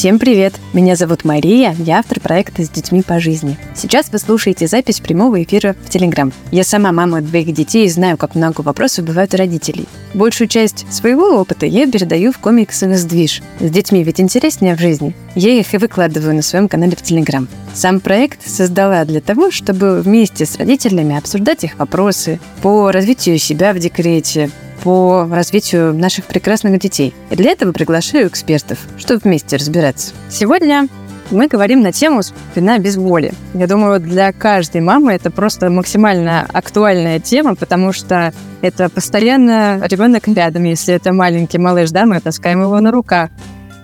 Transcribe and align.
Всем 0.00 0.18
привет! 0.18 0.54
Меня 0.72 0.96
зовут 0.96 1.26
Мария, 1.26 1.76
я 1.78 1.98
автор 1.98 2.20
проекта 2.20 2.64
«С 2.64 2.70
детьми 2.70 3.02
по 3.02 3.20
жизни». 3.20 3.58
Сейчас 3.80 4.10
вы 4.12 4.18
слушаете 4.18 4.66
запись 4.66 5.00
прямого 5.00 5.42
эфира 5.42 5.74
в 5.86 5.88
Телеграм. 5.88 6.34
Я 6.50 6.64
сама 6.64 6.92
мама 6.92 7.22
двоих 7.22 7.54
детей 7.54 7.86
и 7.86 7.88
знаю, 7.88 8.18
как 8.18 8.34
много 8.34 8.60
вопросов 8.60 9.06
бывает 9.06 9.32
у 9.32 9.38
родителей. 9.38 9.88
Большую 10.12 10.48
часть 10.48 10.84
своего 10.92 11.40
опыта 11.40 11.64
я 11.64 11.90
передаю 11.90 12.30
в 12.30 12.36
комиксы 12.36 12.94
«Сдвиж». 12.94 13.40
С 13.58 13.70
детьми 13.70 14.04
ведь 14.04 14.20
интереснее 14.20 14.76
в 14.76 14.80
жизни. 14.80 15.14
Я 15.34 15.58
их 15.58 15.72
и 15.72 15.78
выкладываю 15.78 16.34
на 16.34 16.42
своем 16.42 16.68
канале 16.68 16.94
в 16.94 17.00
Телеграм. 17.00 17.48
Сам 17.72 18.00
проект 18.00 18.46
создала 18.46 19.02
для 19.06 19.22
того, 19.22 19.50
чтобы 19.50 20.02
вместе 20.02 20.44
с 20.44 20.58
родителями 20.58 21.16
обсуждать 21.16 21.64
их 21.64 21.78
вопросы 21.78 22.38
по 22.60 22.92
развитию 22.92 23.38
себя 23.38 23.72
в 23.72 23.78
декрете, 23.78 24.50
по 24.82 25.26
развитию 25.30 25.94
наших 25.94 26.26
прекрасных 26.26 26.78
детей. 26.78 27.14
И 27.30 27.36
для 27.36 27.52
этого 27.52 27.72
приглашаю 27.72 28.28
экспертов, 28.28 28.78
чтобы 28.98 29.20
вместе 29.24 29.56
разбираться. 29.56 30.12
Сегодня 30.28 30.88
мы 31.30 31.46
говорим 31.48 31.80
на 31.80 31.92
тему 31.92 32.22
«Спина 32.22 32.78
без 32.78 32.96
боли». 32.96 33.32
Я 33.54 33.66
думаю, 33.66 34.00
для 34.00 34.32
каждой 34.32 34.80
мамы 34.80 35.12
это 35.12 35.30
просто 35.30 35.70
максимально 35.70 36.46
актуальная 36.52 37.20
тема, 37.20 37.54
потому 37.54 37.92
что 37.92 38.32
это 38.62 38.88
постоянно 38.88 39.80
ребенок 39.86 40.26
рядом. 40.28 40.64
Если 40.64 40.94
это 40.94 41.12
маленький 41.12 41.58
малыш, 41.58 41.90
да, 41.90 42.06
мы 42.06 42.20
таскаем 42.20 42.62
его 42.62 42.80
на 42.80 42.90
руках. 42.90 43.30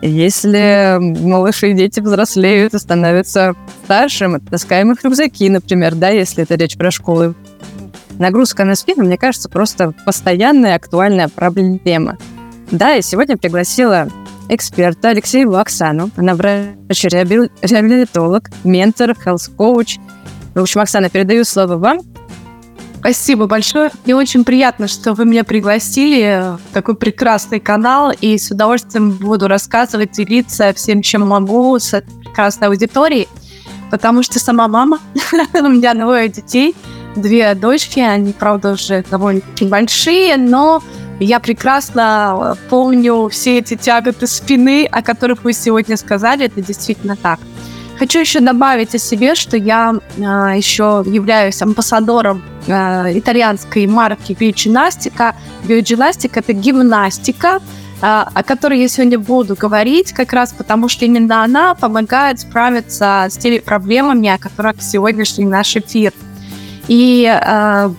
Если 0.03 0.99
малыши 1.01 1.71
и 1.71 1.75
дети 1.75 2.01
взрослеют 2.01 2.75
и 2.75 2.79
становятся 2.79 3.55
старше, 3.85 4.29
мы 4.29 4.41
таскаем 4.41 4.93
их 4.93 5.03
рюкзаки, 5.03 5.49
например, 5.49 5.95
да, 5.95 6.11
если 6.11 6.45
это 6.45 6.55
речь 6.57 6.77
про 6.77 6.91
школы 6.91 7.35
нагрузка 8.19 8.65
на 8.65 8.75
спину, 8.75 9.05
мне 9.05 9.17
кажется, 9.17 9.49
просто 9.49 9.93
постоянная 10.05 10.77
актуальная 10.77 11.29
проблема. 11.29 12.19
Да, 12.71 12.97
и 12.97 13.03
сегодня 13.03 13.37
пригласила 13.37 14.09
эксперта 14.49 15.11
Алексееву 15.11 15.57
Оксану. 15.57 16.11
Она 16.17 16.35
врач-реабилитолог, 16.35 18.51
ментор, 18.65 19.15
хелс-коуч. 19.15 19.99
В 20.55 20.61
общем, 20.61 20.81
Оксана, 20.81 21.11
передаю 21.11 21.45
слово 21.45 21.77
вам. 21.77 21.99
Спасибо 22.99 23.47
большое. 23.47 23.91
Мне 24.05 24.17
очень 24.17 24.45
приятно, 24.45 24.89
что 24.89 25.15
вы 25.15 25.27
меня 25.27 25.45
пригласили 25.45 26.57
в 26.57 26.73
такой 26.73 26.97
прекрасный 26.97 27.61
канал, 27.61 28.13
и 28.21 28.37
с 28.37 28.51
удовольствием 28.51 29.13
буду 29.13 29.47
рассказывать, 29.49 30.13
делиться 30.13 30.73
всем, 30.73 31.03
чем 31.03 31.29
могу 31.29 31.79
с 31.79 31.95
этой 31.95 32.13
прекрасной 32.21 32.69
аудиторией, 32.69 33.29
потому 33.91 34.23
что 34.23 34.41
сама 34.41 34.67
мама, 34.67 34.99
у 35.55 35.69
меня 35.69 35.95
двое 35.95 36.29
детей– 36.29 36.75
две 37.17 37.55
дочки, 37.55 38.01
они, 38.01 38.33
правда, 38.33 38.73
уже 38.73 39.05
довольно-таки 39.11 39.67
большие, 39.67 40.37
но 40.37 40.83
я 41.21 41.41
прекрасно 41.41 42.57
помню 42.69 43.29
все 43.29 43.59
эти 43.59 43.77
тяготы 43.77 44.27
спины, 44.27 44.87
о 44.91 45.03
которых 45.03 45.45
вы 45.45 45.53
сегодня 45.53 45.97
сказали, 45.97 46.47
это 46.47 46.61
действительно 46.61 47.17
так. 47.17 47.41
Хочу 47.99 48.21
еще 48.21 48.41
добавить 48.41 48.95
о 48.95 48.99
себе, 48.99 49.35
что 49.35 49.57
я 49.57 49.95
э, 49.95 50.21
еще 50.21 51.03
являюсь 51.07 51.63
амбассадором 51.63 52.43
э, 52.67 53.19
итальянской 53.19 53.87
марки 53.87 54.37
биоджинастика. 54.39 55.35
Биоджинастика– 55.65 56.41
это 56.41 56.53
гимнастика, 56.53 57.57
э, 57.57 57.61
о 58.03 58.43
которой 58.43 58.81
я 58.81 58.89
сегодня 58.89 59.19
буду 59.19 59.57
говорить, 59.57 60.13
как 60.13 60.35
раз 60.35 60.53
потому 60.53 60.91
что 60.91 61.07
именно 61.07 61.43
она 61.43 61.75
помогает 61.75 62.41
справиться 62.41 63.29
с 63.31 63.39
теми 63.39 63.61
проблемами, 63.61 64.29
о 64.29 64.37
которых 64.37 64.83
сегодняшний 64.83 65.47
наш 65.47 65.75
эфир– 65.77 66.13
и 66.89 67.27
э, 67.27 67.91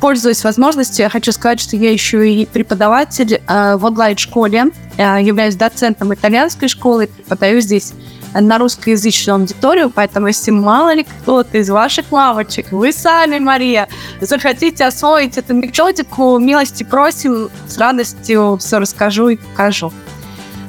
пользуясь 0.00 0.44
возможностью, 0.44 1.04
я 1.04 1.10
хочу 1.10 1.32
сказать, 1.32 1.60
что 1.60 1.76
я 1.76 1.90
еще 1.90 2.28
и 2.30 2.46
преподаватель 2.46 3.40
э, 3.46 3.76
в 3.76 3.84
онлайн-школе, 3.84 4.66
э, 4.96 5.22
являюсь 5.22 5.56
доцентом 5.56 6.12
итальянской 6.14 6.68
школы, 6.68 7.08
преподаю 7.08 7.60
здесь 7.60 7.92
на 8.40 8.58
русскоязычную 8.58 9.40
аудиторию, 9.40 9.90
поэтому 9.90 10.26
если 10.26 10.50
мало 10.50 10.94
ли 10.94 11.04
кто-то 11.04 11.58
из 11.58 11.70
ваших 11.70 12.12
лавочек, 12.12 12.72
вы 12.72 12.92
сами, 12.92 13.38
Мария, 13.38 13.88
захотите 14.20 14.84
освоить 14.84 15.38
эту 15.38 15.54
методику, 15.54 16.38
милости 16.38 16.84
просим, 16.84 17.50
с 17.66 17.78
радостью 17.78 18.58
все 18.60 18.78
расскажу 18.78 19.28
и 19.28 19.36
покажу. 19.36 19.92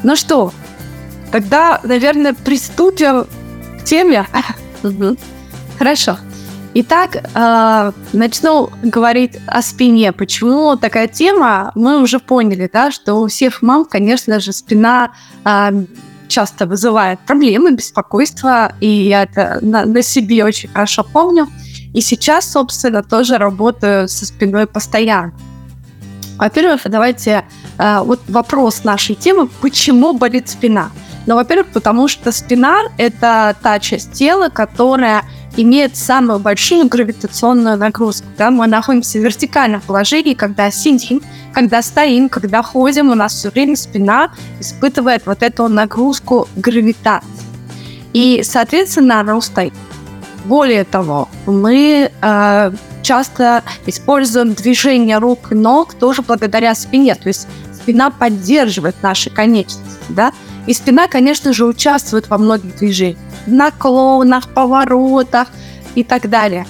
Ну 0.04 0.16
что, 0.16 0.54
тогда, 1.32 1.82
наверное, 1.84 2.34
приступим 2.34 3.28
к 3.80 3.84
теме. 3.84 4.28
Хорошо. 5.78 6.18
Итак, 6.80 7.16
э, 7.16 7.92
начну 8.14 8.70
говорить 8.84 9.40
о 9.48 9.64
спине. 9.64 10.12
Почему 10.12 10.76
такая 10.76 11.08
тема? 11.08 11.72
Мы 11.74 12.00
уже 12.00 12.20
поняли, 12.20 12.70
да, 12.72 12.92
что 12.92 13.16
у 13.16 13.26
всех 13.26 13.64
мам, 13.64 13.84
конечно 13.84 14.40
же, 14.40 14.54
спина 14.54 15.12
э, 15.44 15.72
часто 16.28 16.68
вызывает 16.68 17.20
проблемы, 17.22 17.72
беспокойство, 17.72 18.74
и 18.80 18.88
я 18.88 19.24
это 19.24 19.58
на, 19.64 19.86
на 19.86 20.04
себе 20.04 20.46
очень 20.46 20.70
хорошо 20.70 21.04
помню. 21.04 21.48
И 21.96 22.02
сейчас, 22.02 22.52
собственно, 22.52 23.02
тоже 23.02 23.40
работаю 23.40 24.08
со 24.08 24.28
спиной 24.28 24.68
постоянно. 24.68 25.34
Во-первых, 26.38 26.82
давайте 26.86 27.44
э, 27.80 28.02
вот 28.04 28.20
вопрос 28.28 28.84
нашей 28.84 29.16
темы: 29.16 29.50
почему 29.62 30.14
болит 30.14 30.48
спина? 30.48 30.92
Ну, 31.26 31.34
во-первых, 31.34 31.68
потому 31.74 32.08
что 32.08 32.32
спина 32.32 32.84
это 33.00 33.56
та 33.64 33.80
часть 33.80 34.14
тела, 34.14 34.50
которая 34.50 35.24
имеет 35.57 35.97
самую 35.97 36.40
большую 36.40 36.88
гравитационную 36.88 37.78
нагрузку. 37.78 38.28
Да? 38.38 38.51
Мы 38.51 38.68
находимся 38.68 39.19
в 39.19 39.23
вертикальном 39.23 39.81
положении, 39.81 40.34
когда 40.34 40.72
сидим, 40.72 41.22
когда 41.53 41.81
стоим, 41.81 42.29
когда 42.29 42.62
ходим, 42.62 43.09
у 43.09 43.16
нас 43.16 43.34
все 43.34 43.50
время 43.50 43.75
спина 43.75 44.31
испытывает 44.59 45.25
вот 45.25 45.44
эту 45.44 45.67
нагрузку 45.67 46.47
гравитации. 46.56 47.28
И, 48.13 48.41
соответственно, 48.44 49.19
она 49.19 49.35
устает. 49.35 49.73
Более 50.46 50.85
того, 50.85 51.28
мы 51.46 52.09
э, 52.22 52.72
часто 53.01 53.63
используем 53.85 54.53
движение 54.53 55.17
рук 55.17 55.51
и 55.51 55.56
ног 55.56 55.94
тоже 55.96 56.22
благодаря 56.22 56.73
спине. 56.73 57.16
То 57.16 57.28
есть 57.28 57.47
спина 57.73 58.12
поддерживает 58.12 58.96
наши 59.01 59.29
конечности. 59.29 59.84
Да? 60.09 60.31
И 60.67 60.73
спина, 60.73 61.07
конечно 61.07 61.53
же, 61.53 61.66
участвует 61.66 62.29
во 62.29 62.38
многих 62.38 62.78
движениях 62.78 63.27
наклонах, 63.47 64.53
поворотах 64.53 65.47
и 65.96 66.03
так 66.03 66.30
далее. 66.30 66.66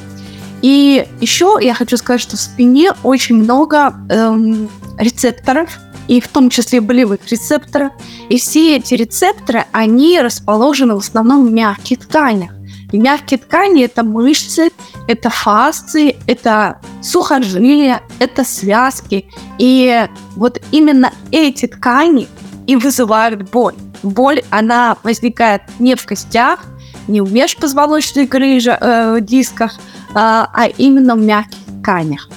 И 0.62 1.06
еще 1.22 1.58
я 1.62 1.74
хочу 1.74 1.98
сказать, 1.98 2.22
что 2.22 2.36
в 2.36 2.40
спине 2.40 2.92
очень 3.04 3.36
много 3.36 3.94
эм, 4.10 4.70
рецепторов, 4.98 5.80
и 6.08 6.22
в 6.22 6.28
том 6.28 6.50
числе 6.50 6.82
болевых 6.82 7.20
рецепторов. 7.30 7.92
И 8.30 8.38
все 8.38 8.78
эти 8.78 8.94
рецепторы, 8.94 9.66
они 9.72 10.20
расположены 10.22 10.96
в 10.96 11.00
основном 11.00 11.46
в 11.46 11.52
мягких 11.52 12.00
тканях. 12.00 12.52
И 12.92 12.98
мягкие 12.98 13.38
ткани– 13.38 13.84
это 13.86 14.04
мышцы, 14.04 14.72
это 15.08 15.30
фасции, 15.30 16.16
это 16.26 16.80
сухожилия, 17.04 18.02
это 18.20 18.46
связки. 18.46 19.30
И 19.58 20.08
вот 20.36 20.62
именно 20.72 21.12
эти 21.32 21.68
ткани 21.68 22.30
и 22.66 22.78
вызывают 22.78 23.50
боль 23.52 23.76
боль, 24.04 24.42
она 24.50 24.98
возникает 25.04 25.62
не 25.80 25.96
в 25.96 26.06
костях, 26.06 26.66
не 27.08 27.22
в 27.22 27.32
межпозвоночных 27.32 28.30
грыжах, 28.30 28.78
э, 28.82 29.18
дисках, 29.22 29.76
э, 29.76 30.14
а 30.14 30.68
именно 30.78 31.16
в 31.16 31.20
мягких 31.20 31.58
тканях. 31.82 32.30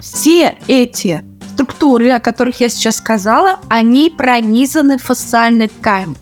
Все 0.00 0.56
эти 0.68 1.24
структуры, 1.54 2.10
о 2.10 2.20
которых 2.20 2.60
я 2.60 2.68
сейчас 2.68 2.96
сказала, 2.96 3.60
они 3.68 4.10
пронизаны 4.10 4.98
фасциальной 4.98 5.68
тканью. 5.68 6.16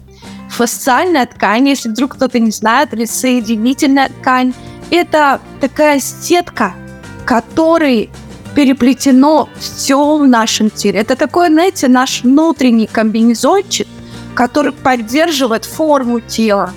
Фасциальная 0.48 1.26
ткань, 1.26 1.68
если 1.68 1.88
вдруг 1.88 2.14
кто-то 2.14 2.38
не 2.38 2.52
знает, 2.52 2.94
или 2.94 3.04
соединительная 3.04 4.08
ткань, 4.08 4.54
это 4.90 5.40
такая 5.60 5.98
сетка, 5.98 6.74
которой 7.26 8.10
переплетено 8.54 9.48
все 9.58 10.16
в 10.16 10.28
нашем 10.28 10.70
теле. 10.70 11.00
Это 11.00 11.16
такой, 11.16 11.48
знаете, 11.48 11.88
наш 11.88 12.22
внутренний 12.22 12.86
комбинезончик, 12.86 13.88
который 14.34 14.72
поддерживает 14.72 15.64
форму 15.64 16.20
тела. 16.20 16.72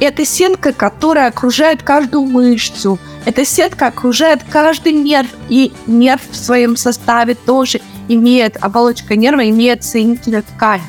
Это 0.00 0.24
сетка, 0.24 0.72
которая 0.72 1.28
окружает 1.28 1.82
каждую 1.82 2.24
мышцу. 2.24 2.98
Эта 3.26 3.44
сетка 3.44 3.88
окружает 3.88 4.40
каждый 4.48 4.92
нерв. 4.92 5.28
И 5.50 5.72
нерв 5.86 6.22
в 6.30 6.36
своем 6.36 6.76
составе 6.76 7.34
тоже 7.34 7.80
имеет, 8.08 8.56
оболочка 8.60 9.14
нерва 9.14 9.48
имеет 9.50 9.84
соединительную 9.84 10.42
ткань. 10.42 10.80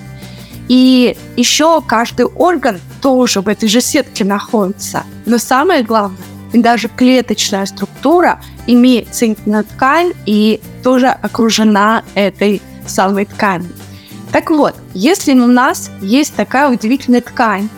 И 0.70 1.18
еще 1.36 1.82
каждый 1.82 2.26
орган 2.26 2.80
тоже 3.02 3.42
в 3.42 3.50
этой 3.50 3.68
же 3.68 3.82
сетке 3.82 4.24
находится. 4.24 5.04
Но 5.26 5.38
самое 5.38 5.84
главное, 5.84 6.18
даже 6.54 6.88
клеточная 6.88 7.66
структура 7.66 8.42
имеет 8.68 9.14
соединительную 9.14 9.66
ткань 9.66 10.14
и 10.26 10.62
тоже 10.84 11.08
окружена 11.08 12.04
этой 12.16 12.62
самой 12.88 13.26
тканью. 13.26 13.72
Так 14.32 14.50
вот, 14.50 14.76
если 14.94 15.34
у 15.34 15.48
нас 15.48 15.92
есть 16.02 16.36
такая 16.36 16.70
удивительная 16.70 17.22
ткань, 17.22 17.70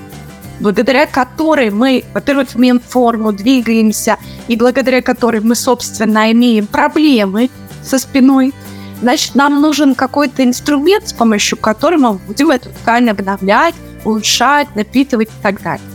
благодаря 0.59 1.07
которой 1.07 1.71
мы, 1.71 2.03
во-первых, 2.13 2.55
имеем 2.55 2.79
форму, 2.79 3.31
двигаемся, 3.31 4.17
и 4.47 4.55
благодаря 4.55 5.01
которой 5.01 5.41
мы, 5.41 5.55
собственно, 5.55 6.31
имеем 6.31 6.67
проблемы 6.67 7.49
со 7.83 7.97
спиной, 7.97 8.53
значит, 9.01 9.33
нам 9.33 9.61
нужен 9.61 9.95
какой-то 9.95 10.43
инструмент, 10.43 11.07
с 11.07 11.13
помощью 11.13 11.57
которого 11.57 12.13
мы 12.13 12.19
будем 12.19 12.51
эту 12.51 12.69
ткань 12.69 13.09
обновлять, 13.09 13.75
улучшать, 14.05 14.75
напитывать 14.75 15.29
и 15.29 15.41
так 15.41 15.61
далее. 15.61 15.92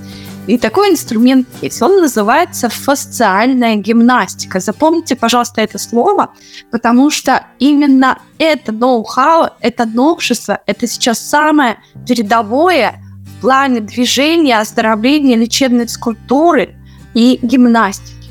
И 0.48 0.56
такой 0.56 0.90
инструмент 0.90 1.46
есть. 1.60 1.82
Он 1.82 2.00
называется 2.00 2.70
фасциальная 2.70 3.76
гимнастика. 3.76 4.60
Запомните, 4.60 5.14
пожалуйста, 5.14 5.60
это 5.60 5.76
слово, 5.76 6.30
потому 6.70 7.10
что 7.10 7.44
именно 7.58 8.18
это 8.38 8.72
ноу-хау, 8.72 9.50
это 9.60 9.84
новшество, 9.84 10.60
это 10.64 10.86
сейчас 10.86 11.18
самое 11.20 11.78
передовое 12.06 12.94
в 13.26 13.42
плане 13.42 13.80
движения, 13.80 14.58
оздоровления, 14.58 15.36
лечебной 15.36 15.86
скульптуры 15.86 16.74
и 17.12 17.38
гимнастики. 17.42 18.30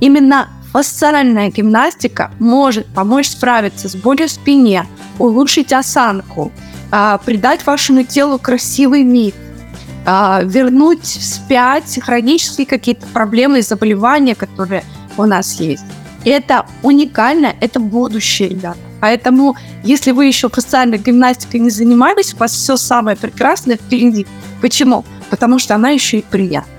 Именно 0.00 0.50
фасциальная 0.70 1.50
гимнастика 1.50 2.30
может 2.38 2.86
помочь 2.94 3.28
справиться 3.28 3.88
с 3.88 3.96
болью 3.96 4.28
в 4.28 4.32
спине, 4.32 4.86
улучшить 5.18 5.72
осанку, 5.72 6.52
а, 6.90 7.16
придать 7.16 7.64
вашему 7.64 8.04
телу 8.04 8.38
красивый 8.38 9.02
вид, 9.02 9.34
вернуть 10.06 11.04
вспять 11.04 11.98
хронические 12.02 12.66
какие-то 12.66 13.06
проблемы 13.06 13.60
и 13.60 13.62
заболевания, 13.62 14.34
которые 14.34 14.84
у 15.16 15.24
нас 15.24 15.60
есть. 15.60 15.84
Это 16.24 16.66
уникально, 16.82 17.54
это 17.60 17.80
будущее, 17.80 18.48
ребята. 18.48 18.78
Поэтому, 19.00 19.56
если 19.82 20.12
вы 20.12 20.26
еще 20.26 20.48
фасциальной 20.48 20.96
гимнастикой 20.96 21.60
не 21.60 21.70
занимались, 21.70 22.32
у 22.32 22.38
вас 22.38 22.52
все 22.52 22.76
самое 22.76 23.16
прекрасное 23.16 23.76
впереди. 23.76 24.26
Почему? 24.62 25.04
Потому 25.28 25.58
что 25.58 25.74
она 25.74 25.90
еще 25.90 26.18
и 26.18 26.22
приятна. 26.22 26.70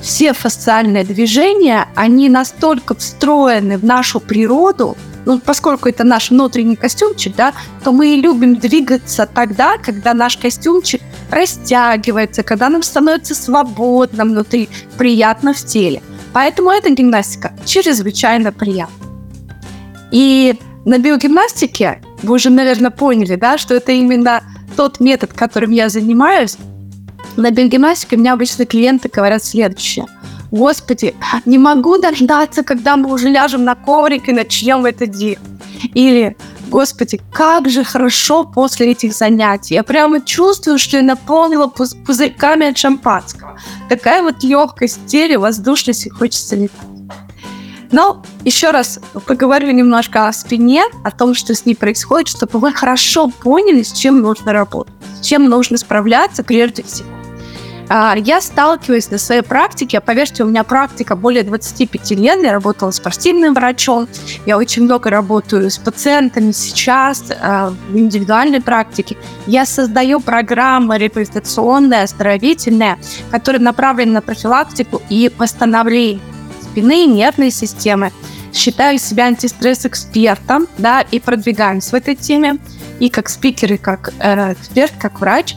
Все 0.00 0.32
фасциальные 0.32 1.04
движения, 1.04 1.88
они 1.94 2.28
настолько 2.28 2.94
встроены 2.94 3.78
в 3.78 3.84
нашу 3.84 4.20
природу, 4.20 4.96
ну, 5.26 5.38
поскольку 5.38 5.88
это 5.88 6.04
наш 6.04 6.30
внутренний 6.30 6.76
костюмчик, 6.76 7.34
да, 7.36 7.52
то 7.82 7.92
мы 7.92 8.16
любим 8.16 8.56
двигаться 8.56 9.26
тогда, 9.26 9.78
когда 9.78 10.14
наш 10.14 10.36
костюмчик 10.36 11.00
растягивается, 11.30 12.42
когда 12.42 12.68
нам 12.68 12.82
становится 12.82 13.34
свободно 13.34 14.24
внутри, 14.24 14.68
приятно 14.98 15.54
в 15.54 15.64
теле. 15.64 16.02
Поэтому 16.32 16.70
эта 16.70 16.90
гимнастика 16.90 17.52
чрезвычайно 17.64 18.52
приятна. 18.52 18.94
И 20.10 20.58
на 20.84 20.98
биогимнастике 20.98 22.02
вы 22.22 22.34
уже, 22.34 22.50
наверное, 22.50 22.90
поняли, 22.90 23.36
да, 23.36 23.58
что 23.58 23.74
это 23.74 23.92
именно 23.92 24.42
тот 24.76 25.00
метод, 25.00 25.32
которым 25.32 25.70
я 25.70 25.88
занимаюсь. 25.88 26.56
На 27.36 27.50
биогимнастике 27.50 28.16
у 28.16 28.18
меня 28.18 28.34
обычно 28.34 28.66
клиенты 28.66 29.08
говорят 29.08 29.42
следующее– 29.44 30.06
Господи, 30.54 31.16
не 31.46 31.58
могу 31.58 31.98
дождаться, 31.98 32.62
когда 32.62 32.96
мы 32.96 33.12
уже 33.12 33.28
ляжем 33.28 33.64
на 33.64 33.74
коврик 33.74 34.28
и 34.28 34.32
начнем 34.32 34.86
это 34.86 35.04
делать. 35.04 35.40
Или, 35.94 36.36
Господи, 36.68 37.20
как 37.32 37.68
же 37.68 37.82
хорошо 37.82 38.44
после 38.44 38.92
этих 38.92 39.14
занятий. 39.14 39.74
Я 39.74 39.82
прямо 39.82 40.20
чувствую, 40.20 40.78
что 40.78 40.98
я 40.98 41.02
наполнила 41.02 41.66
пуз 41.66 41.96
пузырьками 42.06 42.68
от 42.68 42.78
шампанского. 42.78 43.58
Такая 43.88 44.22
вот 44.22 44.44
легкость 44.44 44.98
в 44.98 45.06
теле, 45.06 45.38
воздушность 45.38 46.06
и 46.06 46.10
хочется 46.10 46.54
летать. 46.54 46.88
Но 47.90 48.22
еще 48.44 48.70
раз 48.70 49.00
поговорю 49.26 49.72
немножко 49.72 50.28
о 50.28 50.32
спине, 50.32 50.84
о 51.02 51.10
том, 51.10 51.34
что 51.34 51.52
с 51.56 51.66
ней 51.66 51.74
происходит, 51.74 52.28
чтобы 52.28 52.60
вы 52.60 52.72
хорошо 52.72 53.28
поняли, 53.28 53.82
с 53.82 53.92
чем 53.92 54.20
нужно 54.20 54.52
работать, 54.52 54.94
с 55.20 55.26
чем 55.26 55.48
нужно 55.48 55.78
справляться 55.78 56.44
прежде 56.44 56.84
всего. 56.84 57.23
А, 57.88 58.16
я 58.16 58.40
сталкиваюсь 58.40 59.10
на 59.10 59.18
своей 59.18 59.42
практике, 59.42 60.00
поверьте, 60.00 60.44
у 60.44 60.46
меня 60.46 60.64
практика 60.64 61.16
более 61.16 61.42
25 61.42 62.10
лет, 62.12 62.42
я 62.42 62.52
работала 62.52 62.90
спортивным 62.90 63.54
врачом, 63.54 64.08
я 64.46 64.56
очень 64.56 64.84
много 64.84 65.10
работаю 65.10 65.70
с 65.70 65.78
пациентами 65.78 66.52
сейчас 66.52 67.24
а, 67.40 67.70
в 67.90 67.96
индивидуальной 67.96 68.60
практике. 68.60 69.16
Я 69.46 69.66
создаю 69.66 70.20
программы 70.20 70.98
реабилитационные, 70.98 72.02
оздоровительные, 72.02 72.98
которые 73.30 73.60
направлены 73.60 74.12
на 74.12 74.22
профилактику 74.22 75.02
и 75.08 75.30
восстановление 75.36 76.20
спины 76.74 77.04
и 77.04 77.06
нервной 77.06 77.52
системы. 77.52 78.10
Считаю 78.52 78.98
себя 78.98 79.26
антистресс-экспертом, 79.26 80.66
да, 80.78 81.02
и 81.02 81.20
продвигаюсь 81.20 81.90
в 81.90 81.94
этой 81.94 82.16
теме, 82.16 82.58
и 82.98 83.08
как 83.08 83.28
спикер, 83.28 83.74
и 83.74 83.76
как 83.76 84.12
э, 84.18 84.52
эксперт, 84.52 84.92
как 84.98 85.20
врач. 85.20 85.54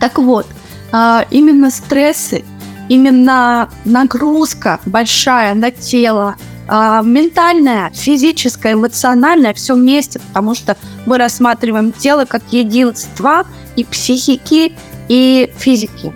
Так 0.00 0.18
вот, 0.18 0.46
именно 0.92 1.70
стрессы, 1.70 2.44
именно 2.88 3.70
нагрузка 3.84 4.80
большая 4.84 5.54
на 5.54 5.70
тело, 5.70 6.36
а, 6.68 7.02
ментальная, 7.02 7.90
физическая, 7.94 8.74
эмоциональная, 8.74 9.54
все 9.54 9.74
вместе, 9.74 10.20
потому 10.20 10.54
что 10.54 10.76
мы 11.06 11.18
рассматриваем 11.18 11.92
тело 11.92 12.24
как 12.24 12.42
единство 12.50 13.46
и 13.76 13.84
психики, 13.84 14.72
и 15.08 15.52
физики. 15.56 16.12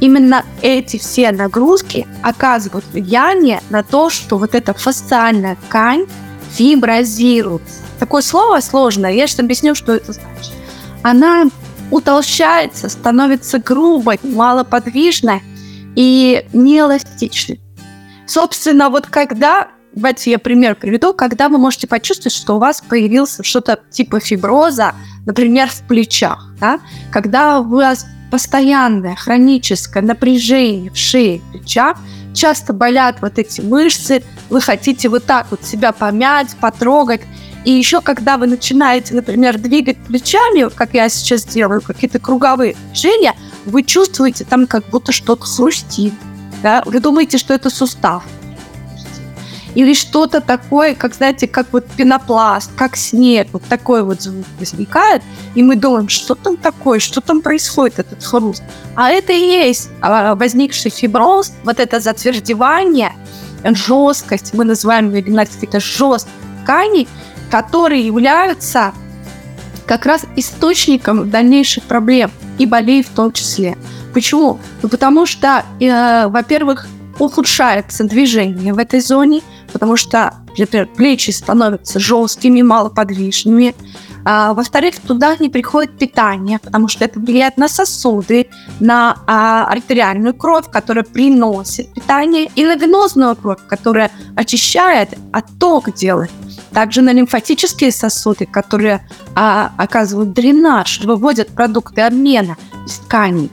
Именно 0.00 0.44
эти 0.62 0.98
все 0.98 1.30
нагрузки 1.32 2.06
оказывают 2.22 2.86
влияние 2.92 3.62
на 3.68 3.82
то, 3.82 4.08
что 4.08 4.38
вот 4.38 4.54
эта 4.54 4.72
фасциальная 4.72 5.56
ткань 5.56 6.06
фиброзирует. 6.52 7.62
Такое 7.98 8.22
слово 8.22 8.60
сложное, 8.60 9.12
я 9.12 9.26
сейчас 9.26 9.40
объясню, 9.40 9.74
что 9.74 9.94
это 9.94 10.12
значит. 10.12 10.52
Она 11.02 11.46
утолщается, 11.90 12.88
становится 12.88 13.58
грубой, 13.58 14.18
малоподвижной 14.22 15.42
и 15.96 16.46
неэластичной. 16.52 17.60
Собственно, 18.26 18.90
вот 18.90 19.06
когда, 19.06 19.68
давайте 19.92 20.30
я 20.30 20.38
пример 20.38 20.76
приведу, 20.76 21.12
когда 21.12 21.48
вы 21.48 21.58
можете 21.58 21.86
почувствовать, 21.86 22.34
что 22.34 22.56
у 22.56 22.58
вас 22.58 22.80
появился 22.80 23.42
что-то 23.42 23.80
типа 23.90 24.20
фиброза, 24.20 24.94
например, 25.26 25.68
в 25.68 25.82
плечах, 25.88 26.54
да? 26.60 26.80
когда 27.10 27.60
у 27.60 27.64
вас 27.64 28.06
постоянное 28.30 29.16
хроническое 29.16 30.02
напряжение 30.02 30.90
в 30.90 30.96
шее, 30.96 31.40
в 31.40 31.52
плечах, 31.52 31.98
часто 32.32 32.72
болят 32.72 33.16
вот 33.20 33.38
эти 33.38 33.60
мышцы, 33.60 34.22
вы 34.48 34.60
хотите 34.60 35.08
вот 35.08 35.24
так 35.24 35.48
вот 35.50 35.64
себя 35.64 35.92
помять, 35.92 36.56
потрогать, 36.60 37.22
и 37.64 37.70
еще, 37.72 38.00
когда 38.00 38.38
вы 38.38 38.46
начинаете, 38.46 39.14
например, 39.14 39.58
двигать 39.58 39.98
плечами, 39.98 40.68
как 40.74 40.94
я 40.94 41.08
сейчас 41.08 41.44
делаю, 41.44 41.82
какие-то 41.82 42.18
круговые 42.18 42.74
движения, 42.88 43.34
вы 43.66 43.82
чувствуете 43.82 44.44
там 44.44 44.66
как 44.66 44.84
будто 44.88 45.12
что-то 45.12 45.44
хрустит. 45.44 46.14
Да? 46.62 46.82
Вы 46.86 47.00
думаете, 47.00 47.38
что 47.38 47.52
это 47.52 47.68
сустав. 47.68 48.24
Или 49.74 49.94
что-то 49.94 50.40
такое, 50.40 50.94
как, 50.94 51.14
знаете, 51.14 51.46
как 51.46 51.66
вот 51.72 51.86
пенопласт, 51.96 52.72
как 52.76 52.96
снег, 52.96 53.48
вот 53.52 53.62
такой 53.64 54.02
вот 54.02 54.20
звук 54.20 54.44
возникает, 54.58 55.22
и 55.54 55.62
мы 55.62 55.76
думаем, 55.76 56.08
что 56.08 56.34
там 56.34 56.56
такое, 56.56 56.98
что 56.98 57.20
там 57.20 57.40
происходит, 57.40 58.00
этот 58.00 58.24
хруст. 58.24 58.64
А 58.96 59.10
это 59.10 59.32
и 59.32 59.38
есть 59.38 59.90
а, 60.00 60.34
возникший 60.34 60.90
фиброз, 60.90 61.52
вот 61.62 61.78
это 61.78 62.00
затвердевание, 62.00 63.12
жесткость, 63.62 64.54
мы 64.54 64.64
называем 64.64 65.14
ее 65.14 65.22
гимнастикой, 65.22 65.68
это 65.68 65.78
жесткость 65.78 66.26
тканей, 66.62 67.08
которые 67.50 68.06
являются 68.06 68.92
как 69.86 70.06
раз 70.06 70.24
источником 70.36 71.30
дальнейших 71.30 71.84
проблем 71.84 72.30
и 72.58 72.66
болей 72.66 73.02
в 73.02 73.08
том 73.08 73.32
числе. 73.32 73.76
Почему? 74.14 74.58
Ну, 74.82 74.88
потому 74.88 75.26
что, 75.26 75.64
э, 75.80 76.28
во-первых, 76.28 76.86
ухудшается 77.18 78.04
движение 78.04 78.72
в 78.72 78.78
этой 78.78 79.00
зоне, 79.00 79.42
потому 79.72 79.96
что, 79.96 80.34
например, 80.56 80.86
плечи 80.86 81.30
становятся 81.30 81.98
жесткими, 81.98 82.62
малоподвижными. 82.62 83.74
А, 84.24 84.54
во-вторых, 84.54 84.96
туда 85.00 85.36
не 85.38 85.48
приходит 85.48 85.98
питание, 85.98 86.58
потому 86.58 86.88
что 86.88 87.04
это 87.04 87.18
влияет 87.18 87.56
на 87.56 87.68
сосуды, 87.68 88.48
на 88.80 89.16
а, 89.26 89.66
артериальную 89.66 90.34
кровь, 90.34 90.70
которая 90.70 91.04
приносит 91.04 91.92
питание, 91.92 92.50
и 92.54 92.64
на 92.64 92.76
венозную 92.76 93.36
кровь, 93.36 93.60
которая 93.68 94.10
очищает, 94.36 95.16
отток 95.32 95.94
делает 95.94 96.30
также 96.72 97.02
на 97.02 97.12
лимфатические 97.12 97.90
сосуды, 97.92 98.46
которые 98.46 99.06
а, 99.34 99.72
оказывают 99.76 100.32
дренаж, 100.32 101.00
выводят 101.00 101.48
продукты 101.48 102.02
обмена 102.02 102.56
из 102.86 102.98
тканей. 102.98 103.50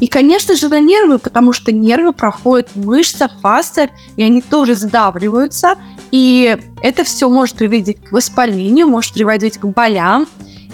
И, 0.00 0.06
конечно 0.06 0.54
же, 0.54 0.68
на 0.68 0.80
нервы, 0.80 1.18
потому 1.18 1.52
что 1.52 1.72
нервы 1.72 2.12
проходят 2.12 2.76
мышцах, 2.76 3.32
фасциях, 3.40 3.90
и 4.16 4.22
они 4.22 4.42
тоже 4.42 4.74
сдавливаются. 4.74 5.74
И 6.10 6.56
это 6.82 7.04
все 7.04 7.28
может 7.28 7.56
приводить 7.56 7.98
к 8.02 8.12
воспалению, 8.12 8.88
может 8.88 9.14
приводить 9.14 9.58
к 9.58 9.64
болям. 9.66 10.26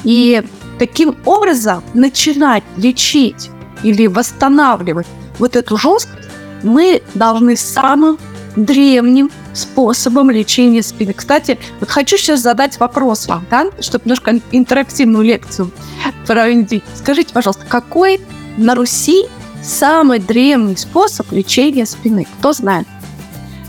И 0.04 0.42
таким 0.78 1.16
образом 1.24 1.82
начинать 1.94 2.62
лечить 2.76 3.50
или 3.82 4.06
восстанавливать 4.06 5.06
вот 5.38 5.56
эту 5.56 5.76
жесткость 5.76 6.28
мы 6.62 7.02
должны 7.14 7.56
самым 7.56 8.18
древним 8.56 9.30
способом 9.52 10.30
лечения 10.30 10.82
спины. 10.82 11.12
Кстати, 11.12 11.58
вот 11.80 11.90
хочу 11.90 12.16
сейчас 12.16 12.40
задать 12.40 12.78
вопрос 12.80 13.26
вам, 13.26 13.46
да, 13.50 13.66
чтобы 13.80 14.04
немножко 14.04 14.40
интерактивную 14.52 15.24
лекцию 15.24 15.70
провести. 16.26 16.82
Скажите, 16.94 17.32
пожалуйста, 17.32 17.64
какой 17.68 18.20
на 18.56 18.74
Руси 18.74 19.26
самый 19.62 20.18
древний 20.18 20.76
способ 20.76 21.30
лечения 21.32 21.86
спины? 21.86 22.26
Кто 22.38 22.52
знает? 22.52 22.86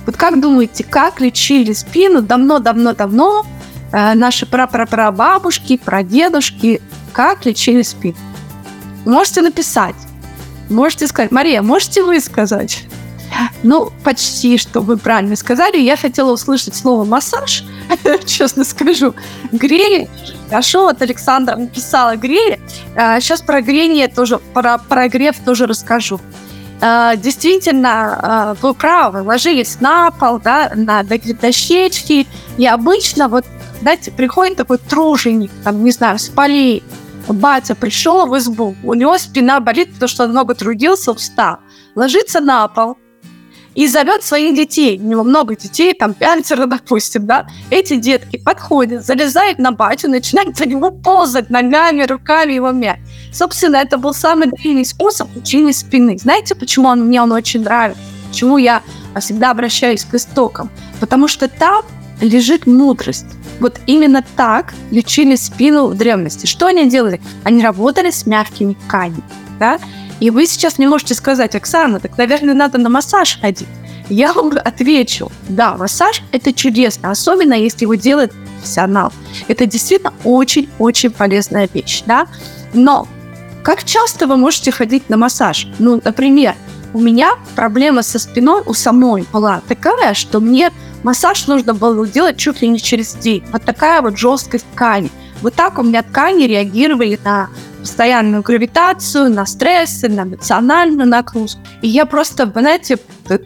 Вот 0.06 0.18
как 0.18 0.40
думаете, 0.40 0.84
как 0.84 1.20
лечили 1.20 1.74
спину 1.74 2.22
давно-давно-давно 2.22 3.46
э, 3.92 4.14
наши 4.14 4.46
прапрапрабабушки, 4.46 5.78
прадедушки, 5.78 6.82
как 7.12 7.46
лечили 7.46 7.82
спину? 7.82 8.16
Можете 9.06 9.42
написать. 9.42 9.96
Можете 10.70 11.08
сказать, 11.08 11.32
Мария, 11.32 11.62
можете 11.62 12.04
вы 12.04 12.20
сказать? 12.20 12.84
Ну, 13.64 13.92
почти 14.04 14.58
что 14.58 14.82
вы 14.82 14.98
правильно 14.98 15.36
сказали. 15.36 15.78
Я 15.78 15.98
хотела 15.98 16.32
услышать 16.32 16.76
слово 16.76 17.04
«массаж», 17.04 17.64
честно 18.26 18.64
скажу. 18.64 19.14
Грели. 19.52 20.10
Хорошо, 20.50 20.84
вот 20.84 21.02
Александра 21.02 21.56
написала 21.56 22.16
грели. 22.16 22.60
Сейчас 22.96 23.42
а, 23.42 23.46
про 23.46 23.62
грение 23.62 24.08
тоже, 24.08 24.38
про 24.54 24.78
прогрев 24.78 25.36
тоже 25.44 25.66
расскажу. 25.66 26.20
А, 26.82 27.16
действительно, 27.16 28.20
а, 28.22 28.54
вы 28.62 28.74
правы, 28.74 29.22
ложились 29.22 29.80
на 29.80 30.12
пол, 30.12 30.40
да, 30.40 30.72
на 30.76 31.04
дощечки. 31.04 32.28
И 32.58 32.68
обычно, 32.68 33.28
вот, 33.28 33.46
знаете, 33.82 34.12
приходит 34.12 34.58
такой 34.58 34.78
труженик, 34.78 35.52
там, 35.64 35.84
не 35.84 35.92
знаю, 35.92 36.20
с 36.20 36.30
полей, 36.30 36.84
батя 37.28 37.76
пришел 37.76 38.28
в 38.28 38.38
избу, 38.38 38.76
у 38.84 38.94
него 38.94 39.18
спина 39.18 39.60
болит, 39.60 39.94
потому 39.94 40.10
что 40.10 40.26
он 40.26 40.32
много 40.32 40.54
трудился, 40.54 41.12
устал. 41.12 41.58
Ложится 41.96 42.42
на 42.42 42.68
пол, 42.68 42.98
и 43.76 43.88
зовет 43.88 44.24
своих 44.24 44.56
детей. 44.56 44.98
У 45.00 45.04
него 45.04 45.24
много 45.24 45.56
детей, 45.56 45.94
там 45.94 46.14
пятеро, 46.14 46.66
допустим, 46.66 47.28
да. 47.28 47.48
Эти 47.70 47.98
детки 47.98 48.38
подходят, 48.38 49.06
залезают 49.06 49.60
на 49.60 49.72
батю, 49.72 50.10
начинают 50.10 50.58
за 50.58 50.66
него 50.66 50.92
ползать 50.92 51.50
ногами, 51.50 52.04
руками 52.04 52.54
его 52.54 52.72
мять. 52.72 53.00
Собственно, 53.36 53.76
это 53.76 53.98
был 53.98 54.14
самый 54.14 54.48
длинный 54.48 54.86
способ 54.86 55.28
учения 55.36 55.74
спины. 55.74 56.18
Знаете, 56.18 56.56
почему 56.56 56.88
он, 56.88 57.06
мне 57.06 57.22
он 57.22 57.34
очень 57.34 57.64
нравится? 57.64 58.02
Почему 58.30 58.58
я 58.58 58.82
всегда 59.20 59.52
обращаюсь 59.52 60.06
к 60.06 60.14
истокам? 60.14 60.70
Потому 61.02 61.28
что 61.28 61.50
там 61.50 61.84
лежит 62.22 62.66
мудрость. 62.66 63.26
Вот 63.60 63.78
именно 63.88 64.24
так 64.38 64.74
лечили 64.90 65.36
спину 65.36 65.88
в 65.88 65.98
древности. 65.98 66.46
Что 66.46 66.68
они 66.68 66.90
делали? 66.90 67.20
Они 67.44 67.62
работали 67.62 68.10
с 68.10 68.26
мягкими 68.26 68.78
тканями. 68.88 69.24
Да? 69.60 69.80
И 70.22 70.30
вы 70.30 70.48
сейчас 70.48 70.78
не 70.78 70.88
можете 70.88 71.14
сказать, 71.14 71.56
Оксана, 71.56 72.00
так, 72.00 72.18
наверное, 72.18 72.54
надо 72.54 72.78
на 72.78 72.88
массаж 72.88 73.38
ходить. 73.42 73.68
Я 74.08 74.32
вам 74.32 74.54
отвечу, 74.64 75.30
да, 75.50 75.76
массаж– 75.76 76.22
это 76.32 76.54
чудесно, 76.54 77.12
особенно 77.12 77.54
если 77.54 77.84
его 77.84 77.96
делает 77.96 78.32
профессионал. 78.60 79.12
Это 79.50 79.66
действительно 79.66 80.14
очень-очень 80.24 81.12
полезная 81.12 81.68
вещь, 81.74 82.04
да? 82.06 82.28
Но 82.74 83.08
как 83.66 83.84
часто 83.84 84.28
вы 84.28 84.38
можете 84.38 84.72
ходить 84.72 85.10
на 85.10 85.18
массаж? 85.18 85.68
Ну, 85.80 86.00
например, 86.04 86.54
у 86.94 87.00
меня 87.00 87.32
проблема 87.56 88.04
со 88.04 88.20
спиной 88.20 88.62
у 88.68 88.76
самой 88.76 89.26
была 89.34 89.62
такая, 89.68 90.14
что 90.14 90.40
мне 90.40 90.72
массаж 91.02 91.48
нужно 91.48 91.74
было 91.74 92.06
делать 92.06 92.38
чуть 92.38 92.62
ли 92.62 92.68
не 92.68 92.80
через 92.80 93.16
день. 93.16 93.44
Вот 93.52 93.64
такая 93.64 94.04
вот 94.04 94.20
жесткость 94.20 94.66
ткани. 94.74 95.10
Вот 95.42 95.56
так 95.56 95.80
у 95.80 95.84
меня 95.84 96.04
ткани 96.04 96.44
реагировали 96.44 97.20
на 97.24 97.50
постоянную 97.80 98.44
гравитацию, 98.44 99.32
на 99.32 99.48
стрессы, 99.48 100.10
на 100.10 100.22
эмоциональную 100.22 101.08
нагрузку. 101.08 101.60
И 101.82 101.88
я 101.88 102.06
просто, 102.06 102.46
знаете, 102.46 102.98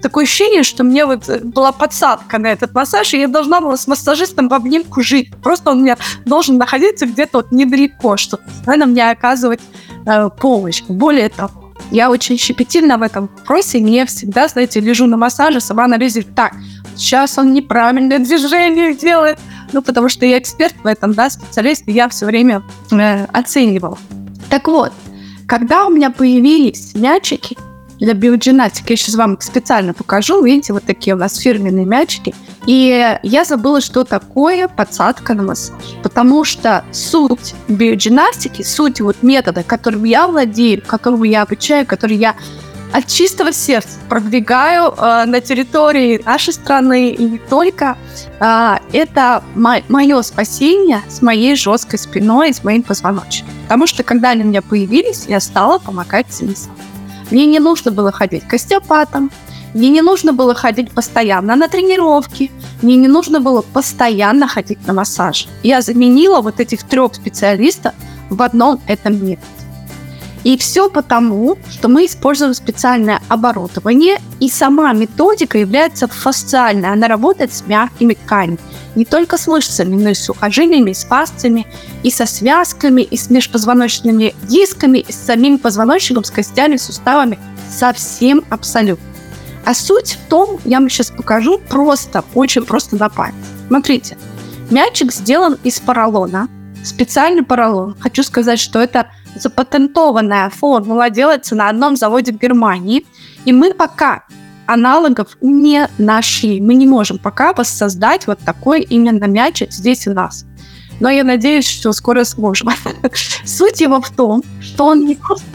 такое 0.01 0.25
ощущение, 0.25 0.63
что 0.63 0.83
мне 0.83 1.05
вот 1.05 1.29
была 1.43 1.71
подсадка 1.71 2.37
на 2.37 2.47
этот 2.47 2.73
массаж, 2.73 3.13
и 3.13 3.19
я 3.19 3.27
должна 3.29 3.61
была 3.61 3.77
с 3.77 3.87
массажистом 3.87 4.49
в 4.49 4.53
обнимку 4.53 5.01
жить. 5.01 5.31
Просто 5.41 5.71
он 5.71 5.79
у 5.79 5.81
меня 5.81 5.97
должен 6.25 6.57
находиться 6.57 7.05
где-то 7.05 7.39
вот 7.39 7.51
недалеко, 7.51 8.17
чтобы 8.17 8.43
на 8.65 8.85
мне 8.85 9.09
оказывать 9.09 9.61
э, 10.05 10.29
помощь. 10.39 10.83
Более 10.87 11.29
того, 11.29 11.73
я 11.91 12.09
очень 12.09 12.37
щепетильна 12.37 12.97
в 12.97 13.01
этом 13.01 13.29
вопросе, 13.37 13.79
мне 13.79 14.05
всегда, 14.05 14.47
знаете, 14.47 14.79
лежу 14.79 15.07
на 15.07 15.17
массаже, 15.17 15.59
сама 15.59 15.85
анализирую, 15.85 16.33
так, 16.35 16.55
сейчас 16.95 17.37
он 17.37 17.53
неправильное 17.53 18.19
движение 18.25 18.93
делает, 18.93 19.39
ну, 19.71 19.81
потому 19.81 20.09
что 20.09 20.25
я 20.25 20.37
эксперт 20.37 20.75
в 20.83 20.85
этом, 20.85 21.13
да, 21.13 21.29
специалист, 21.29 21.83
и 21.87 21.91
я 21.91 22.09
все 22.09 22.25
время 22.25 22.63
э, 22.91 23.25
оценивала. 23.25 23.97
Так 24.49 24.67
вот, 24.67 24.91
когда 25.47 25.85
у 25.85 25.89
меня 25.89 26.11
появились 26.11 26.93
мячики 26.95 27.57
для 27.99 28.13
биогенетики, 28.13 28.91
я 28.93 28.97
сейчас 28.97 29.15
вам 29.15 29.39
специально 29.41 29.93
покажу, 29.93 30.43
видите, 30.43 30.73
вот 30.73 30.83
такие 30.83 31.15
у 31.15 31.17
нас 31.17 31.37
фирменные 31.37 31.85
мячики, 31.85 32.33
и 32.65 33.17
я 33.23 33.45
забыла, 33.45 33.81
что 33.81 34.03
такое 34.03 34.67
подсадка 34.67 35.33
на 35.33 35.43
массаж. 35.43 35.83
Потому 36.03 36.43
что 36.45 36.83
суть 36.91 37.53
биогенетики, 37.67 38.61
суть 38.61 39.01
вот 39.01 39.17
метода, 39.21 39.63
которым 39.63 40.03
я 40.03 40.27
владею, 40.27 40.81
которому 40.85 41.23
я 41.25 41.41
обучаю, 41.41 41.85
который 41.85 42.17
я 42.17 42.35
от 42.91 43.05
чистого 43.05 43.51
сердца 43.51 43.99
продвигаю 44.09 44.91
э, 44.97 45.25
на 45.25 45.41
территории 45.41 46.21
нашей 46.25 46.53
страны 46.53 47.11
и 47.11 47.23
не 47.23 47.37
только. 47.37 47.97
Э, 48.39 48.77
это 48.93 49.43
мо- 49.53 49.83
мое 49.89 50.21
спасение 50.23 51.01
с 51.07 51.21
моей 51.21 51.55
жесткой 51.55 51.99
спиной 51.99 52.49
и 52.49 52.53
с 52.53 52.63
моим 52.63 52.81
позвоночником. 52.81 53.53
Потому 53.63 53.85
что 53.85 54.01
когда 54.03 54.31
они 54.31 54.43
у 54.43 54.47
меня 54.47 54.63
появились, 54.63 55.25
я 55.27 55.39
стала 55.39 55.77
помогать 55.77 56.33
себе 56.33 56.55
Мне 57.31 57.45
не 57.45 57.59
нужно 57.59 57.91
было 57.91 58.11
ходить 58.11 58.47
к 58.47 58.53
остеопатам, 58.53 59.31
мне 59.73 59.89
не 59.89 60.01
нужно 60.01 60.33
было 60.33 60.55
ходить 60.55 60.91
постоянно 60.91 61.55
на 61.55 61.67
тренировки, 61.67 62.51
мне 62.81 62.95
не 62.95 63.07
нужно 63.07 63.39
было 63.39 63.61
постоянно 63.61 64.47
ходить 64.47 64.87
на 64.87 64.93
массаж. 64.93 65.47
Я 65.63 65.81
заменила 65.81 66.41
вот 66.41 66.59
этих 66.59 66.83
трех 66.83 67.13
специалистов 67.13 67.93
в 68.29 68.41
одном 68.41 68.81
этом 68.87 69.13
методе. 69.13 69.58
И 70.43 70.57
все 70.57 70.89
потому, 70.89 71.57
что 71.69 71.89
мы 71.89 72.05
используем 72.05 72.53
специальное 72.53 73.21
оборудование, 73.27 74.19
и 74.39 74.49
сама 74.49 74.93
методика 74.93 75.57
является 75.57 76.07
фасциальной. 76.07 76.91
Она 76.91 77.07
работает 77.07 77.53
с 77.53 77.65
мягкими 77.67 78.13
тканями. 78.13 78.57
Не 78.95 79.05
только 79.05 79.37
с 79.37 79.47
мышцами, 79.47 79.95
но 80.01 80.09
и 80.09 80.13
с 80.13 80.23
сухожилиями, 80.23 80.91
и 80.91 80.93
с 80.93 81.03
фасциями, 81.03 81.67
и 82.03 82.09
со 82.09 82.25
связками, 82.25 83.01
и 83.01 83.17
с 83.17 83.29
межпозвоночными 83.29 84.33
дисками, 84.43 84.99
и 84.99 85.11
с 85.11 85.15
самим 85.15 85.59
позвоночником, 85.59 86.23
с 86.23 86.31
костями, 86.31 86.77
суставами. 86.77 87.37
Совсем 87.69 88.43
абсолютно. 88.49 89.05
А 89.65 89.73
суть 89.73 90.13
в 90.13 90.29
том, 90.29 90.59
я 90.63 90.79
вам 90.79 90.89
сейчас 90.89 91.11
покажу 91.11 91.59
просто, 91.59 92.23
очень 92.33 92.65
просто 92.65 92.95
на 92.95 93.09
память. 93.09 93.35
Смотрите, 93.67 94.17
мячик 94.71 95.11
сделан 95.11 95.57
из 95.63 95.79
поролона, 95.79 96.47
специальный 96.83 97.43
поролон. 97.43 97.95
Хочу 97.99 98.23
сказать, 98.23 98.59
что 98.59 98.79
это 98.79 99.07
запатентованная 99.35 100.49
формула 100.49 101.09
делается 101.09 101.55
на 101.55 101.69
одном 101.69 101.95
заводе 101.95 102.31
в 102.31 102.39
Германии. 102.39 103.05
И 103.45 103.53
мы 103.53 103.73
пока 103.73 104.23
аналогов 104.65 105.37
не 105.41 105.87
нашли. 105.97 106.61
Мы 106.61 106.75
не 106.75 106.85
можем 106.85 107.17
пока 107.17 107.53
воссоздать 107.53 108.27
вот 108.27 108.39
такой 108.39 108.81
именно 108.81 109.25
мячик 109.25 109.71
здесь 109.71 110.07
у 110.07 110.13
нас. 110.13 110.45
Но 110.99 111.09
я 111.09 111.23
надеюсь, 111.23 111.67
что 111.67 111.91
скоро 111.93 112.23
сможем. 112.23 112.69
Суть 113.45 113.81
его 113.81 114.01
в 114.01 114.09
том, 114.11 114.43
что 114.61 114.85
он 114.85 115.05
не 115.05 115.15
просто, 115.15 115.45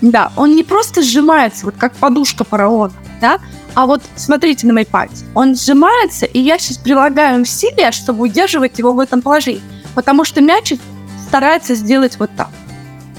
да, 0.00 0.32
он 0.36 0.56
не 0.56 0.64
просто 0.64 1.02
сжимается, 1.02 1.66
вот 1.66 1.74
как 1.78 1.94
подушка 1.94 2.44
фараона, 2.44 2.92
да, 3.20 3.38
а 3.74 3.86
вот 3.86 4.02
смотрите 4.16 4.66
на 4.66 4.72
мои 4.72 4.84
пальцы. 4.84 5.24
Он 5.34 5.54
сжимается, 5.54 6.26
и 6.26 6.38
я 6.40 6.58
сейчас 6.58 6.78
прилагаю 6.78 7.42
усилия, 7.42 7.92
чтобы 7.92 8.24
удерживать 8.24 8.78
его 8.78 8.92
в 8.92 9.00
этом 9.00 9.20
положении. 9.20 9.62
Потому 9.94 10.24
что 10.24 10.40
мячик 10.40 10.80
старается 11.28 11.74
сделать 11.74 12.18
вот 12.18 12.30
так 12.36 12.48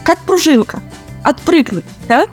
как 0.05 0.20
пружинка, 0.20 0.82
отпрыгнуть, 1.24 1.84
да? 2.08 2.27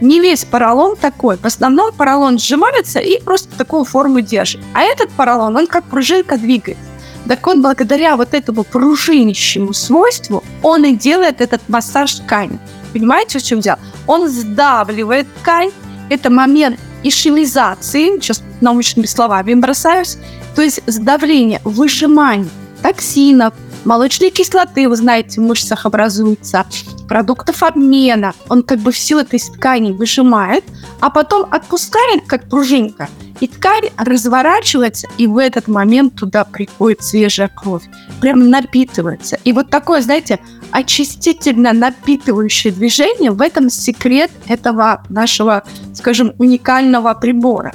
Не 0.00 0.18
весь 0.18 0.44
поролон 0.44 0.96
такой. 0.96 1.36
В 1.36 1.44
основном 1.44 1.92
поролон 1.92 2.38
сжимается 2.38 2.98
и 2.98 3.22
просто 3.22 3.56
такую 3.56 3.84
форму 3.84 4.20
держит. 4.20 4.60
А 4.74 4.82
этот 4.82 5.10
поролон, 5.10 5.56
он 5.56 5.66
как 5.68 5.84
пружинка 5.84 6.38
двигается. 6.38 6.82
Так 7.28 7.46
вот, 7.46 7.58
благодаря 7.58 8.16
вот 8.16 8.34
этому 8.34 8.64
пружинищему 8.64 9.72
свойству, 9.74 10.42
он 10.62 10.84
и 10.84 10.96
делает 10.96 11.40
этот 11.40 11.68
массаж 11.68 12.14
ткани. 12.14 12.58
Понимаете, 12.92 13.38
в 13.38 13.44
чем 13.44 13.60
дело? 13.60 13.78
Он 14.08 14.28
сдавливает 14.28 15.32
ткань. 15.36 15.70
Это 16.08 16.30
момент 16.30 16.80
ишемизации, 17.04 18.18
сейчас 18.18 18.42
научными 18.60 19.06
словами 19.06 19.54
бросаюсь, 19.54 20.18
то 20.56 20.62
есть 20.62 20.80
сдавление, 20.86 21.60
выжимание 21.64 22.50
токсинов, 22.82 23.54
молочной 23.84 24.30
кислоты, 24.30 24.88
вы 24.88 24.96
знаете, 24.96 25.40
в 25.40 25.44
мышцах 25.44 25.86
образуется, 25.86 26.66
продуктов 27.08 27.62
обмена. 27.62 28.34
Он 28.48 28.62
как 28.62 28.78
бы 28.78 28.92
всю 28.92 29.18
этой 29.18 29.38
ткани 29.38 29.92
выжимает, 29.92 30.64
а 31.00 31.10
потом 31.10 31.46
отпускает, 31.50 32.24
как 32.26 32.48
пружинка. 32.48 33.08
И 33.40 33.48
ткань 33.48 33.90
разворачивается, 33.96 35.08
и 35.18 35.26
в 35.26 35.36
этот 35.36 35.66
момент 35.68 36.14
туда 36.14 36.44
приходит 36.44 37.02
свежая 37.02 37.48
кровь. 37.48 37.82
Прям 38.20 38.50
напитывается. 38.50 39.38
И 39.44 39.52
вот 39.52 39.68
такое, 39.68 40.00
знаете, 40.00 40.38
очистительно 40.70 41.72
напитывающее 41.72 42.72
движение, 42.72 43.30
в 43.32 43.42
этом 43.42 43.68
секрет 43.68 44.30
этого 44.46 45.02
нашего, 45.08 45.64
скажем, 45.94 46.34
уникального 46.38 47.14
прибора. 47.14 47.74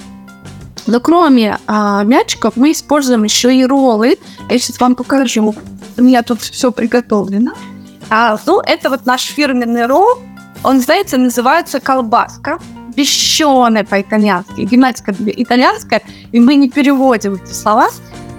Но 0.87 1.01
кроме 1.01 1.59
а, 1.67 2.03
мячиков 2.03 2.55
мы 2.55 2.71
используем 2.71 3.25
еще 3.25 3.53
и 3.53 3.65
роллы. 3.65 4.17
Я 4.49 4.57
сейчас 4.57 4.79
вам 4.79 4.95
покажу. 4.95 5.53
У 5.97 6.01
меня 6.01 6.21
тут 6.23 6.41
все 6.41 6.71
приготовлено. 6.71 7.53
А, 8.09 8.37
ну, 8.45 8.61
это 8.61 8.89
вот 8.89 9.05
наш 9.05 9.23
фирменный 9.23 9.85
ролл. 9.87 10.19
Он, 10.63 10.79
знаете, 10.79 11.17
называется 11.17 11.79
колбаска. 11.79 12.59
Пещеная 12.95 13.83
по-итальянски. 13.83 14.61
Гимнастика 14.61 15.13
итальянская, 15.19 16.01
и 16.31 16.39
мы 16.39 16.55
не 16.55 16.69
переводим 16.69 17.35
эти 17.35 17.51
слова. 17.51 17.89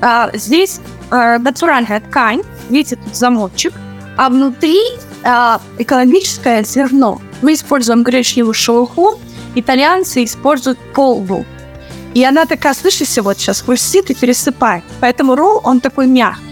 А, 0.00 0.30
здесь 0.34 0.80
а, 1.10 1.38
натуральная 1.38 2.00
ткань. 2.00 2.42
Видите, 2.70 2.96
тут 2.96 3.14
замочек. 3.14 3.72
А 4.16 4.30
внутри 4.30 4.80
э, 5.22 5.58
экологическое 5.78 6.64
зерно. 6.64 7.20
Мы 7.40 7.54
используем 7.54 8.02
гречневую 8.02 8.52
шелуху, 8.52 9.20
итальянцы 9.54 10.24
используют 10.24 10.76
полбу. 10.92 11.46
И 12.14 12.24
она 12.24 12.44
такая, 12.44 12.74
слышите, 12.74 13.22
вот 13.22 13.38
сейчас 13.38 13.60
хрустит 13.60 14.10
и 14.10 14.14
пересыпает. 14.14 14.82
Поэтому 15.00 15.36
ролл, 15.36 15.60
он 15.62 15.78
такой 15.78 16.08
мягкий. 16.08 16.47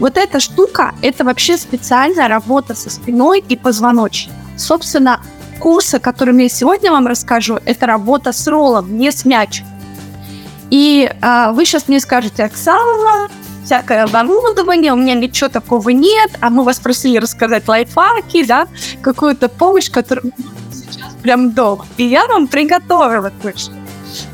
Вот 0.00 0.16
эта 0.16 0.40
штука, 0.40 0.94
это 1.02 1.24
вообще 1.24 1.58
специальная 1.58 2.26
работа 2.26 2.74
со 2.74 2.90
спиной 2.90 3.44
и 3.46 3.56
позвоночником. 3.56 4.36
Собственно, 4.56 5.20
курсы, 5.60 6.00
которыми 6.00 6.44
я 6.44 6.48
сегодня 6.48 6.90
вам 6.90 7.06
расскажу, 7.06 7.58
это 7.66 7.86
работа 7.86 8.32
с 8.32 8.46
роллом, 8.48 8.98
не 8.98 9.12
с 9.12 9.24
мячиком. 9.26 9.68
И 10.70 11.10
а, 11.20 11.52
вы 11.52 11.66
сейчас 11.66 11.88
мне 11.88 12.00
скажете, 12.00 12.44
Оксана, 12.44 13.28
всякое 13.64 14.04
оборудование, 14.04 14.92
у 14.92 14.96
меня 14.96 15.14
ничего 15.14 15.50
такого 15.50 15.90
нет, 15.90 16.30
а 16.40 16.48
мы 16.48 16.64
вас 16.64 16.80
просили 16.80 17.18
рассказать 17.18 17.68
лайфхаки, 17.68 18.44
да, 18.44 18.68
какую-то 19.02 19.48
помощь, 19.48 19.90
которую 19.90 20.32
сейчас 20.72 21.12
прям 21.22 21.52
дома. 21.52 21.86
И 21.98 22.04
я 22.04 22.26
вам 22.26 22.46
приготовила 22.46 23.32
кое-что. 23.42 23.72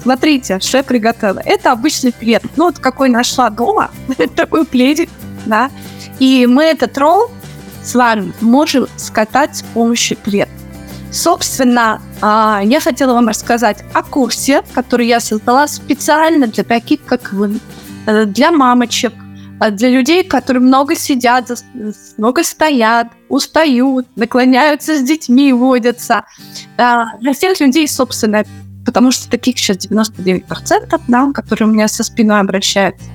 Смотрите, 0.03 0.61
что 0.61 0.79
я 0.79 0.85
приготовила. 0.85 1.41
Это 1.45 1.73
обычный 1.73 2.13
плед. 2.13 2.43
Ну, 2.57 2.67
вот 2.67 2.79
какой 2.79 3.09
нашла 3.09 3.51
дома. 3.51 3.91
такой 4.37 4.65
пледик, 4.65 5.11
да. 5.47 5.71
И 6.19 6.47
мы 6.47 6.65
этот 6.65 6.97
ролл 6.99 7.31
с 7.83 7.95
вами 7.95 8.33
можем 8.41 8.87
скатать 8.97 9.57
с 9.57 9.63
помощью 9.63 10.17
пледа. 10.19 10.49
Собственно, 11.13 12.03
а, 12.21 12.61
я 12.65 12.81
хотела 12.81 13.15
вам 13.15 13.29
рассказать 13.29 13.85
о 13.95 14.03
курсе, 14.03 14.63
который 14.75 15.07
я 15.07 15.21
создала 15.21 15.67
специально 15.67 16.47
для 16.47 16.65
таких, 16.65 17.05
как 17.05 17.33
вы, 17.33 17.59
э, 18.07 18.27
для 18.27 18.51
мамочек, 18.51 19.15
э, 19.61 19.71
для 19.71 19.89
людей, 19.89 20.25
которые 20.25 20.63
много 20.63 20.95
сидят, 20.95 21.51
много 22.19 22.43
стоят, 22.43 23.09
устают, 23.29 24.07
наклоняются 24.17 24.99
с 24.99 25.03
детьми, 25.03 25.53
водятся. 25.53 26.25
А, 26.77 27.17
для 27.21 27.33
всех 27.33 27.61
людей, 27.61 27.89
собственно, 27.89 28.45
потому 28.85 29.11
что 29.11 29.31
таких 29.31 29.59
сейчас 29.59 29.79
99%, 29.79 31.01
да, 31.09 31.31
которые 31.33 31.69
у 31.69 31.73
меня 31.73 31.89
со 31.89 32.05
спиной 32.05 32.41
обращаются. 32.41 33.07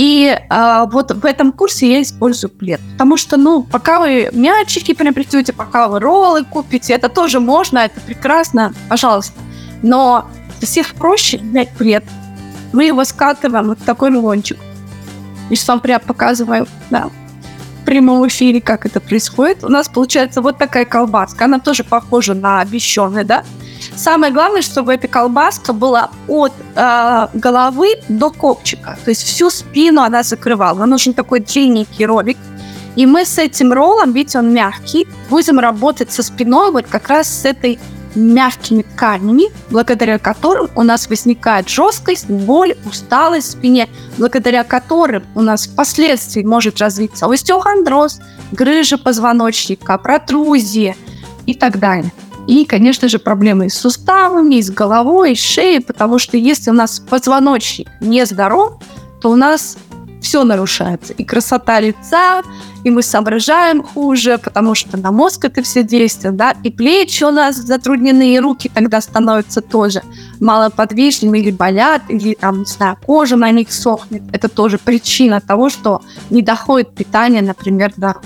И 0.00 0.34
э, 0.34 0.84
вот 0.90 1.10
в 1.10 1.26
этом 1.26 1.52
курсе 1.52 1.92
я 1.92 2.00
использую 2.00 2.50
плед. 2.50 2.80
Потому 2.92 3.18
что, 3.18 3.36
ну, 3.36 3.62
пока 3.62 4.00
вы 4.00 4.30
мячики 4.32 4.94
приобретете, 4.94 5.52
пока 5.52 5.88
вы 5.88 6.00
роллы 6.00 6.42
купите, 6.42 6.94
это 6.94 7.10
тоже 7.10 7.38
можно, 7.38 7.80
это 7.80 8.00
прекрасно, 8.00 8.72
пожалуйста. 8.88 9.38
Но 9.82 10.26
всех 10.62 10.94
проще 10.94 11.36
взять 11.36 11.68
плед. 11.72 12.02
Мы 12.72 12.86
его 12.86 13.04
скатываем 13.04 13.66
вот 13.66 13.78
такой 13.84 14.08
рулончик. 14.10 14.56
И 15.50 15.54
что 15.54 15.72
вам 15.72 15.80
прям 15.80 16.00
показываю, 16.00 16.66
да, 16.88 17.10
в 17.82 17.84
прямом 17.84 18.26
эфире, 18.26 18.62
как 18.62 18.86
это 18.86 19.00
происходит. 19.00 19.64
У 19.64 19.68
нас 19.68 19.86
получается 19.90 20.40
вот 20.40 20.56
такая 20.56 20.86
колбаска. 20.86 21.44
Она 21.44 21.58
тоже 21.58 21.84
похожа 21.84 22.32
на 22.32 22.62
обещанную, 22.62 23.26
да? 23.26 23.44
Самое 23.96 24.32
главное, 24.32 24.62
чтобы 24.62 24.94
эта 24.94 25.08
колбаска 25.08 25.72
была 25.72 26.10
от 26.28 26.52
э, 26.74 27.28
головы 27.34 28.00
до 28.08 28.30
копчика. 28.30 28.98
То 29.04 29.10
есть 29.10 29.22
всю 29.22 29.50
спину 29.50 30.02
она 30.02 30.22
закрывала. 30.22 30.78
Нам 30.78 30.90
нужен 30.90 31.14
такой 31.14 31.40
длинненький 31.40 32.06
ролик. 32.06 32.38
И 32.96 33.06
мы 33.06 33.24
с 33.24 33.38
этим 33.38 33.72
роллом, 33.72 34.12
видите, 34.12 34.38
он 34.38 34.52
мягкий, 34.52 35.06
будем 35.28 35.58
работать 35.58 36.12
со 36.12 36.22
спиной 36.22 36.72
вот 36.72 36.86
как 36.88 37.08
раз 37.08 37.28
с 37.28 37.44
этой 37.44 37.78
мягкими 38.14 38.82
тканями, 38.82 39.44
благодаря 39.70 40.18
которым 40.18 40.68
у 40.74 40.82
нас 40.82 41.08
возникает 41.08 41.68
жесткость, 41.68 42.28
боль, 42.28 42.76
усталость 42.84 43.48
в 43.48 43.50
спине, 43.52 43.88
благодаря 44.18 44.64
которым 44.64 45.24
у 45.34 45.42
нас 45.42 45.66
впоследствии 45.66 46.42
может 46.42 46.78
развиться 46.78 47.26
остеохондроз, 47.26 48.20
грыжа 48.52 48.98
позвоночника, 48.98 49.98
протрузии 49.98 50.96
и 51.46 51.54
так 51.54 51.78
далее. 51.78 52.12
И, 52.50 52.64
конечно 52.64 53.06
же, 53.08 53.20
проблемы 53.20 53.70
с 53.70 53.74
суставами, 53.74 54.60
с 54.60 54.70
головой, 54.70 55.36
с 55.36 55.38
шеей, 55.38 55.80
потому 55.80 56.18
что 56.18 56.36
если 56.36 56.70
у 56.70 56.74
нас 56.74 56.98
позвоночник 56.98 57.88
не 58.00 58.26
здоров, 58.26 58.82
то 59.20 59.30
у 59.30 59.36
нас 59.36 59.76
все 60.20 60.42
нарушается. 60.42 61.12
И 61.12 61.22
красота 61.22 61.78
лица, 61.78 62.42
и 62.82 62.90
мы 62.90 63.02
соображаем 63.02 63.84
хуже, 63.84 64.36
потому 64.36 64.74
что 64.74 64.96
на 64.96 65.12
мозг 65.12 65.44
это 65.44 65.62
все 65.62 65.84
действует, 65.84 66.34
да, 66.34 66.56
и 66.64 66.72
плечи 66.72 67.22
у 67.22 67.30
нас 67.30 67.54
затруднены, 67.54 68.34
и 68.34 68.40
руки 68.40 68.68
тогда 68.74 69.00
становятся 69.00 69.60
тоже 69.60 70.02
малоподвижными 70.40 71.38
или 71.38 71.52
болят, 71.52 72.02
или 72.08 72.34
там, 72.34 72.60
не 72.60 72.64
знаю, 72.64 72.96
кожа 73.06 73.36
на 73.36 73.52
них 73.52 73.70
сохнет. 73.72 74.24
Это 74.32 74.48
тоже 74.48 74.78
причина 74.78 75.40
того, 75.40 75.70
что 75.70 76.02
не 76.30 76.42
доходит 76.42 76.96
питание, 76.96 77.42
например, 77.42 77.92
до 77.96 78.14
рук 78.14 78.24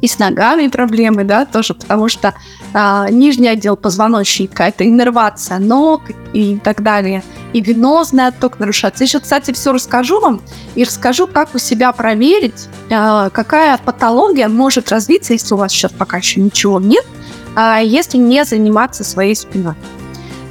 и 0.00 0.08
с 0.08 0.18
ногами 0.18 0.68
проблемы, 0.68 1.24
да, 1.24 1.44
тоже 1.44 1.74
потому 1.74 2.08
что 2.08 2.34
а, 2.72 3.08
нижний 3.10 3.48
отдел 3.48 3.76
позвоночника, 3.76 4.64
это 4.64 4.86
иннервация 4.86 5.58
ног 5.58 6.02
и 6.32 6.58
так 6.58 6.82
далее, 6.82 7.22
и 7.52 7.60
венозный 7.60 8.28
отток 8.28 8.58
нарушается. 8.58 9.04
Еще, 9.04 9.20
кстати, 9.20 9.52
все 9.52 9.72
расскажу 9.72 10.20
вам 10.20 10.40
и 10.74 10.84
расскажу, 10.84 11.26
как 11.26 11.54
у 11.54 11.58
себя 11.58 11.92
проверить, 11.92 12.68
а, 12.90 13.30
какая 13.30 13.76
патология 13.78 14.48
может 14.48 14.90
развиться, 14.90 15.32
если 15.32 15.54
у 15.54 15.58
вас 15.58 15.72
сейчас 15.72 15.92
пока 15.92 16.18
еще 16.18 16.40
ничего 16.40 16.80
нет, 16.80 17.04
а, 17.54 17.80
если 17.80 18.18
не 18.18 18.44
заниматься 18.44 19.04
своей 19.04 19.34
спиной. 19.34 19.74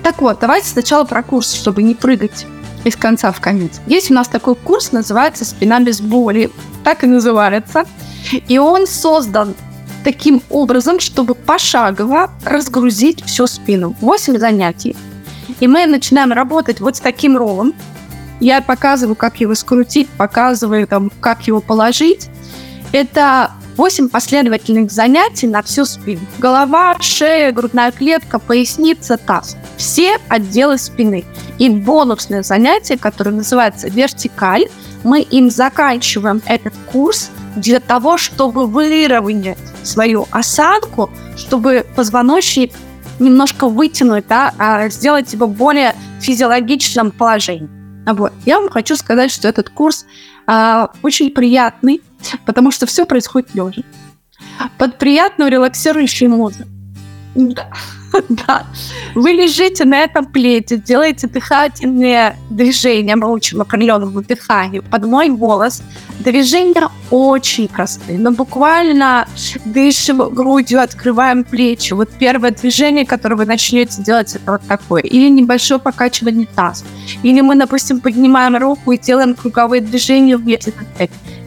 Так 0.03 0.21
вот, 0.21 0.39
давайте 0.39 0.67
сначала 0.67 1.03
про 1.05 1.23
курс, 1.23 1.53
чтобы 1.53 1.83
не 1.83 1.95
прыгать 1.95 2.45
из 2.85 2.95
конца 2.95 3.31
в 3.31 3.41
конец. 3.41 3.81
Есть 3.87 4.09
у 4.09 4.13
нас 4.13 4.27
такой 4.27 4.55
курс, 4.55 4.93
называется 4.93 5.43
«Спина 5.43 5.81
без 5.81 5.99
боли». 5.99 6.49
Так 6.83 7.03
и 7.03 7.07
называется– 7.07 7.83
и 8.47 8.57
он 8.57 8.87
создан 8.87 9.55
таким 10.03 10.41
образом, 10.49 10.99
чтобы 10.99 11.35
пошагово 11.35 12.31
разгрузить 12.45 13.23
всю 13.25 13.47
спину. 13.47 13.95
8 14.01 14.37
занятий. 14.37 14.95
И 15.59 15.67
мы 15.67 15.85
начинаем 15.85 16.31
работать 16.31 16.79
вот 16.79 16.95
с 16.95 16.99
таким 16.99 17.37
роллом. 17.37 17.73
Я 18.39 18.61
показываю, 18.61 19.15
как 19.15 19.41
его 19.41 19.55
скрутить, 19.55 20.09
показываю, 20.09 20.87
там, 20.87 21.11
как 21.19 21.47
его 21.47 21.59
положить. 21.59 22.29
Это 22.91 23.51
8 23.79 24.09
последовательных 24.09 24.91
занятий 24.91 25.47
на 25.47 25.61
всю 25.61 25.85
спину. 25.85 26.19
Голова, 26.37 26.97
шея, 26.99 27.53
грудная 27.53 27.93
клетка, 27.93 28.37
поясница, 28.37 29.15
таз. 29.15 29.55
Все 29.77 30.17
отделы 30.27 30.77
спины. 30.77 31.23
И 31.59 31.69
бонусное 31.69 32.43
занятие, 32.43 32.97
которое 32.97 33.31
называется 33.31 33.87
вертикаль, 33.87 34.65
мы 35.05 35.21
им 35.21 35.49
заканчиваем 35.49 36.41
этот 36.45 36.73
курс 36.91 37.31
для 37.55 37.79
того, 37.79 38.17
чтобы 38.17 38.67
выровнять 38.67 39.57
свою 39.83 40.27
осанку, 40.29 41.09
чтобы 41.37 41.85
позвоночник 41.95 42.73
немножко 43.17 43.69
вытянуть, 43.69 44.27
да, 44.27 44.53
а 44.57 44.89
сделать 44.89 45.31
его 45.31 45.47
более 45.47 45.95
физиологичном 46.19 47.11
положении. 47.11 47.69
Вот. 48.05 48.33
Я 48.45 48.59
вам 48.59 48.69
хочу 48.69 48.97
сказать, 48.97 49.31
что 49.31 49.47
этот 49.47 49.69
курс 49.69 50.05
а, 50.51 50.89
очень 51.03 51.29
приятный, 51.29 52.01
потому 52.43 52.71
что 52.71 52.87
все 52.87 53.05
происходит 53.05 53.53
лежа. 53.53 53.83
Под 54.79 54.97
приятную 54.97 55.51
релаксирующую 55.51 56.31
музыку. 56.31 56.67
Да. 57.35 57.69
Да. 58.29 58.65
Вы 59.15 59.31
лежите 59.31 59.85
на 59.85 59.99
этом 59.99 60.25
плете, 60.25 60.77
делаете 60.77 61.27
дыхательные 61.27 62.35
движения, 62.49 63.15
мы 63.15 63.31
учим 63.31 63.61
определенному 63.61 64.21
дыханию 64.21 64.83
под 64.83 65.05
мой 65.05 65.29
голос. 65.29 65.81
Движения 66.19 66.89
очень 67.11 67.67
простые, 67.67 68.19
но 68.19 68.31
буквально 68.31 69.27
дышим 69.65 70.17
грудью, 70.33 70.81
открываем 70.81 71.43
плечи. 71.43 71.93
Вот 71.93 72.09
первое 72.19 72.51
движение, 72.51 73.05
которое 73.05 73.35
вы 73.35 73.45
начнете 73.45 74.01
делать, 74.01 74.35
это 74.35 74.51
вот 74.51 74.61
такое. 74.67 75.01
Или 75.01 75.29
небольшое 75.29 75.79
покачивание 75.79 76.47
таза. 76.55 76.85
Или 77.23 77.41
мы, 77.41 77.55
допустим, 77.55 78.01
поднимаем 78.01 78.57
руку 78.57 78.91
и 78.91 78.97
делаем 78.97 79.33
круговые 79.33 79.81
движения 79.81 80.35
вместе. 80.35 80.73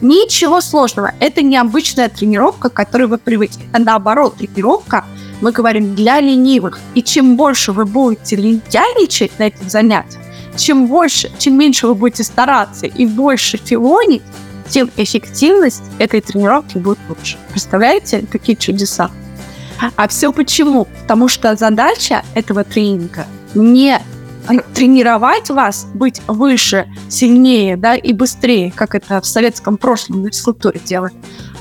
Ничего 0.01 0.59
сложного. 0.59 1.13
Это 1.19 1.41
необычная 1.41 2.09
тренировка, 2.09 2.69
к 2.69 2.73
которой 2.73 3.07
вы 3.07 3.17
привыкли. 3.17 3.63
А 3.71 3.79
наоборот, 3.79 4.37
тренировка– 4.37 5.05
мы 5.43 5.51
говорим 5.51 5.93
для 5.93 6.21
ленивых. 6.21 6.79
И 6.95 7.03
чем 7.03 7.35
больше 7.35 7.73
вы 7.73 7.85
будете 7.85 8.37
лентяйничать 8.37 9.37
на 9.39 9.43
этих 9.43 9.69
занятиях, 9.69 10.23
чем 10.55 10.87
больше, 10.87 11.29
чем 11.37 11.57
меньше 11.57 11.85
вы 11.85 11.95
будете 11.95 12.23
стараться 12.23 12.85
и 12.85 13.05
больше 13.05 13.57
филонить, 13.57 14.21
тем 14.69 14.89
эффективность 14.95 15.83
этой 15.99 16.21
тренировки 16.21 16.77
будет 16.77 16.99
лучше. 17.09 17.37
Представляете, 17.51 18.25
какие 18.31 18.55
чудеса? 18.55 19.11
А 19.97 20.07
все 20.07 20.31
почему? 20.31 20.87
Потому 21.01 21.27
что 21.27 21.53
задача 21.57 22.23
этого 22.35 22.63
тренинга 22.63 23.25
не 23.53 23.99
тренировать 24.73 25.49
вас 25.49 25.87
быть 25.93 26.21
выше, 26.27 26.87
сильнее 27.09 27.75
да, 27.75 27.95
и 27.95 28.13
быстрее, 28.13 28.71
как 28.73 28.95
это 28.95 29.19
в 29.19 29.25
советском 29.25 29.75
прошлом 29.77 30.21
на 30.23 30.29
физкультуре 30.29 30.79
делали, 30.83 31.13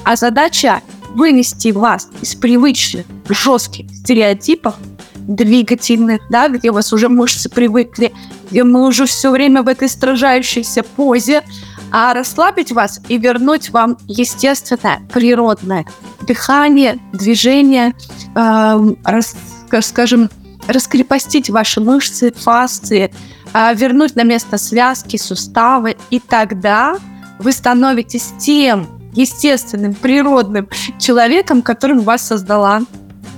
а 0.05 0.15
задача 0.15 0.83
вынести 1.15 1.69
вас 1.69 2.09
из 2.21 2.35
привычных 2.35 3.07
жестких 3.29 3.91
стереотипов 3.91 4.75
двигательных, 5.17 6.21
да, 6.31 6.49
где 6.49 6.71
у 6.71 6.75
вас 6.75 6.93
уже 6.93 7.09
мышцы 7.09 7.49
привыкли, 7.49 8.13
где 8.51 8.65
мы 8.65 8.87
уже 8.87 9.07
все 9.07 9.31
время 9.31 9.63
в 9.63 9.69
этой 9.69 9.89
стражающейся 9.89 10.83
позе, 10.83 11.43
а 11.91 12.15
расслабить 12.15 12.73
вас 12.73 13.01
и 13.09 13.19
вернуть 13.19 13.71
вам 13.71 13.99
естественное, 14.09 15.01
природное 15.13 15.87
дыхание, 16.27 16.99
движение, 17.13 17.95
э, 18.35 18.95
рас, 19.05 19.37
скажем, 19.83 20.31
раскрепостить 20.67 21.51
ваши 21.51 21.81
мышцы, 21.81 22.33
фасции, 22.33 23.13
э, 23.53 23.75
вернуть 23.75 24.17
на 24.17 24.23
место 24.23 24.59
связки, 24.59 25.17
суставы, 25.17 25.97
и 26.11 26.19
тогда 26.21 26.97
вы 27.39 27.53
становитесь 27.53 28.33
тем 28.39 29.02
естественным, 29.13 29.95
природным 29.95 30.69
человеком, 30.99 31.63
которым 31.63 32.01
вас 32.01 32.27
создала 32.27 32.83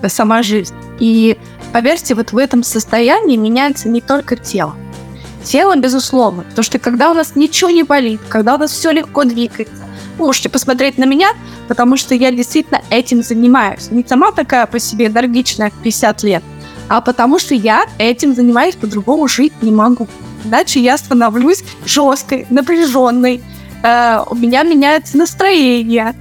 сама 0.08 0.42
жизнь. 0.42 0.74
И 1.00 1.36
поверьте, 1.72 2.14
вот 2.14 2.32
в 2.32 2.38
этом 2.38 2.62
состоянии 2.62 3.36
меняется 3.36 3.88
не 3.88 4.00
только 4.00 4.36
тело, 4.36 4.76
Тело, 5.44 5.76
безусловно, 5.76 6.42
потому 6.44 6.64
что 6.64 6.78
когда 6.78 7.10
у 7.10 7.14
нас 7.14 7.36
ничего 7.36 7.68
не 7.68 7.82
болит, 7.82 8.18
когда 8.30 8.54
у 8.54 8.58
нас 8.58 8.72
все 8.72 8.90
легко 8.92 9.24
двигается, 9.24 9.84
можете 10.16 10.48
посмотреть 10.48 10.96
на 10.96 11.04
меня, 11.04 11.28
потому 11.68 11.98
что 11.98 12.14
я 12.14 12.32
действительно 12.32 12.80
этим 12.88 13.22
занимаюсь. 13.22 13.90
Не 13.90 14.02
сама 14.08 14.32
такая 14.32 14.64
по 14.66 14.78
себе 14.78 15.06
энергичная 15.06 15.70
в 15.70 15.82
50 15.82 16.22
лет, 16.22 16.42
а 16.88 17.02
потому 17.02 17.38
что 17.38 17.54
я 17.54 17.84
этим 17.98 18.34
занимаюсь, 18.34 18.74
по-другому 18.74 19.28
жить 19.28 19.52
не 19.60 19.70
могу. 19.70 20.08
Иначе 20.46 20.80
я 20.80 20.96
становлюсь 20.96 21.62
жесткой, 21.84 22.46
напряженной, 22.48 23.42
э, 23.84 24.24
у 24.28 24.34
меня 24.34 24.62
меняется 24.62 25.16
настроение. 25.16 26.14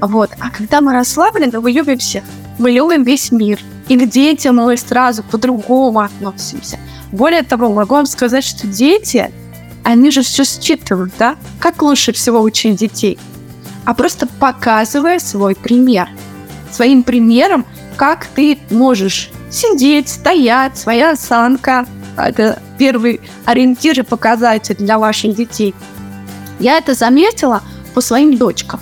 Вот. 0.00 0.30
А 0.40 0.50
когда 0.50 0.80
мы 0.80 0.92
расслаблены, 0.92 1.60
мы 1.60 1.70
любим 1.70 1.98
всех. 1.98 2.24
Мы 2.58 2.72
любим 2.72 3.04
весь 3.04 3.30
мир. 3.30 3.60
И 3.88 3.96
к 3.96 4.08
детям 4.08 4.56
мы 4.56 4.76
сразу 4.76 5.22
по-другому 5.22 6.00
относимся. 6.00 6.78
Более 7.12 7.42
того, 7.42 7.72
могу 7.72 7.94
вам 7.94 8.06
сказать, 8.06 8.44
что 8.44 8.66
дети, 8.66 9.32
они 9.84 10.10
же 10.10 10.22
все 10.22 10.44
считывают, 10.44 11.12
да? 11.18 11.36
Как 11.58 11.82
лучше 11.82 12.12
всего 12.12 12.40
учить 12.40 12.76
детей? 12.76 13.18
А 13.84 13.94
просто 13.94 14.26
показывая 14.38 15.18
свой 15.18 15.54
пример. 15.54 16.08
Своим 16.70 17.02
примером, 17.02 17.66
как 17.96 18.26
ты 18.26 18.58
можешь 18.70 19.30
сидеть, 19.50 20.08
стоять, 20.08 20.78
своя 20.78 21.12
осанка. 21.12 21.86
Это 22.16 22.62
первый 22.78 23.20
ориентир 23.44 23.98
и 23.98 24.02
показатель 24.02 24.76
для 24.76 24.98
ваших 24.98 25.34
детей. 25.34 25.74
Я 26.60 26.78
это 26.78 26.94
заметила 26.94 27.62
по 27.94 28.00
своим 28.00 28.36
дочкам. 28.36 28.80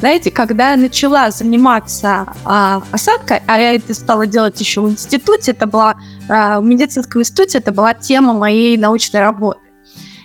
Знаете, 0.00 0.30
когда 0.30 0.70
я 0.70 0.76
начала 0.76 1.30
заниматься 1.30 2.26
а, 2.44 2.82
осадкой, 2.90 3.40
а 3.46 3.58
я 3.58 3.74
это 3.74 3.94
стала 3.94 4.26
делать 4.26 4.58
еще 4.58 4.80
в 4.80 4.90
институте, 4.90 5.50
это 5.52 5.66
была 5.66 5.96
а, 6.28 6.60
в 6.60 6.64
медицинском 6.64 7.20
институте, 7.20 7.58
это 7.58 7.70
была 7.70 7.94
тема 7.94 8.32
моей 8.32 8.76
научной 8.78 9.20
работы. 9.20 9.60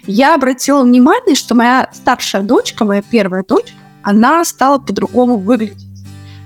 Я 0.08 0.36
обратила 0.36 0.84
внимание, 0.84 1.36
что 1.36 1.56
моя 1.56 1.90
старшая 1.94 2.42
дочка, 2.42 2.86
моя 2.86 3.02
первая 3.02 3.44
дочь, 3.44 3.74
она 4.02 4.46
стала 4.46 4.78
по-другому 4.78 5.38
выглядеть. 5.38 5.86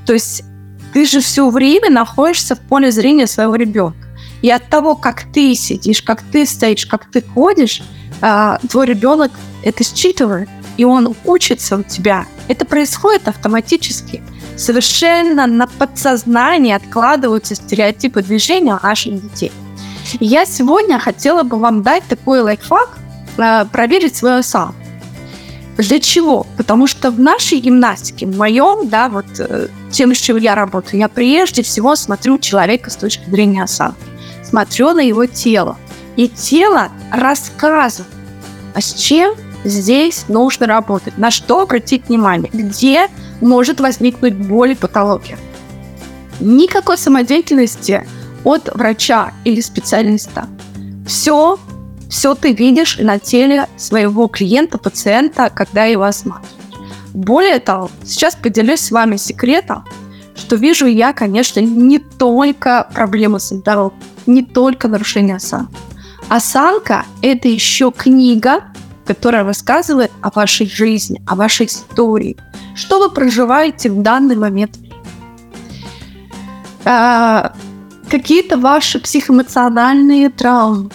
То 0.07 0.13
есть 0.13 0.43
ты 0.91 1.05
же 1.05 1.19
все 1.19 1.49
время 1.49 1.91
находишься 1.91 2.55
в 2.55 2.59
поле 2.61 2.89
зрения 2.91 3.27
своего 3.27 3.55
ребенка. 3.55 4.07
И 4.41 4.49
от 4.49 4.69
того, 4.69 4.95
как 4.95 5.25
ты 5.31 5.53
сидишь, 5.53 6.01
как 6.01 6.23
ты 6.23 6.45
стоишь, 6.45 6.85
как 6.85 7.11
ты 7.11 7.21
ходишь, 7.21 7.83
а, 8.21 8.57
твой 8.69 8.87
ребенок 8.87 9.31
это 9.63 9.83
считывает 9.83 10.49
и 10.79 10.85
он 10.85 11.13
учится 11.25 11.75
у 11.75 11.83
тебя, 11.83 12.25
это 12.47 12.63
происходит 12.63 13.27
автоматически. 13.27 14.23
Совершенно 14.55 15.45
на 15.45 15.67
подсознании 15.67 16.71
откладываются 16.71 17.53
стереотипы 17.53 18.21
движения 18.21 18.79
наших 18.81 19.21
детей. 19.21 19.51
И 20.21 20.25
я 20.25 20.45
сегодня 20.45 20.97
хотела 20.97 21.43
бы 21.43 21.59
вам 21.59 21.83
дать 21.83 22.05
такой 22.07 22.39
лайфхак, 22.39 22.97
э, 23.37 23.65
проверить 23.65 24.15
свою 24.15 24.41
сам. 24.41 24.73
Для 25.77 25.99
чего? 25.99 26.47
Потому 26.55 26.87
что 26.87 27.11
в 27.11 27.19
нашей 27.19 27.59
гимнастике, 27.59 28.25
в 28.25 28.37
моем, 28.37 28.87
да, 28.87 29.09
вот 29.09 29.25
э, 29.37 29.67
тем, 29.91 30.15
с 30.15 30.17
чем 30.17 30.37
я 30.37 30.55
работаю, 30.55 31.01
я 31.01 31.09
прежде 31.09 31.61
всего 31.61 31.97
смотрю 31.97 32.37
человека 32.37 32.89
с 32.89 32.95
точки 32.95 33.29
зрения 33.29 33.63
осанки. 33.63 33.99
Смотрю 34.45 34.93
на 34.93 35.01
его 35.01 35.25
тело. 35.25 35.75
И 36.15 36.29
тело 36.29 36.87
рассказывает, 37.11 38.07
а 38.73 38.79
с 38.79 38.93
чем 38.93 39.35
Здесь 39.63 40.25
нужно 40.27 40.67
работать. 40.67 41.17
На 41.17 41.31
что 41.31 41.61
обратить 41.61 42.07
внимание? 42.07 42.49
Где 42.53 43.07
может 43.41 43.79
возникнуть 43.79 44.35
боль 44.35 44.71
и 44.71 44.75
патология? 44.75 45.37
Никакой 46.39 46.97
самодеятельности 46.97 48.07
от 48.43 48.73
врача 48.73 49.33
или 49.43 49.59
специалиста. 49.59 50.47
Все, 51.05 51.59
все 52.09 52.35
ты 52.35 52.53
видишь 52.53 52.97
на 52.97 53.19
теле 53.19 53.67
своего 53.75 54.27
клиента, 54.27 54.77
пациента, 54.77 55.51
когда 55.53 55.83
его 55.85 56.03
осматриваешь. 56.03 56.55
Более 57.13 57.59
того, 57.59 57.89
сейчас 58.05 58.35
поделюсь 58.35 58.81
с 58.81 58.91
вами 58.91 59.17
секретом, 59.17 59.83
что 60.35 60.55
вижу 60.55 60.85
я, 60.85 61.11
конечно, 61.11 61.59
не 61.59 61.99
только 61.99 62.87
проблемы 62.93 63.39
с 63.39 63.49
здоровьем, 63.49 63.99
не 64.25 64.43
только 64.43 64.87
нарушение 64.87 65.35
осанки. 65.35 65.75
Осанка– 66.29 67.05
это 67.21 67.47
еще 67.47 67.91
книга, 67.91 68.63
которая 69.09 69.43
рассказывает 69.43 70.11
о 70.21 70.29
вашей 70.29 70.69
жизни, 70.69 71.19
о 71.25 71.33
вашей 71.33 71.65
истории, 71.65 72.37
что 72.75 72.99
вы 72.99 73.09
проживаете 73.09 73.89
в 73.89 74.03
данный 74.03 74.35
момент. 74.35 74.77
А, 76.85 77.53
какие-то 78.07 78.59
ваши 78.59 78.99
психоэмоциональные 78.99 80.29
травмы, 80.29 80.91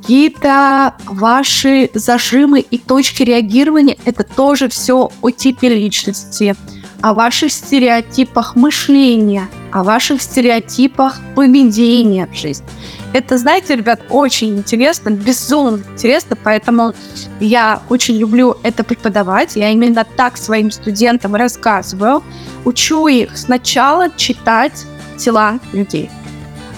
какие-то 0.00 0.94
ваши 1.04 1.90
зажимы 1.92 2.60
и 2.60 2.78
точки 2.78 3.22
реагирования, 3.24 3.98
это 4.06 4.24
тоже 4.24 4.70
все 4.70 5.10
о 5.20 5.30
типе 5.30 5.68
личности, 5.68 6.56
о 7.02 7.12
ваших 7.12 7.52
стереотипах 7.52 8.56
мышления, 8.56 9.50
о 9.70 9.84
ваших 9.84 10.22
стереотипах 10.22 11.20
поведения 11.34 12.26
в 12.26 12.34
жизни. 12.34 12.64
Это, 13.14 13.38
знаете, 13.38 13.76
ребят, 13.76 14.00
очень 14.10 14.58
интересно, 14.58 15.10
безумно 15.10 15.80
интересно, 15.92 16.34
поэтому 16.34 16.94
я 17.38 17.80
очень 17.88 18.16
люблю 18.16 18.56
это 18.64 18.82
преподавать. 18.82 19.54
Я 19.54 19.70
именно 19.70 20.04
так 20.04 20.36
своим 20.36 20.72
студентам 20.72 21.36
рассказываю. 21.36 22.24
Учу 22.64 23.06
их 23.06 23.38
сначала 23.38 24.10
читать 24.16 24.84
тела 25.16 25.60
людей. 25.72 26.10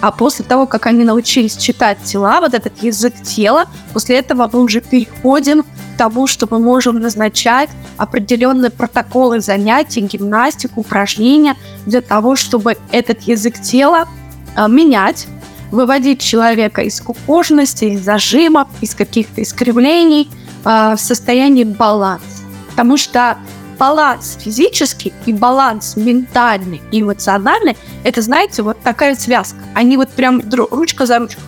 А 0.03 0.11
после 0.11 0.44
того, 0.44 0.66
как 0.66 0.85
они 0.85 1.05
научились 1.05 1.57
читать 1.57 1.96
тела, 2.05 2.42
вот 2.42 2.53
этот 2.53 2.83
язык 2.83 3.14
тела, 3.22 3.64
после 3.94 4.18
этого 4.18 4.51
мы 4.53 4.61
уже 4.61 4.83
переходим 4.83 5.62
к 5.62 5.66
тому, 5.96 6.27
что 6.27 6.46
мы 6.51 6.59
можем 6.59 7.01
назначать 7.01 7.70
определенные 7.96 8.70
протоколы 8.70 9.40
занятий, 9.40 10.03
гимнастику, 10.03 10.81
упражнения 10.81 11.57
для 11.87 12.03
того, 12.03 12.37
чтобы 12.37 12.77
этот 12.92 13.22
язык 13.22 13.59
тела 13.62 14.07
э, 14.55 14.68
менять, 14.68 15.27
выводить 15.71 16.21
человека 16.21 16.83
из 16.83 17.01
кукожности, 17.01 17.87
из 17.87 18.05
зажимов, 18.05 18.69
из 18.81 18.95
каких-то 18.95 19.43
искривлений 19.43 20.29
э, 20.65 20.95
в 20.95 20.99
состояние 20.99 21.65
баланса. 21.65 22.45
Потому 22.71 22.97
что 22.97 23.39
баланс 23.79 24.39
физический 24.41 25.13
и 25.27 25.33
баланс 25.33 25.97
ментальный 25.97 26.81
и 26.91 27.01
эмоциональный, 27.01 27.77
это, 28.05 28.23
знаете, 28.23 28.63
вот 28.63 28.81
такая 28.83 29.15
связка. 29.15 29.59
Они 29.75 29.97
вот 29.97 30.11
прям 30.11 30.43
ручка 30.51 31.07
за 31.07 31.19
ручку. 31.19 31.41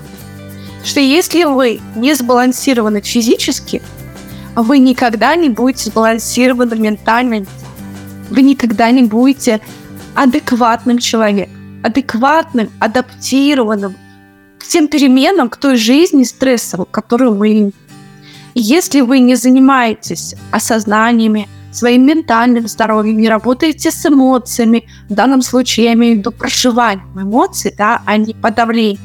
Что 0.84 1.00
если 1.00 1.44
вы 1.44 1.80
не 1.96 2.14
сбалансированы 2.14 3.00
физически, 3.00 3.82
вы 4.54 4.78
никогда 4.78 5.36
не 5.36 5.48
будете 5.48 5.90
сбалансированы 5.90 6.76
ментально. 6.76 7.46
Вы 8.30 8.42
никогда 8.42 8.90
не 8.90 9.02
будете 9.02 9.60
адекватным 10.14 10.98
человеком, 10.98 11.54
адекватным, 11.82 12.70
адаптированным 12.80 13.96
к 14.58 14.64
тем 14.64 14.88
переменам, 14.88 15.48
к 15.48 15.56
той 15.56 15.76
жизни 15.76 16.24
стрессовой, 16.24 16.86
которую 16.90 17.34
вы 17.34 17.72
если 18.60 19.02
вы 19.02 19.20
не 19.20 19.36
занимаетесь 19.36 20.34
осознаниями, 20.50 21.48
своим 21.70 22.06
ментальным 22.06 22.66
здоровьем, 22.66 23.18
не 23.18 23.28
работаете 23.28 23.90
с 23.90 24.06
эмоциями, 24.06 24.88
в 25.08 25.14
данном 25.14 25.42
случае 25.42 25.86
я 25.86 25.92
имею 25.92 26.16
в 26.16 26.18
виду 26.18 26.32
проживание 26.32 27.04
эмоций, 27.14 27.74
да, 27.76 28.02
а 28.04 28.16
не 28.16 28.34
подавление, 28.34 28.98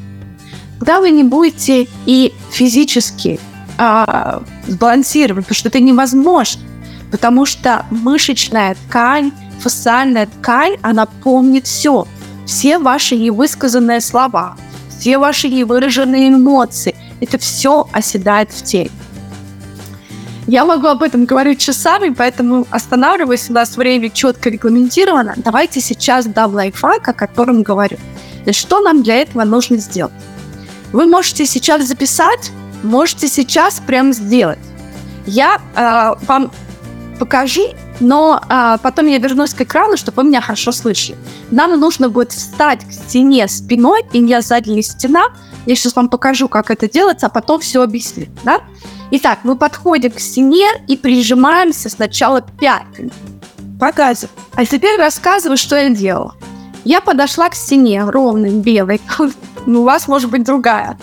тогда 0.79 0.99
вы 0.99 1.11
не 1.11 1.23
будете 1.23 1.87
и 2.05 2.33
физически 2.51 3.39
э, 3.77 4.39
сбалансированы, 4.67 5.41
потому 5.43 5.55
что 5.55 5.69
это 5.69 5.79
невозможно, 5.79 6.61
потому 7.11 7.45
что 7.45 7.85
мышечная 7.91 8.75
ткань, 8.87 9.31
фасциальная 9.59 10.25
ткань, 10.25 10.77
она 10.81 11.05
помнит 11.05 11.67
все, 11.67 12.07
все 12.45 12.79
ваши 12.79 13.17
невысказанные 13.17 14.01
слова, 14.01 14.57
все 15.03 15.17
ваши 15.17 15.49
невыраженные 15.49 16.29
эмоции, 16.29 16.95
это 17.19 17.37
все 17.37 17.89
оседает 17.91 18.53
в 18.53 18.63
теле. 18.63 18.89
Я 20.47 20.63
могу 20.63 20.87
об 20.87 21.03
этом 21.03 21.25
говорить 21.25 21.59
часами, 21.59 22.15
поэтому 22.17 22.65
останавливаюсь, 22.71 23.49
у 23.49 23.53
нас 23.53 23.75
время 23.75 24.09
четко 24.09 24.49
регламентировано. 24.49 25.33
Давайте 25.35 25.81
сейчас 25.81 26.25
дам 26.25 26.53
лайфхак, 26.53 27.05
о 27.09 27.11
котором 27.13 27.63
говорю. 27.63 27.97
Что 28.49 28.79
нам 28.79 29.03
для 29.03 29.17
этого 29.17 29.43
нужно 29.43 29.75
сделать? 29.75 30.13
Вы 30.93 31.05
можете 31.05 31.45
сейчас 31.45 31.85
записать, 31.85 32.51
можете 32.81 33.27
сейчас 33.27 33.81
прям 33.85 34.13
сделать. 34.13 34.59
Я 35.25 35.59
э, 35.75 36.25
вам 36.25 36.49
покажу, 37.19 37.73
но 38.03 38.41
а, 38.49 38.77
потом 38.77 39.07
я 39.07 39.17
вернусь 39.17 39.53
к 39.53 39.61
экрану, 39.61 39.97
чтобы 39.97 40.21
вы 40.21 40.29
меня 40.29 40.41
хорошо 40.41 40.71
слышали. 40.71 41.17
Нам 41.51 41.79
нужно 41.79 42.09
будет 42.09 42.31
встать 42.33 42.85
к 42.85 42.91
стене 42.91 43.47
спиной, 43.47 44.03
и 44.11 44.23
я 44.23 44.41
задняя 44.41 44.81
стена. 44.81 45.27
Я 45.65 45.75
сейчас 45.75 45.95
вам 45.95 46.09
покажу, 46.09 46.49
как 46.49 46.69
это 46.69 46.89
делается, 46.89 47.27
а 47.27 47.29
потом 47.29 47.61
все 47.61 47.81
объясню. 47.81 48.27
Да? 48.43 48.61
Итак, 49.11 49.39
мы 49.43 49.55
подходим 49.55 50.11
к 50.11 50.19
стене 50.19 50.67
и 50.87 50.97
прижимаемся 50.97 51.89
сначала 51.89 52.41
пятками. 52.41 53.11
Показываю. 53.79 54.31
А 54.55 54.65
теперь 54.65 54.99
рассказываю, 54.99 55.57
что 55.57 55.77
я 55.77 55.89
делала. 55.89 56.35
Я 56.83 56.99
подошла 56.99 57.49
к 57.49 57.55
стене 57.55 58.03
ровной, 58.03 58.51
белой. 58.51 59.01
Ну, 59.65 59.83
у 59.83 59.85
вас 59.85 60.09
может 60.09 60.29
быть 60.29 60.43
другая. 60.43 60.97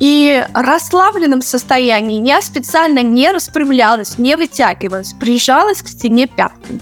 И 0.00 0.44
расслабленном 0.54 1.42
состоянии 1.42 2.26
я 2.26 2.40
специально 2.40 3.02
не 3.02 3.30
распрямлялась, 3.30 4.18
не 4.18 4.36
вытягивалась, 4.36 5.12
прижалась 5.12 5.82
к 5.82 5.88
стене 5.88 6.26
пятками. 6.26 6.80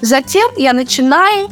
Затем 0.00 0.50
я 0.56 0.72
начинаю 0.72 1.48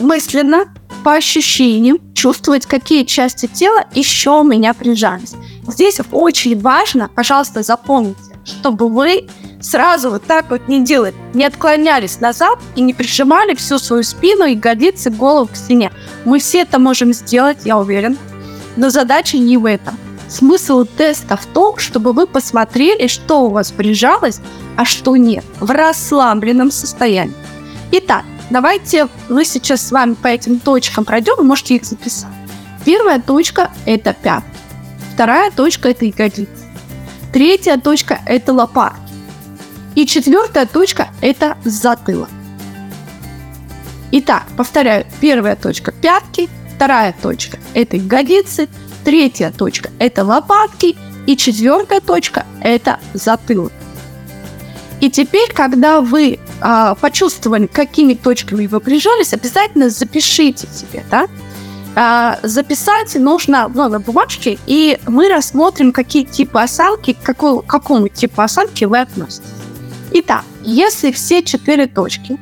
мысленно, 0.00 0.66
по 1.02 1.14
ощущениям, 1.14 1.98
чувствовать, 2.14 2.66
какие 2.66 3.04
части 3.04 3.46
тела 3.46 3.84
еще 3.94 4.40
у 4.40 4.44
меня 4.44 4.74
прижались. 4.74 5.34
Здесь 5.66 6.00
очень 6.12 6.60
важно, 6.60 7.08
пожалуйста, 7.14 7.62
запомните, 7.62 8.20
чтобы 8.44 8.88
вы 8.88 9.28
сразу 9.60 10.10
вот 10.10 10.24
так 10.24 10.50
вот 10.50 10.68
не 10.68 10.84
делали, 10.84 11.14
не 11.34 11.44
отклонялись 11.44 12.20
назад 12.20 12.58
и 12.76 12.82
не 12.82 12.94
прижимали 12.94 13.54
всю 13.54 13.78
свою 13.78 14.02
спину, 14.02 14.44
и 14.44 14.54
ягодицы, 14.54 15.10
голову 15.10 15.48
к 15.52 15.56
стене. 15.56 15.90
Мы 16.24 16.38
все 16.38 16.60
это 16.60 16.78
можем 16.78 17.12
сделать, 17.12 17.58
я 17.64 17.78
уверен, 17.78 18.18
но 18.76 18.90
задача 18.90 19.38
не 19.38 19.56
в 19.56 19.64
этом. 19.64 19.96
Смысл 20.28 20.84
теста 20.84 21.36
в 21.36 21.46
том, 21.46 21.78
чтобы 21.78 22.12
вы 22.12 22.26
посмотрели, 22.26 23.08
что 23.08 23.46
у 23.46 23.50
вас 23.50 23.72
прижалось, 23.72 24.40
а 24.76 24.84
что 24.84 25.16
нет, 25.16 25.44
в 25.58 25.70
расслабленном 25.70 26.70
состоянии. 26.70 27.34
Итак, 27.90 28.24
давайте 28.48 29.08
мы 29.28 29.44
сейчас 29.44 29.86
с 29.86 29.90
вами 29.90 30.14
по 30.14 30.28
этим 30.28 30.60
точкам 30.60 31.04
пройдем, 31.04 31.34
вы 31.36 31.42
можете 31.42 31.74
их 31.74 31.84
записать. 31.84 32.30
Первая 32.84 33.20
точка– 33.20 33.72
это 33.86 34.14
пятки. 34.14 34.48
Вторая 35.14 35.50
точка– 35.50 35.88
это 35.90 36.04
ягодицы. 36.04 36.48
Третья 37.32 37.76
точка– 37.76 38.20
это 38.26 38.52
лопатки. 38.52 39.00
И 39.96 40.06
четвертая 40.06 40.66
точка– 40.66 41.08
это 41.20 41.58
затылок. 41.64 42.28
Итак, 44.12 44.44
повторяю, 44.56 45.06
первая 45.20 45.56
точка– 45.56 45.92
пятки, 46.02 46.48
Вторая 46.80 47.14
точка– 47.20 47.58
это 47.74 47.98
ягодицы. 47.98 48.66
Третья 49.04 49.52
точка– 49.54 49.90
это 49.98 50.24
лопатки. 50.24 50.96
И 51.26 51.36
четвертая 51.36 52.00
точка– 52.00 52.46
это 52.62 52.98
затылок. 53.12 53.70
И 55.02 55.10
теперь, 55.10 55.52
когда 55.52 56.00
вы 56.00 56.38
а, 56.62 56.94
почувствовали, 56.94 57.66
какими 57.66 58.14
точками 58.14 58.66
вы 58.66 58.80
прижались, 58.80 59.34
обязательно 59.34 59.90
запишите 59.90 60.68
себе, 60.68 61.04
да? 61.10 61.26
А, 61.96 62.38
записать 62.44 63.14
нужно 63.14 63.68
ну, 63.68 63.90
на 63.90 64.00
бумажке, 64.00 64.58
и 64.66 64.98
мы 65.06 65.28
рассмотрим, 65.28 65.92
какие 65.92 66.24
типы 66.24 66.60
осанки, 66.60 67.12
к 67.12 67.22
какому, 67.22 67.60
какому 67.60 68.08
типу 68.08 68.40
осанки 68.40 68.86
вы 68.86 69.00
относитесь. 69.00 69.50
Итак, 70.12 70.44
если 70.62 71.12
все 71.12 71.42
четыре 71.42 71.86
точки 71.88 72.38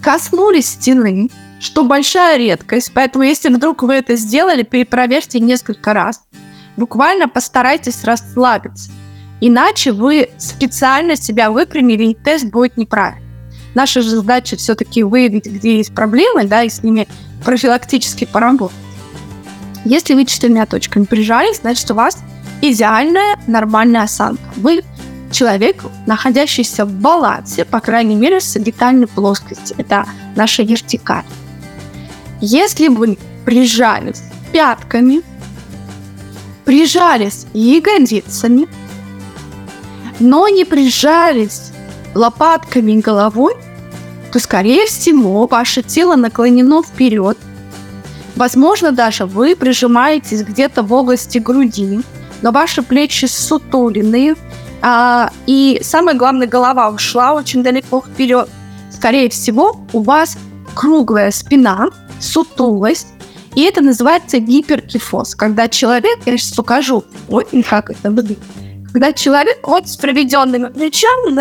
коснулись 0.00 0.68
стены, 0.68 1.28
что 1.60 1.84
большая 1.84 2.38
редкость. 2.38 2.92
Поэтому, 2.94 3.24
если 3.24 3.48
вдруг 3.48 3.82
вы 3.82 3.94
это 3.94 4.16
сделали, 4.16 4.62
перепроверьте 4.62 5.40
несколько 5.40 5.92
раз. 5.92 6.22
Буквально 6.76 7.28
постарайтесь 7.28 8.04
расслабиться. 8.04 8.90
Иначе 9.40 9.92
вы 9.92 10.30
специально 10.38 11.16
себя 11.16 11.50
выпрямили, 11.50 12.04
и 12.04 12.14
тест 12.14 12.46
будет 12.46 12.76
неправильный. 12.76 13.28
Наша 13.74 14.02
же 14.02 14.10
задача 14.10 14.56
все-таки 14.56 15.02
выявить, 15.02 15.46
где 15.46 15.76
есть 15.76 15.94
проблемы, 15.94 16.44
да, 16.44 16.62
и 16.62 16.68
с 16.68 16.82
ними 16.82 17.06
профилактически 17.44 18.24
поработать. 18.24 18.76
Если 19.84 20.14
вы 20.14 20.24
четырьмя 20.24 20.66
точками 20.66 21.04
прижались, 21.04 21.58
значит, 21.58 21.90
у 21.90 21.94
вас 21.94 22.18
идеальная 22.60 23.38
нормальная 23.46 24.02
осанка. 24.02 24.42
Вы 24.56 24.82
человек, 25.30 25.84
находящийся 26.06 26.84
в 26.84 26.92
балансе, 26.92 27.64
по 27.64 27.80
крайней 27.80 28.16
мере, 28.16 28.40
в 28.40 28.42
сагитальной 28.42 29.06
плоскости. 29.06 29.74
Это 29.78 30.06
наша 30.34 30.62
вертикаль. 30.62 31.24
Если 32.40 32.88
вы 32.88 33.18
прижались 33.44 34.22
пятками, 34.52 35.22
прижались 36.64 37.46
ягодицами, 37.52 38.68
но 40.20 40.48
не 40.48 40.64
прижались 40.64 41.72
лопатками 42.14 42.92
и 42.92 43.00
головой, 43.00 43.54
то, 44.32 44.38
скорее 44.38 44.86
всего, 44.86 45.46
ваше 45.46 45.82
тело 45.82 46.14
наклонено 46.14 46.82
вперед. 46.82 47.38
Возможно, 48.36 48.92
даже 48.92 49.26
вы 49.26 49.56
прижимаетесь 49.56 50.42
где-то 50.42 50.82
в 50.82 50.92
области 50.92 51.38
груди, 51.38 52.00
но 52.42 52.52
ваши 52.52 52.82
плечи 52.82 53.24
сутуленные, 53.24 54.36
а, 54.80 55.32
и 55.46 55.80
самое 55.82 56.16
главное, 56.16 56.46
голова 56.46 56.90
ушла 56.90 57.32
очень 57.32 57.64
далеко 57.64 58.00
вперед. 58.00 58.48
Скорее 58.92 59.28
всего, 59.28 59.80
у 59.92 60.02
вас 60.02 60.36
круглая 60.78 61.32
спина, 61.32 61.88
сутулость, 62.20 63.08
и 63.56 63.62
это 63.62 63.80
называется 63.80 64.38
гиперкифоз, 64.38 65.34
когда 65.34 65.66
человек, 65.68 66.20
я 66.24 66.38
сейчас 66.38 66.52
покажу, 66.52 67.02
вот 67.26 67.48
как 67.68 67.90
это 67.90 68.12
выглядит, 68.12 68.38
когда 68.92 69.12
человек 69.12 69.66
вот 69.66 69.88
с 69.88 69.96
проведенными 69.96 70.68
плечами 70.68 71.34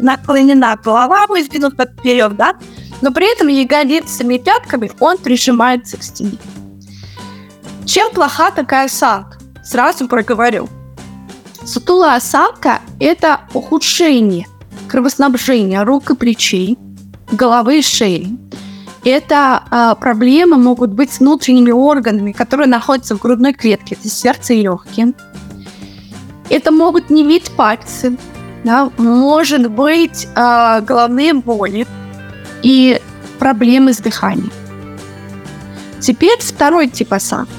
наклонена 0.00 0.76
голова 0.82 1.28
выдвинута 1.28 1.86
вперед, 1.86 2.36
да, 2.36 2.56
но 3.02 3.12
при 3.12 3.32
этом 3.32 3.46
ягодицами 3.46 4.34
и 4.34 4.38
пятками 4.40 4.90
он 4.98 5.18
прижимается 5.18 5.96
к 5.96 6.02
стене. 6.02 6.38
Чем 7.84 8.10
плоха 8.12 8.50
такая 8.50 8.86
осанка? 8.86 9.38
Сразу 9.64 10.08
проговорю. 10.08 10.68
Сутулая 11.64 12.16
осанка– 12.16 12.80
это 13.00 13.42
ухудшение 13.54 14.48
кровоснабжения 14.88 15.84
рук 15.84 16.10
и 16.10 16.16
плечей, 16.16 16.76
головы 17.32 17.78
и 17.78 17.82
шеи 17.82 18.36
это 19.06 19.62
э, 19.70 19.94
проблемы 20.00 20.56
могут 20.56 20.90
быть 20.90 21.12
с 21.12 21.20
внутренними 21.20 21.70
органами, 21.70 22.32
которые 22.32 22.66
находятся 22.66 23.16
в 23.16 23.20
грудной 23.20 23.52
клетке, 23.52 23.96
это 23.98 24.08
сердце 24.08 24.54
и 24.54 24.62
легкие. 24.62 25.12
Это 26.50 26.72
могут 26.72 27.08
не 27.08 27.22
иметь 27.22 27.50
пальцы, 27.52 28.16
да, 28.64 28.90
может 28.98 29.70
быть 29.70 30.26
э, 30.34 30.80
головные 30.80 31.34
боли 31.34 31.86
и 32.62 33.00
проблемы 33.38 33.92
с 33.92 33.98
дыханием. 33.98 34.50
Теперь 36.00 36.40
второй 36.40 36.88
тип 36.88 37.12
осанки. 37.12 37.52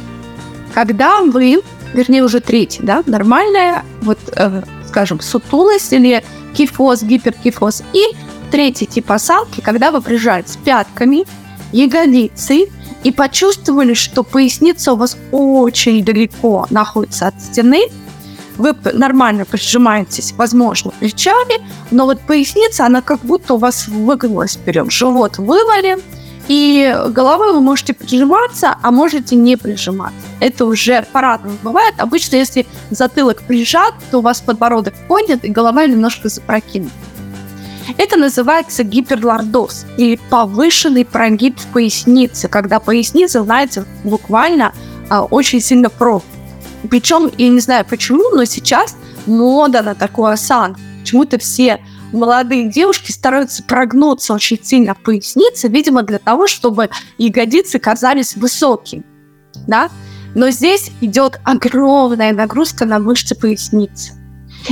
Когда 0.73 1.21
вы, 1.21 1.62
вернее 1.93 2.23
уже 2.23 2.41
третий, 2.41 2.84
да, 2.84 3.03
нормальная, 3.06 3.84
вот, 4.01 4.19
э, 4.36 4.63
скажем, 4.86 5.21
сутулость 5.21 5.93
или 5.93 6.23
кифоз, 6.53 7.03
гиперкифоз 7.03 7.84
и 7.93 8.03
Третий 8.51 8.86
тип 8.86 9.12
осанки, 9.12 9.62
когда 9.62 9.91
вы 9.91 10.01
прижались 10.01 10.57
пятками, 10.63 11.25
ягодицей 11.71 12.71
и 13.03 13.12
почувствовали, 13.12 13.93
что 13.93 14.23
поясница 14.23 14.93
у 14.93 14.95
вас 14.95 15.17
очень 15.31 16.03
далеко 16.03 16.65
находится 16.69 17.27
от 17.27 17.41
стены, 17.41 17.88
вы 18.57 18.75
нормально 18.93 19.45
прижимаетесь, 19.45 20.33
возможно, 20.36 20.91
плечами, 20.99 21.62
но 21.91 22.05
вот 22.05 22.19
поясница, 22.21 22.86
она 22.86 23.01
как 23.01 23.19
будто 23.19 23.53
у 23.53 23.57
вас 23.57 23.88
выгнулась 23.88 24.55
вперед. 24.55 24.91
Живот 24.91 25.38
вывален, 25.38 26.01
и 26.47 26.97
головой 27.10 27.53
вы 27.53 27.60
можете 27.60 27.93
прижиматься, 27.93 28.77
а 28.81 28.91
можете 28.91 29.36
не 29.36 29.57
прижиматься. 29.57 30.17
Это 30.39 30.65
уже 30.65 31.05
по-разному 31.12 31.57
бывает. 31.62 31.93
Обычно, 31.97 32.38
если 32.38 32.65
затылок 32.89 33.43
прижат, 33.43 33.93
то 34.10 34.19
у 34.19 34.21
вас 34.21 34.41
подбородок 34.41 34.93
поднят, 35.07 35.43
и 35.43 35.49
голова 35.49 35.86
немножко 35.86 36.29
запрокинута. 36.29 36.93
Это 37.97 38.17
называется 38.17 38.84
гиперлордоз 38.84 39.86
или 39.97 40.19
повышенный 40.30 41.06
прогиб 41.06 41.58
в 41.58 41.67
пояснице, 41.67 42.47
когда 42.47 42.80
поясница, 42.80 43.43
знаете, 43.43 43.86
буквально 44.04 44.73
а, 45.10 45.23
очень 45.23 45.62
сильно 45.62 45.89
про. 45.89 46.21
Причем, 46.89 47.32
я 47.38 47.50
не 47.50 47.60
знаю 47.60 47.86
почему, 47.86 48.36
но 48.36 48.45
сейчас 48.45 48.97
мода 49.26 49.82
на 49.82 49.95
такой 49.95 50.34
осан. 50.34 50.76
Почему-то 51.02 51.38
все 51.38 51.82
молодые 52.12 52.69
девушки 52.69 53.12
стараются 53.12 53.63
прогнуться 53.63 54.34
очень 54.34 54.60
сильно 54.62 54.93
в 54.93 55.02
пояснице, 55.02 55.67
видимо, 55.67 56.04
для 56.04 56.19
того, 56.19 56.47
чтобы 56.47 56.89
ягодицы 57.17 57.80
казались 57.80 58.36
высокими. 58.36 59.04
Да? 59.67 59.89
Но 60.36 60.50
здесь 60.50 60.91
идет 61.02 61.39
огромная 61.43 62.34
нагрузка 62.34 62.86
на 62.86 63.00
мышцы 63.00 63.36
поясницы. 63.36 64.13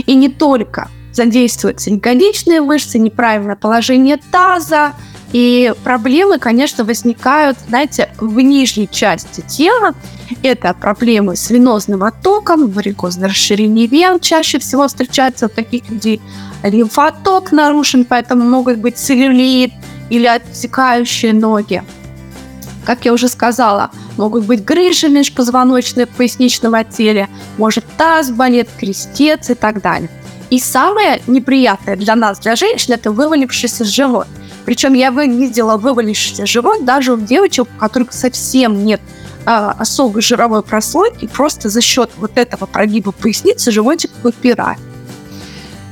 И 0.06 0.16
не 0.16 0.30
только 0.30 0.90
задействуются 1.16 1.90
ягодичные 1.90 2.62
мышцы, 2.62 3.00
неправильное 3.00 3.56
положение 3.56 4.18
таза, 4.32 4.94
и 5.32 5.74
проблемы, 5.84 6.40
конечно, 6.40 6.86
возникают, 6.86 7.58
знаете, 7.68 8.10
в 8.20 8.40
нижней 8.40 8.88
части 8.90 9.42
тела. 9.42 9.94
Это 10.44 10.74
проблемы 10.74 11.36
с 11.36 11.50
венозным 11.50 12.04
оттоком, 12.04 12.68
варикозное 12.68 13.30
расширение 13.30 13.88
вен 13.88 14.20
чаще 14.20 14.60
всего 14.60 14.88
встречаются 14.88 15.48
у 15.48 15.50
таких 15.50 15.90
людей. 15.90 16.22
лимфоток 16.64 17.52
нарушен, 17.52 18.06
поэтому 18.06 18.44
могут 18.46 18.78
быть 18.78 18.98
целлюлит 18.98 19.74
или 20.10 20.26
отсекающие 20.26 21.34
ноги. 21.34 21.84
Как 22.86 23.04
я 23.04 23.12
уже 23.12 23.28
сказала, 23.28 23.90
могут 24.16 24.46
быть 24.46 24.64
грыжи 24.64 25.10
межпозвоночные 25.10 26.06
в 26.06 26.10
поясничном 26.10 26.76
отделе, 26.76 27.28
может 27.58 27.84
таз 27.98 28.30
болит, 28.30 28.70
крестец 28.80 29.50
и 29.50 29.56
так 29.56 29.82
далее. 29.82 30.10
И 30.56 30.60
самое 30.60 31.22
неприятное 31.28 31.98
для 31.98 32.16
нас, 32.16 32.40
для 32.40 32.56
женщин, 32.56 32.94
это 32.94 33.12
вывалившийся 33.12 33.84
живот. 33.84 34.26
Причем 34.64 34.94
я 34.94 35.10
видела 35.10 35.76
вывалившийся 35.76 36.46
живот 36.46 36.86
даже 36.86 37.12
у 37.12 37.18
девочек, 37.18 37.68
у 37.76 37.78
которых 37.78 38.14
совсем 38.14 38.86
нет 38.86 39.02
а, 39.46 39.72
особой 39.72 40.22
жировой 40.22 40.64
прослойки, 40.64 41.28
просто 41.28 41.68
за 41.68 41.82
счет 41.82 42.10
вот 42.16 42.38
этого 42.38 42.68
прогиба 42.68 43.12
поясницы 43.12 43.70
животик 43.70 44.12
выпирает. 44.24 44.80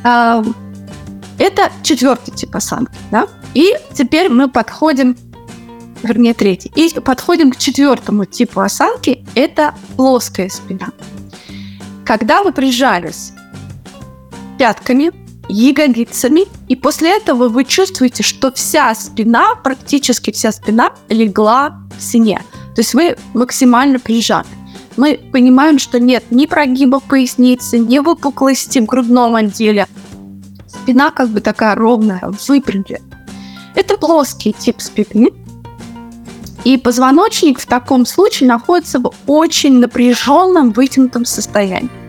А, 0.05 0.41
это 1.37 1.69
четвертый 1.83 2.33
тип 2.33 2.55
осанки. 2.55 2.95
Да? 3.11 3.27
И 3.53 3.75
теперь 3.93 4.29
мы 4.29 4.49
подходим, 4.49 5.17
вернее, 6.03 6.33
третий. 6.33 6.71
И 6.77 6.97
подходим 7.01 7.51
к 7.51 7.57
четвертому 7.57 8.23
типу 8.23 8.61
осанки. 8.61 9.25
Это 9.35 9.75
плоская 9.97 10.47
спина. 10.47 10.87
Когда 12.05 12.43
вы 12.43 12.53
прижались 12.53 13.33
пятками, 14.57 15.11
ягодицами, 15.49 16.45
и 16.67 16.75
после 16.75 17.17
этого 17.17 17.49
вы 17.49 17.65
чувствуете, 17.65 18.23
что 18.23 18.51
вся 18.51 18.93
спина, 18.95 19.55
практически 19.55 20.31
вся 20.31 20.51
спина 20.51 20.93
легла 21.09 21.81
в 21.97 22.01
стене. 22.01 22.41
То 22.75 22.81
есть 22.81 22.93
вы 22.93 23.17
максимально 23.33 23.99
прижаты. 23.99 24.49
Мы 24.95 25.19
понимаем, 25.31 25.79
что 25.79 25.99
нет 25.99 26.23
ни 26.29 26.45
прогиба 26.45 26.99
поясницы, 26.99 27.79
ни 27.79 27.99
выпуклости 27.99 28.79
в 28.79 28.85
грудном 28.85 29.35
отделе. 29.35 29.87
Спина 30.67 31.11
как 31.11 31.29
бы 31.29 31.41
такая 31.41 31.75
ровная, 31.75 32.21
выпрямленная. 32.47 33.01
Это 33.75 33.97
плоский 33.97 34.53
тип 34.53 34.81
спины. 34.81 35.31
И 36.63 36.77
позвоночник 36.77 37.59
в 37.59 37.65
таком 37.65 38.05
случае 38.05 38.47
находится 38.47 38.99
в 38.99 39.11
очень 39.27 39.79
напряженном, 39.79 40.71
вытянутом 40.71 41.25
состоянии. 41.25 42.02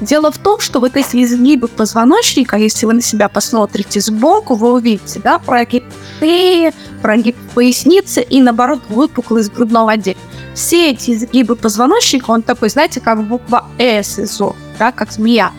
Дело 0.00 0.30
в 0.30 0.38
том, 0.38 0.60
что 0.60 0.80
вот 0.80 0.96
эти 0.96 1.22
изгибы 1.22 1.68
позвоночника, 1.68 2.56
если 2.56 2.86
вы 2.86 2.94
на 2.94 3.02
себя 3.02 3.28
посмотрите 3.28 4.00
сбоку, 4.00 4.54
вы 4.54 4.72
увидите, 4.72 5.20
да, 5.22 5.38
прогиб 5.38 5.84
шеи, 6.18 6.72
прогиб 7.02 7.36
поясницы 7.54 8.22
и, 8.22 8.40
наоборот, 8.40 8.80
выпуклость 8.88 9.52
грудного 9.52 9.92
отдела. 9.92 10.16
Все 10.54 10.92
эти 10.92 11.10
изгибы 11.10 11.54
позвоночника, 11.54 12.30
он 12.30 12.42
такой, 12.42 12.70
знаете, 12.70 13.00
как 13.00 13.22
буква 13.22 13.66
«С» 13.78 14.18
из 14.18 14.40
«О», 14.40 14.56
да, 14.78 14.90
как 14.90 15.12
змея. 15.12 15.52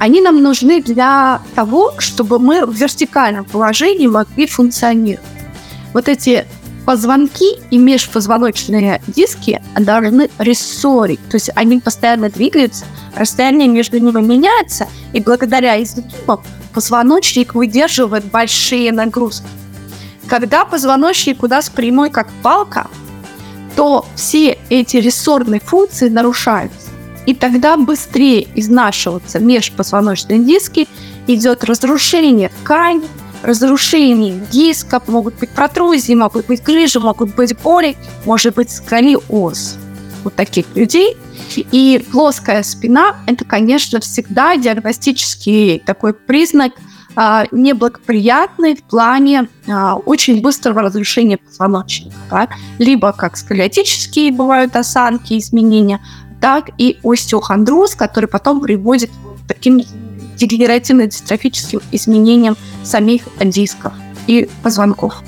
Они 0.00 0.20
нам 0.20 0.42
нужны 0.42 0.82
для 0.82 1.40
того, 1.54 1.94
чтобы 1.98 2.38
мы 2.38 2.66
в 2.66 2.74
вертикальном 2.74 3.44
положении 3.44 4.06
могли 4.06 4.46
функционировать. 4.46 5.24
Вот 5.92 6.08
эти 6.08 6.46
позвонки 6.84 7.58
и 7.70 7.78
межпозвоночные 7.78 9.00
диски 9.06 9.60
должны 9.78 10.30
рессорить, 10.38 11.20
то 11.28 11.36
есть 11.36 11.50
они 11.54 11.78
постоянно 11.78 12.30
двигаются, 12.30 12.84
расстояние 13.14 13.68
между 13.68 13.98
ними 13.98 14.20
меняется, 14.20 14.88
и 15.12 15.20
благодаря 15.20 15.82
изгибам 15.82 16.42
позвоночник 16.72 17.54
выдерживает 17.54 18.24
большие 18.24 18.92
нагрузки. 18.92 19.46
Когда 20.28 20.64
позвоночник 20.64 21.42
у 21.42 21.48
нас 21.48 21.68
прямой, 21.68 22.10
как 22.10 22.28
палка, 22.42 22.88
то 23.76 24.06
все 24.14 24.58
эти 24.68 24.96
рессорные 24.98 25.60
функции 25.60 26.08
нарушаются. 26.08 26.90
И 27.26 27.34
тогда 27.34 27.76
быстрее 27.76 28.46
изнашиваются 28.54 29.38
межпозвоночные 29.40 30.38
диски, 30.38 30.88
идет 31.26 31.64
разрушение 31.64 32.48
ткани, 32.48 33.02
разрушение 33.42 34.34
дисков, 34.50 35.08
могут 35.08 35.38
быть 35.38 35.50
протрузии, 35.50 36.14
могут 36.14 36.46
быть 36.46 36.62
грыжи, 36.62 37.00
могут 37.00 37.34
быть 37.34 37.56
боли, 37.60 37.96
может 38.24 38.54
быть 38.54 38.70
сколиоз 38.70 39.76
у 40.24 40.30
таких 40.30 40.66
людей. 40.74 41.16
И 41.56 42.04
плоская 42.12 42.62
спина– 42.62 43.16
это, 43.26 43.44
конечно, 43.44 44.00
всегда 44.00 44.56
диагностический 44.56 45.82
такой 45.84 46.12
признак 46.14 46.72
а, 47.16 47.46
неблагоприятный 47.50 48.76
в 48.76 48.84
плане 48.84 49.48
а, 49.68 49.96
очень 49.96 50.40
быстрого 50.40 50.82
разрушения 50.82 51.38
позвоночника. 51.38 52.16
Да? 52.30 52.48
Либо 52.78 53.12
как 53.12 53.36
сколиотические 53.36 54.32
бывают 54.32 54.76
осанки, 54.76 55.36
изменения, 55.36 56.00
так 56.40 56.70
и 56.78 56.98
остеохондроз, 57.02 57.94
который 57.96 58.26
потом 58.26 58.60
приводит 58.60 59.10
к 59.10 59.48
таким 59.48 59.82
дегенеративно-дистрофическим 60.40 61.82
изменениям 61.92 62.56
самих 62.82 63.22
дисков 63.40 63.92
и 64.26 64.48
позвонков. 64.62 65.22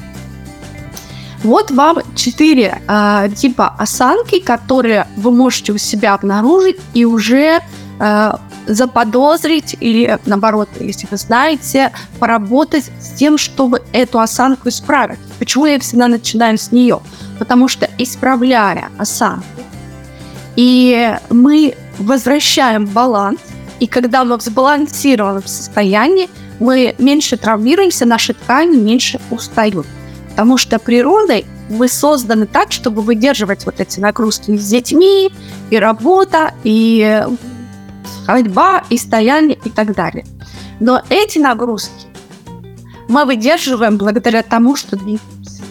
Вот 1.44 1.70
вам 1.72 1.98
четыре 2.14 2.80
э, 2.86 3.28
типа 3.36 3.74
осанки, 3.76 4.38
которые 4.38 5.08
вы 5.16 5.32
можете 5.32 5.72
у 5.72 5.78
себя 5.78 6.14
обнаружить 6.14 6.76
и 6.94 7.04
уже 7.04 7.60
э, 7.98 8.32
заподозрить 8.66 9.76
или 9.80 10.18
наоборот, 10.24 10.68
если 10.78 11.08
вы 11.10 11.16
знаете, 11.16 11.90
поработать 12.20 12.90
с 13.00 13.18
тем, 13.18 13.38
чтобы 13.38 13.82
эту 13.92 14.20
осанку 14.20 14.68
исправить. 14.68 15.18
Почему 15.40 15.66
я 15.66 15.80
всегда 15.80 16.06
начинаю 16.06 16.58
с 16.58 16.70
нее? 16.70 17.00
Потому 17.40 17.66
что 17.66 17.88
исправляя 17.98 18.90
осанку, 18.98 19.44
и 20.54 21.16
мы 21.28 21.74
возвращаем 21.98 22.86
баланс, 22.86 23.40
и 23.82 23.88
когда 23.88 24.24
мы 24.24 24.38
в 24.38 24.42
сбалансированном 24.42 25.44
состоянии, 25.44 26.30
мы 26.60 26.94
меньше 26.98 27.36
травмируемся, 27.36 28.06
наши 28.06 28.32
ткани 28.32 28.76
меньше 28.76 29.20
устают. 29.32 29.88
Потому 30.30 30.56
что 30.56 30.78
природой 30.78 31.44
мы 31.68 31.88
созданы 31.88 32.46
так, 32.46 32.70
чтобы 32.70 33.02
выдерживать 33.02 33.66
вот 33.66 33.80
эти 33.80 33.98
нагрузки 33.98 34.56
с 34.56 34.68
детьми, 34.68 35.32
и 35.70 35.76
работа, 35.76 36.54
и 36.62 37.24
ходьба, 38.24 38.84
и 38.88 38.96
стояние, 38.98 39.58
и 39.64 39.68
так 39.68 39.96
далее. 39.96 40.24
Но 40.78 41.02
эти 41.08 41.40
нагрузки 41.40 42.06
мы 43.08 43.24
выдерживаем 43.24 43.98
благодаря 43.98 44.44
тому, 44.44 44.76
что 44.76 44.94
двигаемся. 44.94 45.64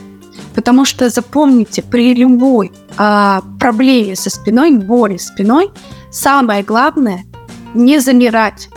Потому 0.53 0.83
что 0.83 1.09
запомните, 1.09 1.81
при 1.81 2.13
любой 2.13 2.73
а, 2.97 3.41
проблеме 3.57 4.17
со 4.17 4.29
спиной, 4.29 4.71
боли 4.71 5.15
спиной, 5.15 5.71
самое 6.11 6.61
главное 6.61 7.23
не 7.73 7.99
замирать, 7.99 8.69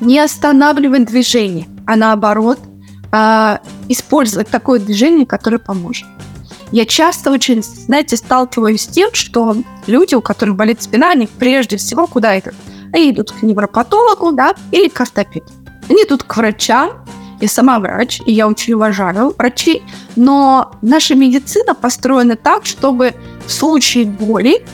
не 0.00 0.18
останавливать 0.18 1.06
движение, 1.06 1.66
а 1.86 1.96
наоборот 1.96 2.58
а, 3.12 3.60
использовать 3.88 4.48
такое 4.48 4.78
движение, 4.78 5.26
которое 5.26 5.58
поможет. 5.58 6.06
Я 6.72 6.84
часто 6.84 7.30
очень, 7.30 7.62
знаете, 7.62 8.16
сталкиваюсь 8.16 8.82
с 8.82 8.86
тем, 8.86 9.10
что 9.12 9.56
люди, 9.86 10.14
у 10.14 10.20
которых 10.20 10.56
болит 10.56 10.82
спина, 10.82 11.12
они 11.12 11.28
прежде 11.38 11.76
всего 11.76 12.06
куда 12.06 12.38
идут? 12.38 12.54
Они 12.92 13.10
идут 13.10 13.32
к 13.32 13.42
невропатологу, 13.42 14.32
да, 14.32 14.54
или 14.72 14.88
к 14.88 15.00
ортопеду. 15.00 15.46
Они 15.88 16.02
идут 16.02 16.24
к 16.24 16.36
врачам, 16.36 17.04
я 17.40 17.48
сама 17.48 17.78
врач, 17.78 18.20
и 18.26 18.32
я 18.32 18.48
очень 18.48 18.74
уважаю 18.74 19.34
врачей, 19.36 19.82
но 20.16 20.72
наша 20.82 21.14
медицина 21.14 21.74
построена 21.74 22.36
так, 22.36 22.66
чтобы 22.66 23.14
в 23.46 23.52
случае 23.52 24.06
боли 24.06 24.64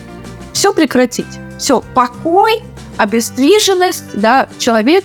все 0.52 0.72
прекратить. 0.72 1.26
Все, 1.58 1.82
покой, 1.94 2.62
обездвиженность, 2.96 4.04
да, 4.14 4.48
человек 4.58 5.04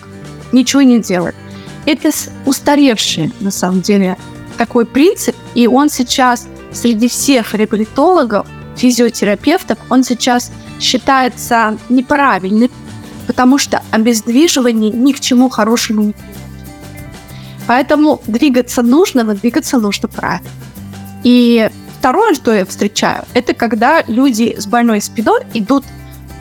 ничего 0.52 0.82
не 0.82 1.00
делает. 1.00 1.36
Это 1.86 2.12
устаревший, 2.46 3.32
на 3.40 3.52
самом 3.52 3.82
деле, 3.82 4.18
такой 4.58 4.86
принцип, 4.86 5.36
и 5.56 5.68
он 5.68 5.90
сейчас 5.90 6.48
среди 6.72 7.08
всех 7.08 7.54
реабилитологов, 7.54 8.46
физиотерапевтов, 8.76 9.78
он 9.90 10.04
сейчас 10.04 10.52
считается 10.80 11.78
неправильным, 11.90 12.70
потому 13.26 13.58
что 13.58 13.82
обездвиживание 13.92 14.92
ни 14.92 15.12
к 15.14 15.20
чему 15.20 15.50
хорошему 15.50 16.04
не 16.04 16.14
приводит. 16.14 16.38
Поэтому 17.68 18.22
двигаться 18.28 18.82
нужно, 18.82 19.24
но 19.24 19.34
двигаться 19.34 19.78
нужно 19.78 20.08
правильно. 20.08 20.50
И 21.24 21.70
второе, 22.00 22.34
что 22.34 22.54
я 22.54 22.66
встречаю, 22.66 23.26
это 23.34 23.54
когда 23.54 24.04
люди 24.08 24.56
с 24.58 24.66
больной 24.66 25.02
спиной 25.02 25.42
идут 25.54 25.84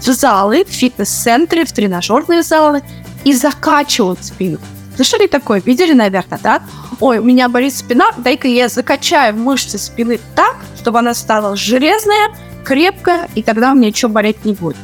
в 0.01 0.13
залы, 0.13 0.65
в 0.65 0.69
фитнес-центры, 0.69 1.65
в 1.65 1.73
тренажерные 1.73 2.43
залы 2.43 2.83
и 3.25 3.33
закачивают 3.33 4.25
спину. 4.25 4.59
Слышали 4.97 5.27
такое? 5.27 5.61
Видели, 5.61 5.93
наверное, 5.93 6.39
да? 6.43 6.63
Ой, 7.01 7.19
у 7.19 7.25
меня 7.25 7.49
болит 7.49 7.75
спина, 7.75 8.11
дай-ка 8.17 8.49
я 8.49 8.69
закачаю 8.69 9.37
мышцы 9.37 9.79
спины 9.79 10.19
так, 10.35 10.57
чтобы 10.79 11.01
она 11.01 11.13
стала 11.13 11.55
железная, 11.57 12.31
крепкая, 12.65 13.29
и 13.35 13.43
тогда 13.43 13.73
у 13.73 13.75
меня 13.75 13.89
ничего 13.89 14.11
болеть 14.11 14.45
не 14.45 14.55
будет. 14.55 14.77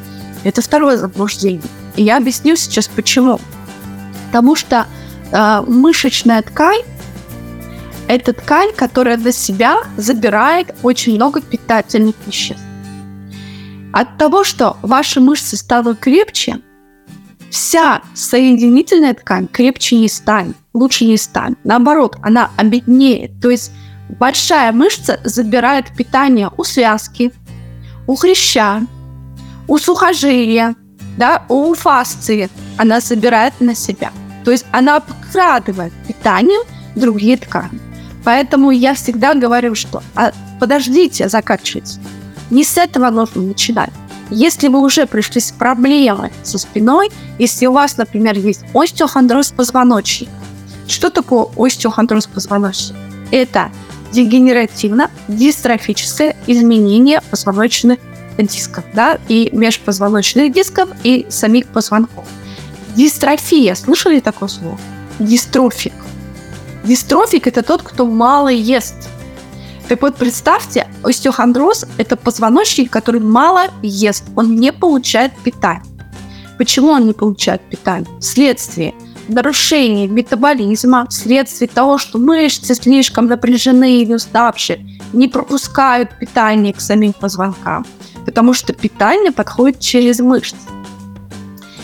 Это 0.45 0.61
второе 0.61 0.97
заблуждение. 0.97 1.63
И 1.97 2.03
я 2.03 2.19
объясню 2.19 2.57
сейчас 2.57 2.89
почему. 2.89 3.41
Потому 4.27 4.55
что 4.55 4.87
э, 5.31 5.63
мышечная 5.67 6.43
ткань 6.43 6.83
это 8.09 8.35
ткань, 8.35 8.73
которая 8.75 9.17
на 9.17 9.33
себя 9.33 9.79
забирает 9.97 10.75
очень 10.83 11.15
много 11.15 11.41
питательных 11.41 12.15
веществ. 12.27 12.63
От 13.93 14.17
того, 14.19 14.43
что 14.43 14.77
ваши 14.83 15.21
мышцы 15.21 15.57
станут 15.57 15.99
крепче, 15.99 16.61
вся 17.51 18.01
соединительная 18.15 19.15
ткань 19.15 19.47
крепче 19.47 19.97
не 19.97 20.09
станет, 20.09 20.57
лучше 20.73 21.05
не 21.05 21.19
станет. 21.19 21.59
Наоборот, 21.65 22.17
она 22.23 22.51
обеднеет. 22.57 23.41
То 23.41 23.51
есть 23.51 23.71
большая 24.19 24.73
мышца 24.73 25.21
забирает 25.25 25.95
питание 25.95 26.51
у 26.57 26.65
связки, 26.65 27.33
у 28.07 28.17
хряща, 28.17 28.87
у 29.69 29.79
сухожилия, 29.79 30.75
да, 31.19 31.45
у 31.49 31.75
фасции. 31.75 32.49
Она 32.79 33.01
забирает 33.01 33.61
на 33.61 33.75
себя. 33.75 34.11
То 34.45 34.51
есть 34.51 34.65
она 34.73 34.97
обкрадывает 34.97 35.93
питание 36.09 36.61
другие 36.97 37.37
ткани. 37.37 37.81
Поэтому 38.25 38.71
я 38.71 38.95
всегда 38.95 39.35
говорю, 39.35 39.75
что 39.75 40.03
а, 40.15 40.33
подождите 40.61 41.29
заканчивать. 41.29 41.99
Не 42.51 42.65
с 42.65 42.77
этого 42.77 43.11
нужно 43.11 43.43
начинать. 43.43 43.93
Если 44.31 44.67
вы 44.69 44.81
уже 44.81 45.07
пришли 45.07 45.41
с 45.41 45.53
проблемой 45.53 46.33
со 46.43 46.59
спиной, 46.59 47.11
если 47.39 47.67
у 47.67 47.73
вас, 47.73 47.97
например, 47.99 48.37
есть 48.39 48.65
остеохондроз 48.75 49.53
позвоночника, 49.53 50.33
что 50.89 51.11
такое 51.11 51.47
остеохондроз 51.57 52.27
позвоночника? 52.27 52.99
Это 53.31 53.71
дегенеративно-дистрофическое 54.13 56.35
изменение 56.47 57.21
позвоночных 57.31 57.99
дисков, 58.39 58.85
да, 58.95 59.19
и 59.29 59.51
межпозвоночных 59.53 60.53
дисков, 60.53 60.89
и 61.03 61.27
самих 61.29 61.67
позвонков. 61.69 62.25
Дистрофия, 62.97 63.75
слышали 63.75 64.21
такое 64.21 64.49
слово? 64.49 64.79
Дистрофик. 65.19 65.93
Дистрофик– 66.85 67.47
это 67.49 67.63
тот, 67.63 67.83
кто 67.83 68.07
мало 68.07 68.49
ест. 68.49 68.95
Так 69.89 70.03
вот, 70.03 70.17
представьте, 70.17 70.89
остеохондроз– 71.03 71.87
это 71.99 72.17
позвоночник, 72.17 72.91
который 72.91 73.21
мало 73.21 73.65
ест, 73.83 74.25
он 74.37 74.57
не 74.57 74.73
получает 74.73 75.33
питание. 75.45 75.85
Почему 76.59 76.89
он 76.89 77.07
не 77.07 77.13
получает 77.13 77.61
питание? 77.63 78.09
Вследствие 78.21 78.95
нарушений 79.29 80.07
метаболизма, 80.07 81.07
вследствие 81.09 81.69
того, 81.69 81.99
что 81.99 82.19
мышцы 82.19 82.75
слишком 82.75 83.27
напряжены 83.27 84.03
и 84.03 84.15
уставшие, 84.15 84.87
не 85.13 85.29
пропускают 85.29 86.17
питание 86.19 86.73
к 86.73 86.81
самим 86.81 87.13
позвонкам, 87.13 87.87
потому 88.25 88.55
что 88.55 88.73
питание 88.73 89.33
подходит 89.33 89.81
через 89.81 90.21
мышцы. 90.21 90.57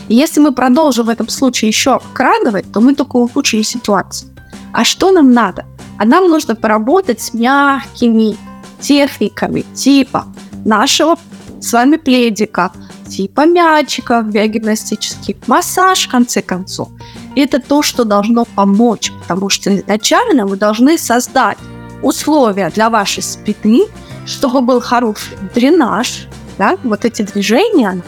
И 0.09 0.15
если 0.15 0.41
мы 0.41 0.53
продолжим 0.53 1.07
в 1.07 1.11
этом 1.11 1.29
случае 1.29 1.69
еще 1.69 1.95
обкрадывать, 1.95 2.71
то 2.73 2.81
мы 2.81 2.95
только 2.95 3.17
ухудшили 3.17 3.63
ситуацию. 3.63 4.31
А 4.73 4.85
что 4.85 5.11
нам 5.11 5.33
надо? 5.33 5.67
А 5.99 6.05
нам 6.05 6.29
нужно 6.29 6.55
поработать 6.55 7.21
с 7.21 7.35
мягкими 7.35 8.37
техниками 8.81 9.65
типа 9.75 10.27
нашего 10.65 11.17
с 11.61 11.73
вами 11.73 11.97
пледика, 11.97 12.71
типа 13.09 13.47
мячиков 13.47 14.27
биогимнастических, 14.27 15.37
массаж, 15.47 16.07
в 16.07 16.11
конце 16.11 16.43
концов. 16.43 16.89
Это 17.37 17.61
то, 17.61 17.83
что 17.83 18.05
должно 18.05 18.45
помочь, 18.45 19.13
потому 19.21 19.49
что 19.49 19.75
изначально 19.77 20.47
вы 20.47 20.57
должны 20.57 20.99
создать 20.99 21.59
условия 22.03 22.71
для 22.71 22.91
вашей 22.91 23.23
спины, 23.23 23.87
чтобы 24.27 24.61
был 24.61 24.81
хороший 24.81 25.37
дренаж, 25.55 26.29
да, 26.59 26.77
вот 26.85 27.05
эти 27.05 27.23
движения, 27.23 28.01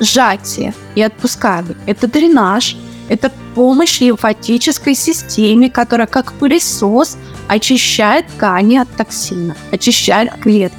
сжатие 0.00 0.74
и 0.94 1.02
отпускание. 1.02 1.76
Это 1.86 2.08
дренаж, 2.08 2.76
это 3.10 3.32
помощь 3.56 4.00
лимфатической 4.00 4.94
системе, 4.94 5.68
которая 5.68 6.06
как 6.06 6.32
пылесос 6.34 7.18
очищает 7.48 8.26
ткани 8.28 8.76
от 8.76 8.88
токсина, 8.96 9.56
очищает 9.72 10.32
клетки. 10.40 10.78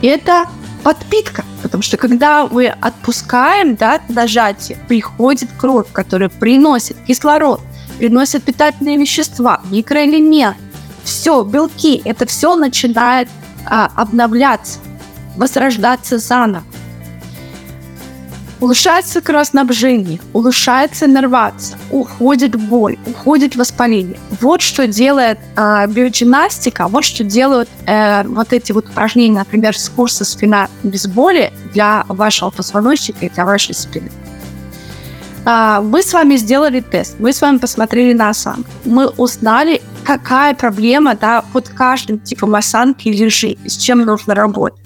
Это 0.00 0.46
подпитка, 0.84 1.44
потому 1.60 1.82
что 1.82 1.96
когда 1.96 2.46
мы 2.46 2.68
отпускаем 2.68 3.74
да, 3.74 4.00
нажатие, 4.08 4.78
приходит 4.86 5.50
кровь, 5.58 5.88
которая 5.92 6.28
приносит 6.28 6.96
кислород, 7.04 7.60
приносит 7.98 8.44
питательные 8.44 8.96
вещества, 8.96 9.60
микроэлементы, 9.70 10.56
все, 11.02 11.42
белки, 11.42 12.00
это 12.04 12.26
все 12.26 12.54
начинает 12.54 13.28
а, 13.66 13.90
обновляться, 13.96 14.78
возрождаться 15.36 16.18
заново 16.18 16.64
улучшается 18.60 19.20
кровоснабжение, 19.20 20.20
улучшается 20.32 21.06
иннервация, 21.06 21.78
уходит 21.90 22.54
боль, 22.56 22.96
уходит 23.06 23.56
воспаление. 23.56 24.18
Вот 24.40 24.62
что 24.62 24.86
делает 24.86 25.38
э, 25.56 25.86
биогимнастика, 25.88 26.88
вот 26.88 27.04
что 27.04 27.24
делают 27.24 27.68
э, 27.86 28.24
вот 28.24 28.52
эти 28.52 28.72
вот 28.72 28.88
упражнения, 28.88 29.38
например, 29.38 29.76
с 29.76 29.88
курса 29.88 30.24
спина 30.24 30.68
без 30.82 31.06
боли 31.06 31.52
для 31.72 32.04
вашего 32.08 32.50
позвоночника 32.50 33.26
и 33.26 33.30
для 33.30 33.44
вашей 33.44 33.74
спины. 33.74 34.10
Э, 35.44 35.80
мы 35.82 36.02
с 36.02 36.12
вами 36.12 36.36
сделали 36.36 36.80
тест, 36.80 37.16
мы 37.18 37.32
с 37.32 37.40
вами 37.40 37.58
посмотрели 37.58 38.12
на 38.12 38.30
осанку, 38.30 38.70
мы 38.84 39.08
узнали, 39.08 39.82
какая 40.04 40.54
проблема 40.54 41.14
да, 41.14 41.42
под 41.52 41.68
каждым 41.68 42.18
типом 42.18 42.54
осанки 42.54 43.08
лежит, 43.08 43.58
с 43.66 43.76
чем 43.76 44.00
нужно 44.00 44.34
работать. 44.34 44.80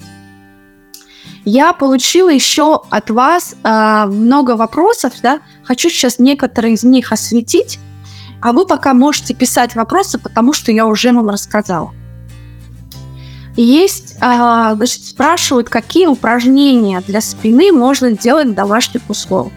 Я 1.51 1.73
получила 1.73 2.29
еще 2.29 2.83
от 2.91 3.09
вас 3.09 3.55
э, 3.63 4.05
много 4.05 4.55
вопросов, 4.55 5.13
да. 5.23 5.39
Хочу 5.63 5.89
сейчас 5.89 6.19
некоторые 6.19 6.75
из 6.75 6.83
них 6.83 7.11
осветить, 7.11 7.79
а 8.39 8.53
вы 8.53 8.67
пока 8.67 8.93
можете 8.93 9.33
писать 9.33 9.73
вопросы, 9.73 10.19
потому 10.19 10.53
что 10.53 10.71
я 10.71 10.85
уже 10.85 11.11
вам 11.11 11.27
рассказала. 11.27 11.91
Есть, 13.55 14.17
э, 14.21 14.75
значит, 14.75 15.05
спрашивают, 15.05 15.69
какие 15.69 16.05
упражнения 16.05 17.01
для 17.01 17.19
спины 17.19 17.71
можно 17.71 18.11
делать 18.11 18.49
в 18.49 18.53
домашних 18.53 19.01
условиях. 19.09 19.53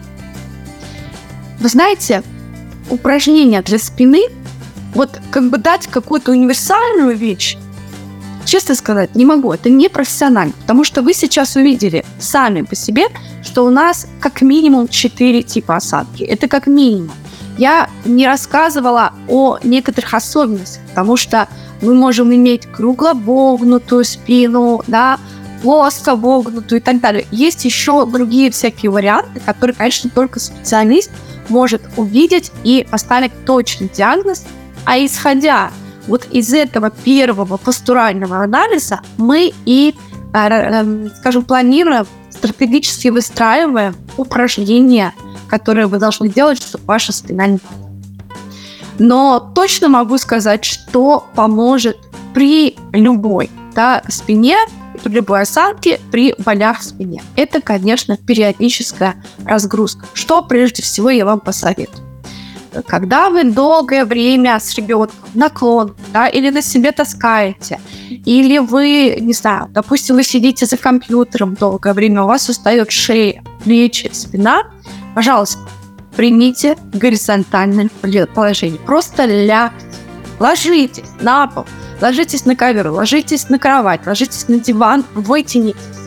Вы 1.59 1.69
знаете, 1.69 2.23
упражнения 2.89 3.61
для 3.61 3.77
спины, 3.77 4.23
вот 4.95 5.21
как 5.29 5.51
бы 5.51 5.59
дать 5.59 5.85
какую-то 5.85 6.31
универсальную 6.31 7.15
вещь, 7.15 7.55
честно 8.45 8.75
сказать, 8.75 9.15
не 9.15 9.25
могу. 9.25 9.51
Это 9.51 9.69
не 9.69 9.89
профессионально, 9.89 10.53
потому 10.61 10.83
что 10.83 11.01
вы 11.01 11.13
сейчас 11.13 11.55
увидели 11.55 12.05
сами 12.19 12.61
по 12.61 12.75
себе, 12.75 13.05
что 13.43 13.65
у 13.65 13.69
нас 13.69 14.07
как 14.19 14.41
минимум 14.41 14.87
4 14.87 15.43
типа 15.43 15.75
осадки. 15.75 16.23
Это 16.23 16.47
как 16.47 16.67
минимум. 16.67 17.11
Я 17.57 17.89
не 18.05 18.25
рассказывала 18.25 19.13
о 19.27 19.59
некоторых 19.63 20.13
особенностях, 20.13 20.81
потому 20.89 21.17
что 21.17 21.47
мы 21.81 21.93
можем 21.93 22.33
иметь 22.33 22.65
кругловогнутую 22.65 24.05
спину, 24.05 24.81
да, 24.87 25.19
плоско 25.61 26.15
вогнутую 26.15 26.81
и 26.81 26.83
так 26.83 26.99
далее. 26.99 27.25
Есть 27.31 27.65
еще 27.65 28.05
другие 28.05 28.51
всякие 28.51 28.91
варианты, 28.91 29.39
которые, 29.39 29.75
конечно, 29.75 30.09
только 30.09 30.39
специалист 30.39 31.11
может 31.49 31.81
увидеть 31.95 32.51
и 32.63 32.85
поставить 32.89 33.31
точный 33.45 33.89
диагноз, 33.89 34.45
а 34.85 34.97
исходя 34.97 35.71
вот 36.07 36.27
из 36.31 36.53
этого 36.53 36.89
первого 36.89 37.57
постурального 37.57 38.43
анализа 38.43 39.01
мы 39.17 39.53
и, 39.65 39.95
э, 40.33 41.07
скажем, 41.19 41.43
планируем, 41.43 42.05
стратегически 42.29 43.09
выстраиваем 43.09 43.95
упражнения, 44.17 45.13
которые 45.47 45.87
вы 45.87 45.99
должны 45.99 46.29
делать, 46.29 46.61
чтобы 46.61 46.83
ваша 46.85 47.13
спина 47.13 47.47
не 47.47 47.59
но 48.99 49.51
точно 49.55 49.89
могу 49.89 50.17
сказать, 50.17 50.63
что 50.63 51.25
поможет 51.35 51.97
при 52.33 52.75
любой 52.91 53.49
да, 53.73 54.03
спине, 54.07 54.57
при 55.03 55.13
любой 55.13 55.41
осанке, 55.41 55.99
при 56.11 56.35
болях 56.37 56.79
в 56.79 56.83
спине. 56.83 57.23
Это, 57.35 57.61
конечно, 57.61 58.17
периодическая 58.17 59.15
разгрузка. 59.45 60.05
Что 60.13 60.43
прежде 60.43 60.83
всего 60.83 61.09
я 61.09 61.25
вам 61.25 61.39
посоветую? 61.39 62.12
Когда 62.87 63.29
вы 63.29 63.43
долгое 63.43 64.05
время 64.05 64.59
с 64.59 64.73
ребенком 64.75 65.15
наклон, 65.33 65.95
да, 66.11 66.27
или 66.27 66.49
на 66.49 66.61
себе 66.61 66.91
таскаете, 66.91 67.79
или 68.09 68.57
вы, 68.57 69.17
не 69.19 69.33
знаю, 69.33 69.67
допустим, 69.69 70.15
вы 70.15 70.23
сидите 70.23 70.65
за 70.65 70.77
компьютером 70.77 71.55
долгое 71.55 71.93
время, 71.93 72.23
у 72.23 72.27
вас 72.27 72.49
устает 72.49 72.91
шея, 72.91 73.43
плечи, 73.63 74.09
спина, 74.13 74.63
пожалуйста, 75.15 75.59
примите 76.15 76.77
горизонтальное 76.93 77.89
положение. 78.33 78.79
Просто 78.79 79.25
лягте, 79.25 79.85
ложитесь 80.39 81.03
на 81.21 81.47
пол, 81.47 81.65
ложитесь 82.01 82.45
на 82.45 82.55
ковер, 82.55 82.89
ложитесь 82.89 83.49
на 83.49 83.59
кровать, 83.59 84.05
ложитесь 84.05 84.47
на 84.47 84.59
диван, 84.59 85.05
вытянитесь 85.13 86.02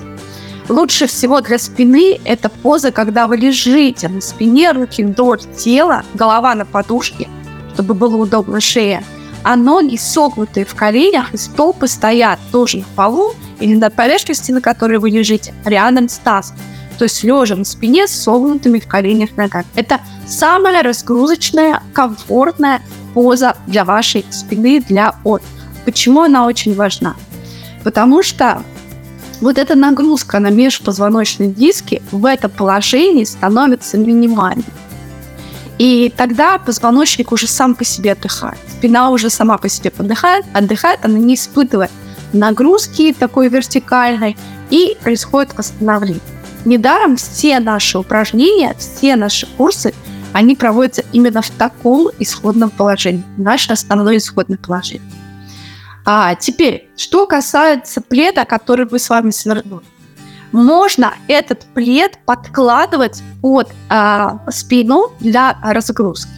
Лучше 0.68 1.06
всего 1.06 1.40
для 1.40 1.58
спины 1.58 2.18
это 2.24 2.48
поза, 2.48 2.90
когда 2.90 3.28
вы 3.28 3.36
лежите 3.36 4.08
на 4.08 4.20
спине, 4.20 4.72
руки 4.72 5.04
вдоль 5.04 5.40
тела, 5.56 6.02
голова 6.14 6.54
на 6.56 6.64
подушке, 6.64 7.28
чтобы 7.74 7.94
было 7.94 8.16
удобно 8.16 8.60
шея, 8.60 9.04
а 9.44 9.54
ноги 9.54 9.96
согнутые 9.96 10.66
в 10.66 10.74
коленях 10.74 11.32
и 11.32 11.36
стопы 11.36 11.86
стоят 11.86 12.40
тоже 12.50 12.78
на 12.78 12.84
полу 12.96 13.34
или 13.60 13.76
на 13.76 13.90
поверхности, 13.90 14.50
на 14.50 14.60
которой 14.60 14.98
вы 14.98 15.10
лежите, 15.10 15.54
рядом 15.64 16.08
с 16.08 16.18
тазом. 16.18 16.56
То 16.98 17.04
есть 17.04 17.22
лежа 17.22 17.54
на 17.54 17.64
спине 17.64 18.08
с 18.08 18.10
согнутыми 18.10 18.80
в 18.80 18.88
коленях 18.88 19.36
ногами. 19.36 19.66
Это 19.76 20.00
самая 20.26 20.82
разгрузочная, 20.82 21.80
комфортная 21.92 22.82
поза 23.14 23.56
для 23.68 23.84
вашей 23.84 24.24
спины, 24.30 24.80
для 24.80 25.14
отдыха. 25.22 25.48
Почему 25.84 26.22
она 26.22 26.46
очень 26.46 26.74
важна? 26.74 27.14
Потому 27.84 28.24
что 28.24 28.62
вот 29.40 29.58
эта 29.58 29.74
нагрузка 29.74 30.38
на 30.38 30.50
межпозвоночные 30.50 31.50
диски 31.50 32.02
в 32.10 32.24
этом 32.24 32.50
положении 32.50 33.24
становится 33.24 33.98
минимальной. 33.98 34.64
И 35.78 36.12
тогда 36.16 36.58
позвоночник 36.58 37.32
уже 37.32 37.46
сам 37.46 37.74
по 37.74 37.84
себе 37.84 38.12
отдыхает. 38.12 38.58
Спина 38.78 39.10
уже 39.10 39.28
сама 39.28 39.58
по 39.58 39.68
себе 39.68 39.92
отдыхает, 39.96 40.46
отдыхает, 40.54 41.00
она 41.04 41.18
не 41.18 41.34
испытывает 41.34 41.90
нагрузки 42.32 43.14
такой 43.18 43.48
вертикальной, 43.48 44.36
и 44.70 44.96
происходит 45.02 45.56
восстановление. 45.56 46.20
Недаром 46.64 47.16
все 47.16 47.60
наши 47.60 47.98
упражнения, 47.98 48.74
все 48.78 49.16
наши 49.16 49.46
курсы, 49.56 49.94
они 50.32 50.56
проводятся 50.56 51.04
именно 51.12 51.40
в 51.40 51.50
таком 51.50 52.10
исходном 52.18 52.70
положении, 52.70 53.24
наше 53.36 53.72
основное 53.72 54.16
исходное 54.16 54.58
положение. 54.58 55.08
А 56.08 56.36
теперь, 56.36 56.88
что 56.96 57.26
касается 57.26 58.00
пледа, 58.00 58.44
который 58.44 58.86
вы 58.86 59.00
с 59.00 59.10
вами 59.10 59.30
свернули. 59.30 59.84
Можно 60.52 61.14
этот 61.26 61.66
плед 61.74 62.18
подкладывать 62.24 63.22
под 63.42 63.72
а, 63.88 64.40
спину 64.50 65.10
для 65.18 65.58
разгрузки. 65.62 66.30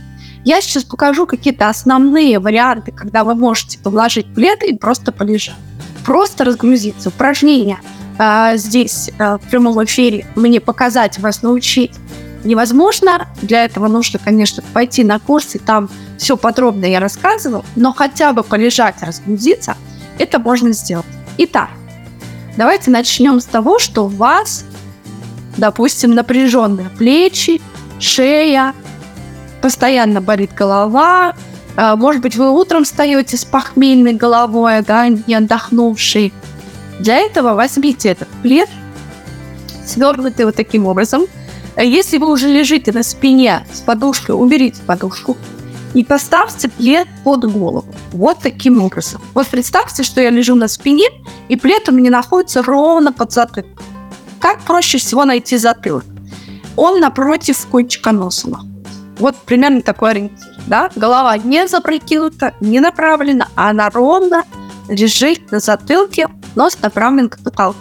Я 0.45 0.63
сейчас 0.63 0.85
покажу 0.85 1.27
какие-то 1.27 1.69
основные 1.69 2.39
варианты, 2.39 2.91
когда 2.91 3.23
вы 3.23 3.35
можете 3.35 3.79
положить 3.79 4.33
плед 4.35 4.63
и 4.63 4.75
просто 4.75 5.13
полежать. 5.13 5.55
Просто 6.07 6.45
разгрузиться. 6.45 7.11
Упражнения 7.11 7.79
а, 8.19 8.57
здесь 8.57 9.11
а, 9.19 9.37
в 9.37 9.43
прямом 9.51 9.85
эфире 9.85 10.27
мне 10.35 10.61
показать, 10.61 11.19
вас 11.19 11.43
научить 11.43 11.93
невозможно. 12.45 13.29
Для 13.43 13.65
этого 13.65 13.89
нужно, 13.89 14.19
конечно, 14.19 14.63
пойти 14.73 15.05
на 15.05 15.19
курсы, 15.19 15.59
там 15.59 15.89
все 16.17 16.37
подробно 16.37 16.85
я 16.85 17.01
рассказывал, 17.01 17.65
но 17.77 17.93
хотя 17.93 18.33
бы 18.33 18.43
полежать, 18.43 19.03
разгрузиться, 19.03 19.77
это 20.19 20.39
можно 20.39 20.73
сделать. 20.73 21.07
Итак, 21.39 21.71
давайте 22.57 22.91
начнем 22.91 23.41
с 23.41 23.45
того, 23.45 23.79
что 23.79 24.07
у 24.07 24.09
вас, 24.09 24.65
допустим, 25.57 26.15
напряженные 26.15 26.91
плечи, 26.91 27.61
шея, 28.01 28.75
постоянно 29.61 30.21
болит 30.21 30.53
голова, 30.55 31.35
а, 31.77 31.95
может 31.95 32.23
быть, 32.23 32.35
вы 32.35 32.51
утром 32.51 32.83
встаете 32.83 33.37
с 33.37 33.45
похмельной 33.45 34.15
головой, 34.15 34.83
да, 34.83 35.07
не 35.09 35.35
отдохнувший. 35.35 36.33
Для 36.99 37.19
этого 37.19 37.55
возьмите 37.55 38.09
этот 38.09 38.27
плед, 38.43 38.69
свернутый 39.87 40.45
вот 40.45 40.57
таким 40.57 40.87
образом. 40.87 41.27
Если 41.77 42.19
вы 42.19 42.31
уже 42.31 42.49
лежите 42.49 42.93
на 42.93 43.03
спине 43.03 43.67
с 43.73 43.81
подушкой, 43.81 44.35
уберите 44.35 44.81
подушку 44.87 45.37
и 45.95 46.05
поставьте 46.05 46.69
плед 46.69 47.09
под 47.25 47.51
голову. 47.51 47.87
Вот 48.13 48.39
таким 48.43 48.83
образом. 48.83 49.21
Вот 49.35 49.47
представьте, 49.47 50.03
что 50.03 50.21
я 50.21 50.31
лежу 50.31 50.55
на 50.55 50.69
спине, 50.69 51.09
и 51.49 51.57
плед 51.57 51.89
у 51.89 51.93
меня 51.93 52.11
находится 52.11 52.63
ровно 52.63 53.13
под 53.13 53.33
затылком. 53.33 53.85
Как 54.41 54.61
проще 54.61 54.99
всего 54.99 55.25
найти 55.25 55.57
затылок? 55.57 56.05
Он 56.77 57.01
напротив 57.01 57.67
кончика 57.71 58.13
носа. 58.13 58.49
Вот 59.19 59.37
примерно 59.37 59.83
такой 59.83 60.11
ориентир. 60.11 60.47
Да? 60.69 60.91
Голова 60.95 61.37
не 61.39 61.67
запрокинута, 61.67 62.55
не 62.61 62.79
направлена, 62.79 63.49
а 63.57 63.71
она 63.71 63.91
ровно 63.91 64.45
лежит 64.89 65.51
на 65.51 65.61
затылке, 65.61 66.29
нос 66.55 66.79
направлен 66.81 67.29
к 67.29 67.39
потолку. 67.39 67.79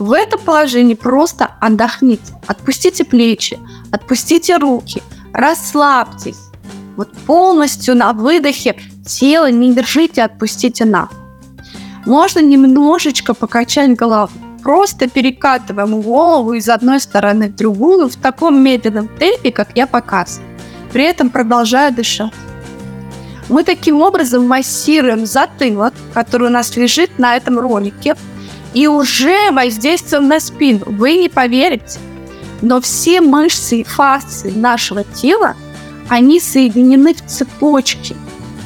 В 0.00 0.12
этом 0.12 0.40
положении 0.40 0.94
просто 0.94 1.52
отдохните, 1.60 2.34
отпустите 2.48 3.04
плечи, 3.04 3.60
отпустите 3.92 4.56
руки, 4.56 5.00
расслабьтесь. 5.32 6.40
Вот 6.96 7.12
полностью 7.26 7.94
на 7.94 8.12
выдохе 8.12 8.74
тело 9.06 9.48
не 9.48 9.72
держите, 9.72 10.24
отпустите 10.24 10.84
на. 10.84 11.08
Можно 12.04 12.40
немножечко 12.40 13.32
покачать 13.34 13.96
голову. 13.96 14.32
Просто 14.64 15.08
перекатываем 15.08 16.02
голову 16.02 16.54
из 16.54 16.68
одной 16.68 16.98
стороны 16.98 17.48
в 17.48 17.54
другую 17.54 18.08
в 18.08 18.16
таком 18.16 18.60
медленном 18.60 19.06
темпе, 19.06 19.52
как 19.52 19.76
я 19.76 19.86
показываю 19.86 20.50
при 20.92 21.04
этом 21.04 21.30
продолжая 21.30 21.90
дышать. 21.90 22.32
Мы 23.48 23.64
таким 23.64 24.00
образом 24.00 24.46
массируем 24.46 25.26
затылок, 25.26 25.92
который 26.14 26.48
у 26.48 26.50
нас 26.50 26.76
лежит 26.76 27.18
на 27.18 27.36
этом 27.36 27.58
ролике, 27.58 28.14
и 28.74 28.86
уже 28.86 29.50
воздействуем 29.50 30.28
на 30.28 30.40
спину. 30.40 30.84
Вы 30.86 31.16
не 31.16 31.28
поверите, 31.28 31.98
но 32.62 32.80
все 32.80 33.20
мышцы 33.20 33.80
и 33.80 33.84
фасции 33.84 34.50
нашего 34.50 35.04
тела, 35.04 35.56
они 36.08 36.40
соединены 36.40 37.14
в 37.14 37.26
цепочки. 37.26 38.16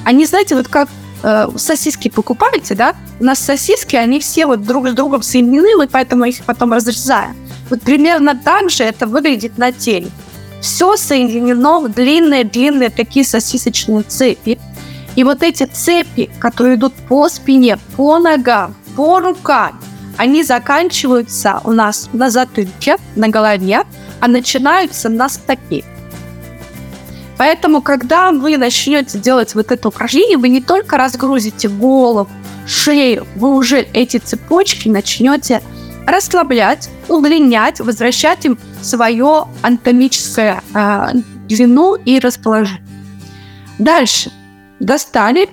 Они, 0.04 0.26
знаете, 0.26 0.56
вот 0.56 0.68
как 0.68 0.88
э, 1.22 1.48
сосиски 1.56 2.08
покупаете, 2.08 2.74
да? 2.74 2.94
У 3.20 3.24
нас 3.24 3.38
сосиски, 3.38 3.96
они 3.96 4.20
все 4.20 4.46
вот 4.46 4.62
друг 4.62 4.88
с 4.88 4.92
другом 4.92 5.22
соединены, 5.22 5.76
мы 5.76 5.88
поэтому 5.88 6.24
их 6.24 6.44
потом 6.44 6.72
разрезаем. 6.72 7.36
Вот 7.70 7.82
примерно 7.82 8.34
так 8.36 8.70
же 8.70 8.84
это 8.84 9.06
выглядит 9.06 9.58
на 9.58 9.72
теле 9.72 10.10
все 10.64 10.96
соединено 10.96 11.80
в 11.80 11.90
длинные-длинные 11.90 12.88
такие 12.88 13.24
сосисочные 13.24 14.02
цепи. 14.02 14.58
И 15.14 15.22
вот 15.22 15.42
эти 15.42 15.64
цепи, 15.64 16.30
которые 16.40 16.76
идут 16.76 16.94
по 16.94 17.28
спине, 17.28 17.78
по 17.96 18.18
ногам, 18.18 18.74
по 18.96 19.20
рукам, 19.20 19.78
они 20.16 20.42
заканчиваются 20.42 21.60
у 21.64 21.72
нас 21.72 22.08
на 22.12 22.30
затылке, 22.30 22.96
на 23.16 23.28
голове, 23.28 23.84
а 24.20 24.28
начинаются 24.28 25.08
на 25.08 25.28
стопе. 25.28 25.84
Поэтому, 27.36 27.82
когда 27.82 28.30
вы 28.30 28.56
начнете 28.56 29.18
делать 29.18 29.54
вот 29.54 29.72
это 29.72 29.88
упражнение, 29.88 30.38
вы 30.38 30.48
не 30.48 30.60
только 30.60 30.96
разгрузите 30.96 31.68
голову, 31.68 32.28
шею, 32.66 33.26
вы 33.34 33.54
уже 33.54 33.80
эти 33.92 34.18
цепочки 34.18 34.88
начнете 34.88 35.60
расслаблять, 36.06 36.90
удлинять, 37.08 37.80
возвращать 37.80 38.44
им 38.44 38.58
свое 38.82 39.46
анатомическое 39.62 40.62
э, 40.74 41.08
длину 41.48 41.96
и 41.96 42.18
расположение. 42.18 42.86
Дальше. 43.78 44.30
Достали, 44.80 45.48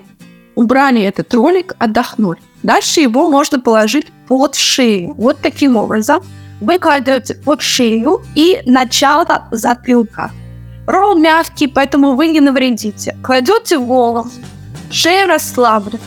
убрали 0.55 1.01
этот 1.01 1.34
ролик, 1.34 1.74
отдохнули. 1.80 2.39
Дальше 2.64 3.01
его 3.01 3.30
можно 3.30 3.59
положить 3.59 4.07
под 4.28 4.55
шею. 4.55 5.14
Вот 5.18 5.39
таким 5.41 5.76
образом. 5.76 6.24
Вы 6.59 6.78
кладете 6.78 7.36
под 7.36 7.62
шею 7.62 8.22
и 8.36 8.62
начало 8.66 9.47
затылка. 9.51 10.32
Ролл 10.86 11.18
мягкий, 11.18 11.68
поэтому 11.68 12.16
вы 12.16 12.28
не 12.28 12.39
навредите. 12.39 13.18
Кладете 13.24 13.80
голову, 13.80 14.30
шея 14.91 15.26
расслаблена. 15.26 15.99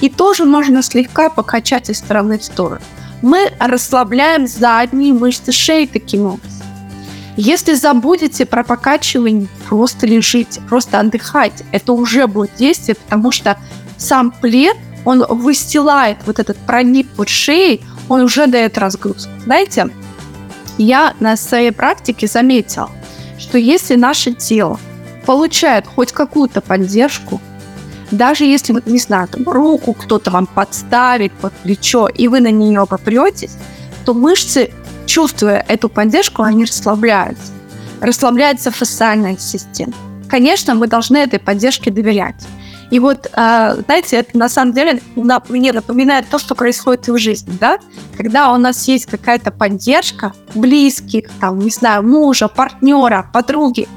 И 0.00 0.08
тоже 0.08 0.46
можно 0.46 0.82
слегка 0.82 1.28
покачать 1.28 1.90
из 1.90 1.98
стороны 1.98 2.38
в 2.38 2.44
сторону 2.44 2.80
мы 3.22 3.52
расслабляем 3.58 4.46
задние 4.46 5.12
мышцы 5.12 5.52
шеи 5.52 5.86
таким 5.86 6.26
образом. 6.26 6.66
Если 7.36 7.74
забудете 7.74 8.44
про 8.44 8.64
покачивание, 8.64 9.48
просто 9.68 10.06
лежите, 10.06 10.60
просто 10.68 11.00
отдыхайте. 11.00 11.64
Это 11.72 11.92
уже 11.92 12.26
будет 12.26 12.54
действие, 12.56 12.96
потому 12.96 13.32
что 13.32 13.56
сам 13.96 14.30
плед, 14.30 14.76
он 15.04 15.24
выстилает 15.28 16.18
вот 16.26 16.38
этот 16.38 16.56
прогиб 16.58 17.08
под 17.16 17.28
шеей, 17.28 17.82
он 18.08 18.22
уже 18.22 18.46
дает 18.46 18.78
разгрузку. 18.78 19.30
Знаете, 19.44 19.88
я 20.78 21.14
на 21.20 21.36
своей 21.36 21.72
практике 21.72 22.26
заметила, 22.26 22.90
что 23.38 23.58
если 23.58 23.96
наше 23.96 24.32
тело 24.32 24.78
получает 25.26 25.86
хоть 25.86 26.12
какую-то 26.12 26.60
поддержку, 26.60 27.40
даже 28.10 28.44
если, 28.44 28.72
вот, 28.72 28.86
не 28.86 28.98
знаю, 28.98 29.28
там, 29.28 29.44
руку 29.44 29.92
кто-то 29.92 30.30
вам 30.30 30.46
подставит 30.46 31.32
под 31.32 31.52
плечо, 31.52 32.08
и 32.08 32.28
вы 32.28 32.40
на 32.40 32.50
нее 32.50 32.84
попретесь, 32.86 33.56
то 34.04 34.14
мышцы, 34.14 34.72
чувствуя 35.06 35.64
эту 35.68 35.88
поддержку, 35.88 36.42
они 36.42 36.64
расслабляются. 36.64 37.52
Расслабляется 38.00 38.70
фасциальная 38.70 39.36
система. 39.36 39.92
Конечно, 40.28 40.74
мы 40.74 40.86
должны 40.86 41.18
этой 41.18 41.38
поддержке 41.38 41.90
доверять. 41.90 42.46
И 42.90 42.98
вот, 42.98 43.28
а, 43.34 43.76
знаете, 43.86 44.16
это 44.16 44.36
на 44.36 44.48
самом 44.48 44.72
деле 44.72 45.00
мне 45.14 45.72
напоминает 45.72 46.28
то, 46.28 46.38
что 46.38 46.54
происходит 46.54 47.08
и 47.08 47.12
в 47.12 47.18
жизни, 47.18 47.56
да? 47.60 47.78
Когда 48.16 48.52
у 48.52 48.56
нас 48.56 48.88
есть 48.88 49.06
какая-то 49.06 49.52
поддержка 49.52 50.32
близких, 50.54 51.30
там, 51.40 51.60
не 51.60 51.70
знаю, 51.70 52.02
мужа, 52.02 52.48
партнера, 52.48 53.30
подруги, 53.32 53.88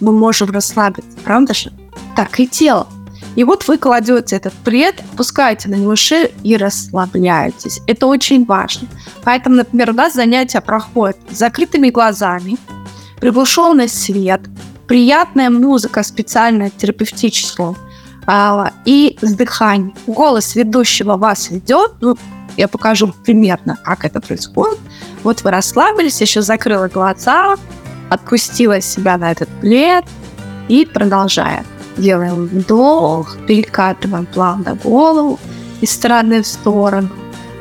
мы 0.00 0.12
можем 0.12 0.50
расслабиться, 0.50 1.18
правда 1.24 1.54
же? 1.54 1.72
Так 2.14 2.38
и 2.40 2.46
тело. 2.46 2.86
И 3.34 3.44
вот 3.44 3.66
вы 3.66 3.78
кладете 3.78 4.36
этот 4.36 4.52
плед, 4.52 5.02
опускаете 5.14 5.70
на 5.70 5.76
него 5.76 5.96
шею 5.96 6.30
и 6.42 6.56
расслабляетесь. 6.56 7.80
Это 7.86 8.06
очень 8.06 8.44
важно. 8.44 8.88
Поэтому, 9.24 9.56
например, 9.56 9.90
у 9.90 9.94
нас 9.94 10.12
занятия 10.12 10.60
проходят 10.60 11.16
с 11.30 11.38
закрытыми 11.38 11.88
глазами, 11.88 12.58
приглушенный 13.18 13.88
свет, 13.88 14.42
приятная 14.86 15.48
музыка 15.48 16.02
специальная, 16.02 16.68
терапевтическая, 16.68 17.74
а, 18.26 18.72
и 18.84 19.18
с 19.20 19.34
дыханием. 19.34 19.94
Голос 20.06 20.54
ведущего 20.54 21.16
вас 21.16 21.50
ведет, 21.50 21.92
ну, 22.00 22.16
я 22.56 22.68
покажу 22.68 23.12
примерно, 23.24 23.78
как 23.82 24.04
это 24.04 24.20
происходит. 24.20 24.78
Вот 25.22 25.42
вы 25.42 25.50
расслабились, 25.50 26.20
еще 26.20 26.42
закрыла 26.42 26.88
глаза, 26.88 27.56
отпустила 28.10 28.80
себя 28.80 29.16
на 29.16 29.32
этот 29.32 29.48
плед 29.60 30.04
и 30.68 30.84
продолжает. 30.84 31.66
Делаем 31.96 32.46
вдох, 32.46 33.36
перекатываем 33.46 34.26
плавно 34.26 34.74
голову 34.82 35.38
из 35.80 35.90
стороны 35.90 36.42
в 36.42 36.46
сторону. 36.46 37.10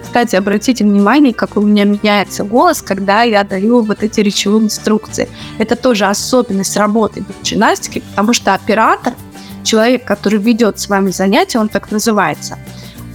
Кстати, 0.04 0.36
обратите 0.36 0.84
внимание, 0.84 1.34
как 1.34 1.56
у 1.56 1.62
меня 1.62 1.86
меняется 1.86 2.44
голос, 2.44 2.82
когда 2.82 3.24
я 3.24 3.46
даю 3.46 3.82
вот 3.82 4.04
эти 4.04 4.20
речевые 4.20 4.66
инструкции. 4.66 5.30
Это 5.58 5.78
тоже 5.78 6.06
особенность 6.06 6.76
работы 6.76 7.24
в 7.24 7.44
гимнастике, 7.44 8.02
потому 8.02 8.34
что 8.34 8.54
оператор, 8.54 9.14
человек, 9.64 10.06
который 10.06 10.40
ведет 10.40 10.80
с 10.80 10.90
вами 10.90 11.12
занятие, 11.12 11.60
он 11.60 11.70
так 11.70 11.92
называется, 11.92 12.58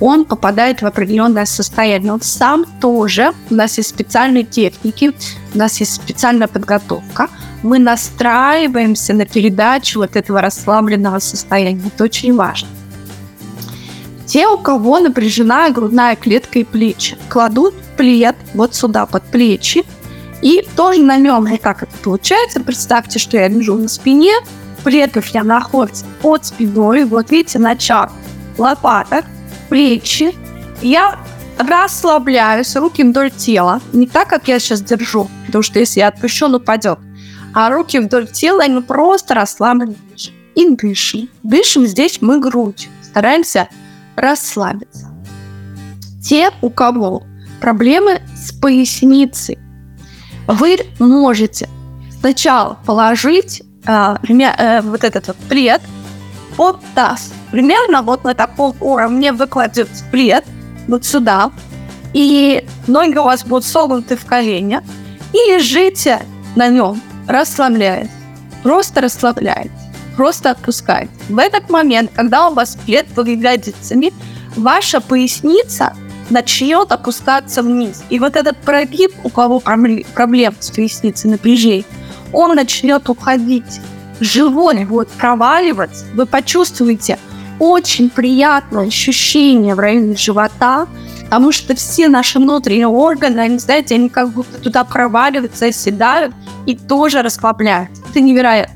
он 0.01 0.24
попадает 0.24 0.82
в 0.82 0.86
определенное 0.86 1.47
состояние. 1.47 2.12
Он 2.12 2.20
сам 2.20 2.66
тоже, 2.80 3.32
у 3.51 3.55
нас 3.55 3.78
есть 3.78 3.90
специальные 3.90 4.44
техники, 4.44 5.14
у 5.55 5.59
нас 5.59 5.80
есть 5.80 5.94
специальная 5.94 6.49
подготовка, 6.49 7.28
мы 7.62 7.78
настраиваемся 7.78 9.14
на 9.14 9.24
передачу 9.24 10.01
вот 10.01 10.16
этого 10.16 10.40
расслабленного 10.40 11.18
состояния. 11.18 11.82
Это 11.86 12.05
очень 12.05 12.34
важно. 12.34 12.68
Те, 14.26 14.49
у 14.49 14.59
кого 14.59 14.99
напряжена 14.99 15.70
грудная 15.70 16.16
клетка 16.16 16.59
и 16.59 16.64
плечи, 16.64 17.16
кладут 17.28 17.74
плед 17.97 18.36
вот 18.55 18.74
сюда 18.74 19.07
под 19.07 19.22
плечи, 19.24 19.84
и 20.42 20.66
тоже 20.76 21.01
на 21.01 21.16
нем 21.16 21.47
вот 21.47 21.61
так 21.61 21.82
это 21.82 21.92
получается. 22.03 22.61
Представьте, 22.61 23.18
что 23.18 23.38
я 23.38 23.49
лежу 23.49 23.76
на 23.76 23.88
спине, 23.88 24.32
меня 24.91 25.45
находится 25.45 26.05
под 26.22 26.45
спиной, 26.45 27.05
вот 27.05 27.30
видите, 27.30 27.59
начало 27.59 28.11
лопаток, 28.59 29.24
плечи. 29.68 30.34
Я 30.82 31.18
расслабляюсь, 31.59 32.76
руки 32.76 33.03
вдоль 33.03 33.30
тела. 33.30 33.80
Не 33.93 34.07
так, 34.07 34.28
как 34.28 34.49
я 34.49 34.59
сейчас 34.59 34.82
держу, 34.82 35.28
потому 35.47 35.62
что 35.62 35.78
если 35.78 36.01
я 36.01 36.09
отпущу, 36.09 36.47
он 36.47 36.57
упадет. 36.57 36.99
А 37.55 37.70
руки 37.70 37.99
вдоль 37.99 38.28
тела, 38.28 38.64
они 38.64 38.82
просто 38.82 39.34
расслаблены. 39.34 39.97
И 40.55 40.74
дышим. 40.74 41.28
Дышим 41.43 41.87
здесь 41.87 42.20
мы 42.22 42.41
грудь. 42.41 42.89
Стараемся 43.03 43.68
расслабиться. 44.14 45.11
Те, 46.22 46.51
у 46.62 46.70
кого 46.70 47.24
проблемы 47.61 48.20
с 48.34 48.53
поясницей, 48.53 49.59
вы 50.47 50.78
можете 50.99 51.68
сначала 52.20 52.78
положить 52.87 53.62
э, 53.87 54.16
э, 54.28 54.80
вот 54.82 55.05
этот 55.05 55.28
вот 55.28 55.37
плед 55.49 55.82
под 56.57 56.80
таз. 56.95 57.32
Примерно 57.51 58.03
вот 58.03 58.24
на 58.24 58.34
таком 58.34 58.74
уровне 58.80 59.32
вы 59.32 59.47
кладете 59.47 59.91
плед 60.11 60.45
вот 60.89 61.05
сюда, 61.05 61.51
и 62.12 62.64
ноги 62.87 63.18
у 63.18 63.24
вас 63.24 63.45
будут 63.45 63.64
согнуты 63.64 64.16
в 64.16 64.24
коленях, 64.24 64.82
и 65.32 65.53
лежите 65.53 66.20
на 66.55 66.68
нем, 66.68 67.01
расслабляясь. 67.28 68.11
Просто 68.62 69.01
расслабляйтесь 69.01 69.87
просто 70.16 70.51
отпускать. 70.51 71.09
В 71.28 71.39
этот 71.39 71.70
момент, 71.70 72.11
когда 72.14 72.49
у 72.49 72.55
вас 72.55 72.76
плед 72.87 73.07
под 73.14 73.28
ягодицами, 73.28 74.12
ваша 74.57 75.01
поясница 75.01 75.95
начнет 76.30 76.91
опускаться 76.91 77.62
вниз. 77.62 78.03
И 78.11 78.18
вот 78.18 78.34
этот 78.34 78.57
прогиб, 78.57 79.12
у 79.22 79.28
кого 79.28 79.61
проблем 79.61 80.55
с 80.59 80.70
поясницей, 80.70 81.30
напряжение, 81.30 81.84
он 82.37 82.55
начнет 82.55 83.09
уходить. 83.09 83.80
Живот 84.20 84.76
будет 84.84 85.09
проваливаться. 85.09 86.05
Вы 86.14 86.26
почувствуете 86.26 87.18
очень 87.59 88.11
приятное 88.11 88.87
ощущение 88.87 89.74
в 89.74 89.78
районе 89.78 90.16
живота, 90.16 90.87
потому 91.24 91.51
что 91.51 91.74
все 91.74 92.09
наши 92.09 92.39
внутренние 92.39 92.89
органы, 92.89 93.41
они, 93.41 93.59
знаете, 93.59 93.95
они 93.95 94.11
как 94.11 94.30
будто 94.30 94.59
туда 94.59 94.84
проваливаются, 94.84 95.66
оседают 95.66 96.34
и 96.66 96.76
тоже 96.76 97.22
расслабляются. 97.22 98.03
Это 98.11 98.20
невероятно. 98.20 98.74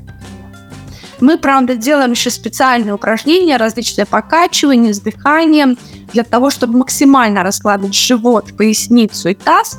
Мы, 1.19 1.37
правда, 1.37 1.75
делаем 1.75 2.11
еще 2.11 2.31
специальные 2.31 2.95
упражнения, 2.95 3.57
различные 3.57 4.07
покачивания 4.07 4.91
с 4.91 4.99
дыханием, 4.99 5.77
для 6.13 6.23
того, 6.23 6.49
чтобы 6.49 6.79
максимально 6.79 7.43
расслабить 7.43 7.93
живот, 7.93 8.57
поясницу 8.57 9.29
и 9.29 9.35
таз. 9.35 9.77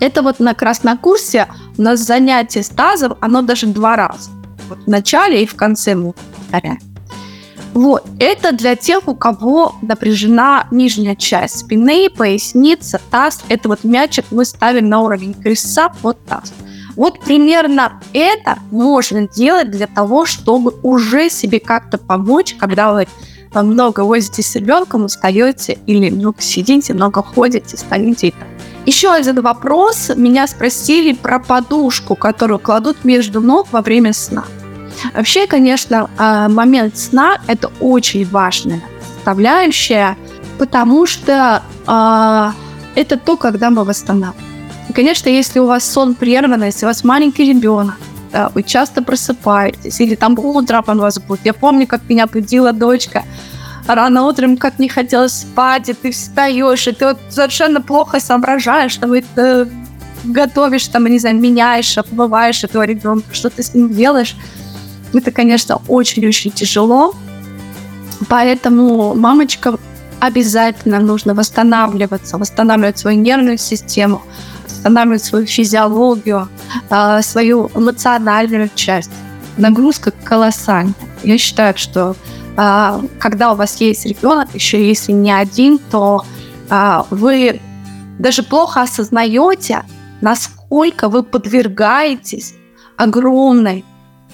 Это 0.00 0.22
вот 0.22 0.40
на 0.40 0.54
красном 0.54 0.98
курсе 0.98 1.46
у 1.78 1.82
нас 1.82 2.00
занятие 2.00 2.62
с 2.62 2.68
тазом, 2.68 3.16
оно 3.20 3.42
даже 3.42 3.66
два 3.66 3.96
раза. 3.96 4.30
Вот 4.68 4.78
в 4.84 4.88
начале 4.88 5.42
и 5.42 5.46
в 5.46 5.54
конце 5.54 5.94
мы 5.94 6.12
повторяем. 6.12 6.80
Вот, 7.72 8.04
это 8.18 8.50
для 8.50 8.74
тех, 8.74 9.06
у 9.06 9.14
кого 9.14 9.76
напряжена 9.80 10.66
нижняя 10.72 11.14
часть 11.14 11.60
спины, 11.60 12.10
поясница, 12.10 13.00
таз. 13.10 13.44
Это 13.48 13.68
вот 13.68 13.84
мячик 13.84 14.24
мы 14.32 14.44
ставим 14.44 14.88
на 14.88 15.02
уровень 15.02 15.34
крестца 15.34 15.88
под 16.02 16.24
таз. 16.24 16.52
Вот 16.96 17.20
примерно 17.20 18.00
это 18.12 18.58
можно 18.72 19.28
делать 19.28 19.70
для 19.70 19.86
того, 19.86 20.26
чтобы 20.26 20.74
уже 20.82 21.30
себе 21.30 21.60
как-то 21.60 21.96
помочь, 21.96 22.56
когда 22.58 22.92
вы 22.92 23.06
много 23.54 24.00
возитесь 24.00 24.48
с 24.48 24.56
ребенком, 24.56 25.04
устаете 25.04 25.78
или 25.86 26.10
много 26.10 26.40
сидите, 26.40 26.92
много 26.92 27.22
ходите, 27.22 27.76
станете. 27.76 28.34
Еще 28.90 29.12
один 29.12 29.40
вопрос. 29.40 30.10
Меня 30.16 30.48
спросили 30.48 31.12
про 31.12 31.38
подушку, 31.38 32.16
которую 32.16 32.58
кладут 32.58 33.04
между 33.04 33.40
ног 33.40 33.68
во 33.70 33.82
время 33.82 34.12
сна. 34.12 34.42
Вообще, 35.14 35.46
конечно, 35.46 36.10
а, 36.18 36.48
момент 36.48 36.98
сна– 36.98 37.38
это 37.46 37.70
очень 37.78 38.28
важная 38.28 38.82
составляющая, 39.14 40.16
потому 40.58 41.06
что 41.06 41.62
э, 41.86 43.00
это 43.00 43.16
то, 43.16 43.36
когда 43.36 43.70
мы 43.70 43.84
восстанавливаем. 43.84 44.50
И, 44.88 44.92
конечно, 44.92 45.28
если 45.28 45.60
у 45.60 45.66
вас 45.66 45.84
сон 45.84 46.16
прерван, 46.16 46.64
если 46.64 46.84
у 46.84 46.88
вас 46.88 47.04
маленький 47.04 47.44
ребенок, 47.44 47.94
да, 48.32 48.50
вы 48.52 48.64
часто 48.64 49.02
просыпаетесь, 49.02 50.00
или 50.00 50.16
там 50.16 50.36
утром 50.36 50.82
он 50.88 50.98
вас 50.98 51.20
будет. 51.20 51.42
Я 51.44 51.54
помню, 51.54 51.86
как 51.86 52.00
меня 52.08 52.26
будила 52.26 52.72
дочка 52.72 53.22
рано 53.86 54.24
утром, 54.24 54.56
как 54.56 54.78
не 54.78 54.88
хотелось 54.88 55.40
спать, 55.40 55.88
и 55.88 55.92
ты 55.92 56.10
встаешь, 56.10 56.86
и 56.86 56.92
ты 56.92 57.06
вот 57.06 57.18
совершенно 57.28 57.80
плохо 57.80 58.20
соображаешь, 58.20 58.92
что 58.92 59.08
ты 59.08 59.24
э, 59.36 59.66
готовишь, 60.24 60.88
там, 60.88 61.06
не 61.06 61.18
знаю, 61.18 61.36
меняешь, 61.36 61.98
обмываешь 61.98 62.64
этого 62.64 62.84
ребенка, 62.84 63.34
что 63.34 63.50
ты 63.50 63.62
с 63.62 63.74
ним 63.74 63.92
делаешь. 63.92 64.36
Это, 65.12 65.30
конечно, 65.32 65.80
очень-очень 65.88 66.52
тяжело. 66.52 67.14
Поэтому 68.28 69.14
мамочкам 69.14 69.78
обязательно 70.20 71.00
нужно 71.00 71.34
восстанавливаться, 71.34 72.38
восстанавливать 72.38 72.98
свою 72.98 73.18
нервную 73.18 73.58
систему, 73.58 74.22
восстанавливать 74.66 75.24
свою 75.24 75.46
физиологию, 75.46 76.48
а, 76.90 77.22
свою 77.22 77.70
эмоциональную 77.74 78.70
часть. 78.74 79.10
Нагрузка 79.56 80.12
колоссальная. 80.24 80.94
Я 81.22 81.38
считаю, 81.38 81.76
что 81.76 82.14
когда 83.18 83.52
у 83.52 83.56
вас 83.56 83.80
есть 83.80 84.04
ребенок, 84.04 84.54
еще 84.54 84.86
если 84.86 85.12
не 85.12 85.32
один, 85.32 85.78
то 85.78 86.24
а, 86.68 87.06
вы 87.08 87.60
даже 88.18 88.42
плохо 88.42 88.82
осознаете, 88.82 89.84
насколько 90.20 91.08
вы 91.08 91.22
подвергаетесь 91.22 92.54
огромной 92.96 93.84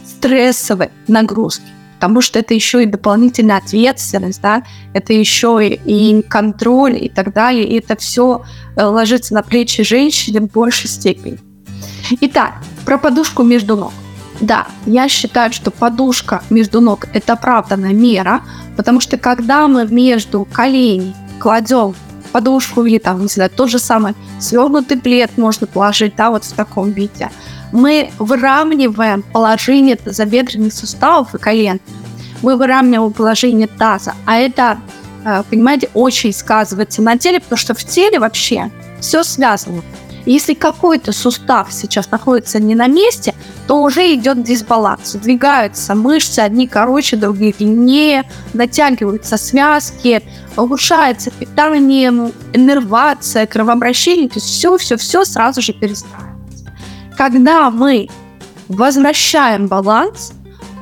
стрессовой 0.05 0.91
нагрузке 1.07 1.67
потому 1.97 2.21
что 2.21 2.39
это 2.39 2.53
еще 2.53 2.83
и 2.83 2.87
дополнительная 2.87 3.57
ответственность, 3.57 4.43
да, 4.43 4.63
это 4.93 5.15
еще 5.15 5.67
и, 5.67 5.81
и 5.85 6.23
контроль 6.23 7.03
и 7.03 7.09
так 7.09 7.33
далее, 7.33 7.67
и 7.67 7.79
это 7.79 7.97
все 7.97 8.45
э, 8.77 8.85
ложится 8.85 9.33
на 9.33 9.43
плечи 9.43 9.83
женщины 9.83 10.41
в 10.41 10.53
большей 10.53 10.91
степени. 10.91 11.39
Итак, 12.21 12.63
про 12.85 12.99
подушку 12.99 13.43
между 13.43 13.77
ног. 13.77 13.93
Да, 14.41 14.67
я 14.85 15.09
считаю, 15.09 15.53
что 15.53 15.71
подушка 15.71 16.43
между 16.51 16.81
ног– 16.81 17.07
это 17.13 17.35
оправданная 17.35 17.93
мера, 17.93 18.43
потому 18.77 19.01
что 19.01 19.17
когда 19.17 19.67
мы 19.67 19.87
между 19.87 20.45
коленей 20.45 21.15
кладем 21.39 21.95
подушку 22.33 22.85
или 22.85 22.99
там, 22.99 23.23
не 23.23 23.29
знаю, 23.29 23.51
то 23.51 23.67
же 23.67 23.79
самое, 23.79 24.15
свернутый 24.41 24.99
плед 24.99 25.39
можно 25.39 25.67
положить, 25.67 26.17
да, 26.17 26.31
вот 26.31 26.45
в 26.45 26.53
таком 26.53 26.91
виде– 26.91 27.31
мы 27.73 28.11
выравниваем 28.19 29.23
положение 29.23 29.97
тазобедренных 29.97 30.73
суставов 30.73 31.35
и 31.35 31.39
колен. 31.39 31.81
Мы 32.43 32.57
выравниваем 32.57 33.13
положение 33.13 33.67
таза. 33.67 34.15
А 34.25 34.37
это, 34.37 34.79
э, 35.25 35.43
понимаете, 35.49 35.91
очень 35.95 36.33
сказывается 36.33 37.03
на 37.03 37.19
теле, 37.19 37.41
потому 37.41 37.59
что 37.59 37.75
в 37.75 37.85
теле 37.85 38.19
вообще 38.19 38.71
все 39.01 39.23
связано. 39.25 39.83
Если 40.25 40.55
какой-то 40.55 41.13
сустав 41.13 41.73
сейчас 41.73 42.11
находится 42.11 42.59
не 42.59 42.75
на 42.75 42.89
месте, 42.89 43.35
то 43.67 43.83
уже 43.83 44.15
идет 44.15 44.43
дисбаланс. 44.43 45.13
Двигаются 45.15 45.95
мышцы, 45.95 46.41
одни 46.41 46.67
короче, 46.67 47.17
другие 47.17 47.53
длиннее, 47.53 48.25
натягиваются 48.55 49.37
связки, 49.37 50.23
улучшается 50.57 51.31
питание, 51.31 52.33
иннервация, 52.53 53.47
кровообращение. 53.47 54.29
То 54.29 54.37
есть 54.37 54.47
все-все-все 54.47 55.25
сразу 55.25 55.61
же 55.63 55.73
перестраивается. 55.73 56.73
Когда 57.17 57.71
мы 57.71 58.09
возвращаем 58.69 59.67
баланс, 59.67 60.33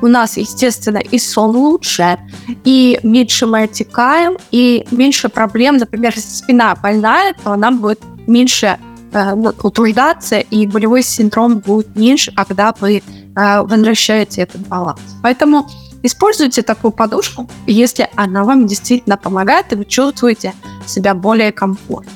у 0.01 0.07
нас, 0.07 0.37
естественно, 0.37 0.97
и 0.97 1.17
сон 1.17 1.55
лучше, 1.55 2.19
и 2.63 2.99
меньше 3.01 3.45
мы 3.45 3.63
отекаем, 3.63 4.37
и 4.51 4.85
меньше 4.91 5.29
проблем. 5.29 5.77
Например, 5.77 6.13
если 6.15 6.29
спина 6.29 6.75
больная, 6.75 7.33
то 7.43 7.53
она 7.53 7.71
будет 7.71 8.01
меньше 8.27 8.77
утруждаться, 9.13 10.39
и 10.39 10.67
болевой 10.67 11.03
синдром 11.03 11.59
будет 11.59 11.95
меньше, 11.95 12.31
когда 12.33 12.73
вы 12.79 13.03
возвращаете 13.33 14.41
этот 14.41 14.67
баланс. 14.67 14.99
Поэтому 15.21 15.67
Используйте 16.03 16.61
такую 16.61 16.91
подушку, 16.91 17.49
если 17.65 18.07
она 18.15 18.43
вам 18.43 18.67
действительно 18.67 19.17
помогает, 19.17 19.73
и 19.73 19.75
вы 19.75 19.85
чувствуете 19.85 20.53
себя 20.85 21.15
более 21.15 21.51
комфортно. 21.51 22.11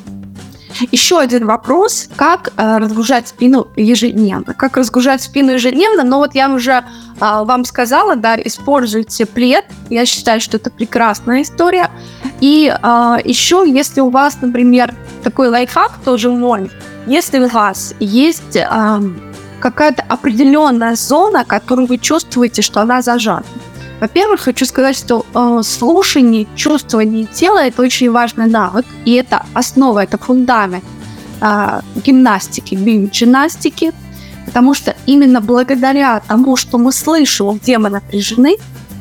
Еще 0.92 1.20
один 1.20 1.46
вопрос, 1.46 2.10
как 2.16 2.54
э, 2.56 2.78
разгружать 2.78 3.28
спину 3.28 3.68
ежедневно. 3.76 4.54
Как 4.54 4.78
разгружать 4.78 5.22
спину 5.22 5.52
ежедневно? 5.52 6.04
Ну 6.04 6.18
вот 6.18 6.36
я 6.36 6.50
уже 6.50 6.72
э, 6.72 6.84
вам 7.20 7.66
сказала, 7.66 8.16
да, 8.16 8.38
используйте 8.38 9.26
плед. 9.26 9.66
Я 9.90 10.06
считаю, 10.06 10.40
что 10.40 10.58
это 10.58 10.70
прекрасная 10.70 11.42
история. 11.42 11.90
И 12.40 12.72
э, 12.72 13.18
еще, 13.26 13.66
если 13.68 14.02
у 14.02 14.10
вас, 14.10 14.38
например, 14.42 14.96
такой 15.24 15.50
лайфхак 15.50 16.00
тоже 16.06 16.30
мой, 16.30 16.72
если 17.08 17.40
у 17.40 17.48
вас 17.48 17.94
есть 18.00 18.56
э, 18.56 18.68
какая-то 19.60 20.04
определенная 20.08 20.96
зона, 20.96 21.44
которую 21.46 21.88
вы 21.88 21.98
чувствуете, 21.98 22.62
что 22.62 22.82
она 22.82 23.02
зажата, 23.02 23.46
во-первых, 24.00 24.42
хочу 24.42 24.66
сказать, 24.66 24.98
что 24.98 25.26
э, 25.34 25.62
слушание, 25.64 26.48
чувствование 26.56 27.26
тела– 27.26 27.66
это 27.68 27.82
очень 27.82 28.10
важный 28.12 28.48
навык, 28.48 28.86
и 29.06 29.14
это 29.14 29.46
основа, 29.54 30.04
это 30.04 30.18
фундамент 30.18 30.86
э, 31.42 31.82
гимнастики, 32.06 32.76
биогимнастики, 32.76 33.92
потому 34.46 34.74
что 34.74 34.96
именно 35.06 35.42
благодаря 35.42 36.22
тому, 36.22 36.56
что 36.56 36.78
мы 36.78 36.94
слышим, 36.94 37.58
где 37.58 37.78
мы 37.78 37.90
напряжены, 37.90 38.56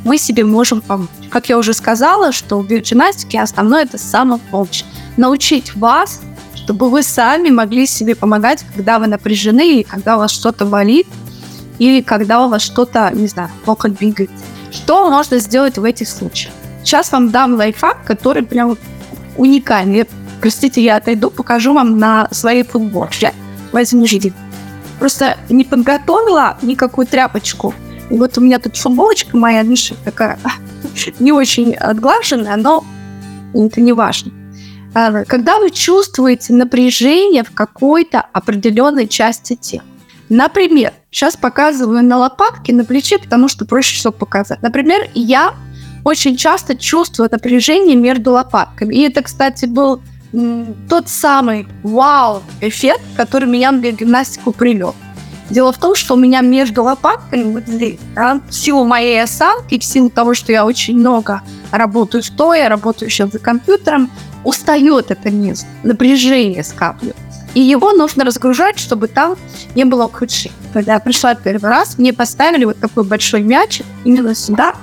мы 0.04 0.18
себе 0.18 0.44
можем 0.44 0.80
помочь. 0.80 1.08
Как 1.30 1.48
я 1.48 1.58
уже 1.58 1.74
сказала, 1.74 2.32
что 2.32 2.58
в 2.58 2.66
биогимнастике 2.66 3.40
основное– 3.40 3.82
это 3.84 3.98
самопомощь. 3.98 4.82
Научить 5.16 5.76
вас, 5.76 6.20
чтобы 6.56 6.90
вы 6.90 7.02
сами 7.02 7.50
могли 7.50 7.86
себе 7.86 8.16
помогать, 8.16 8.64
когда 8.74 8.98
вы 8.98 9.06
напряжены, 9.06 9.74
или 9.74 9.82
когда 9.82 10.16
у 10.16 10.18
вас 10.18 10.32
что-то 10.32 10.64
болит, 10.64 11.06
или 11.78 12.00
когда 12.00 12.44
у 12.44 12.48
вас 12.48 12.62
что-то, 12.62 13.10
не 13.14 13.28
знаю, 13.28 13.50
плохо 13.64 13.88
двигается. 13.88 14.44
Что 14.70 15.10
можно 15.10 15.38
сделать 15.38 15.78
в 15.78 15.84
этих 15.84 16.08
случаях? 16.08 16.52
Сейчас 16.82 17.12
вам 17.12 17.30
дам 17.30 17.54
лайфхак, 17.54 18.04
который 18.04 18.42
прям 18.42 18.76
уникальный. 19.36 20.06
Простите, 20.40 20.82
я 20.82 20.96
отойду, 20.96 21.30
покажу 21.30 21.74
вам 21.74 21.98
на 21.98 22.28
своей 22.30 22.62
футболке. 22.62 23.32
Возьмите. 23.72 24.32
Просто 24.98 25.36
не 25.48 25.64
подготовила 25.64 26.58
никакую 26.62 27.06
тряпочку. 27.06 27.74
И 28.10 28.14
вот 28.14 28.38
у 28.38 28.40
меня 28.40 28.58
тут 28.58 28.76
футболочка 28.76 29.36
моя, 29.36 29.62
Миша, 29.62 29.94
такая 30.04 30.38
не 31.18 31.32
очень 31.32 31.74
отглаженная, 31.74 32.56
но 32.56 32.84
это 33.54 33.80
не 33.80 33.92
важно. 33.92 34.32
А, 34.94 35.24
когда 35.24 35.58
вы 35.58 35.70
чувствуете 35.70 36.52
напряжение 36.52 37.44
в 37.44 37.52
какой-то 37.52 38.20
определенной 38.32 39.06
части 39.06 39.54
тела, 39.54 39.82
Например, 40.28 40.92
сейчас 41.10 41.36
показываю 41.36 42.02
на 42.02 42.18
лопатке, 42.18 42.72
на 42.74 42.84
плече, 42.84 43.18
потому 43.18 43.48
что 43.48 43.64
проще 43.64 43.96
всего 43.96 44.12
показать. 44.12 44.62
Например, 44.62 45.08
я 45.14 45.54
очень 46.04 46.36
часто 46.36 46.76
чувствую 46.76 47.28
напряжение 47.30 47.96
между 47.96 48.32
лопатками. 48.32 48.94
И 48.94 49.00
это, 49.02 49.22
кстати, 49.22 49.66
был 49.66 50.00
тот 50.88 51.08
самый 51.08 51.66
вау-эффект, 51.82 53.00
который 53.16 53.48
меня 53.48 53.72
на 53.72 53.90
гимнастику 53.90 54.52
привел. 54.52 54.94
Дело 55.48 55.72
в 55.72 55.78
том, 55.78 55.94
что 55.94 56.14
у 56.14 56.18
меня 56.18 56.42
между 56.42 56.82
лопатками, 56.82 57.54
вот 57.54 57.64
здесь, 57.66 57.98
да, 58.14 58.40
в 58.46 58.52
силу 58.52 58.84
моей 58.84 59.22
осанки, 59.22 59.78
в 59.78 59.84
силу 59.84 60.10
того, 60.10 60.34
что 60.34 60.52
я 60.52 60.66
очень 60.66 60.98
много 60.98 61.40
работаю 61.70 62.22
стоя, 62.22 62.68
работаю 62.68 63.08
сейчас 63.08 63.30
за 63.30 63.38
компьютером, 63.38 64.10
устает 64.44 65.10
это 65.10 65.30
место, 65.30 65.66
напряжение 65.82 66.62
скапливается. 66.62 67.27
И 67.54 67.60
его 67.60 67.92
нужно 67.92 68.24
разгружать, 68.24 68.78
чтобы 68.78 69.08
там 69.08 69.36
не 69.74 69.84
было 69.84 70.06
ухудшений. 70.06 70.54
Когда 70.72 70.94
я 70.94 71.00
пришла 71.00 71.34
первый 71.34 71.70
раз, 71.70 71.98
мне 71.98 72.12
поставили 72.12 72.64
вот 72.64 72.78
такой 72.78 73.04
большой 73.04 73.42
мячик 73.42 73.86
именно 74.04 74.34
сюда, 74.34 74.74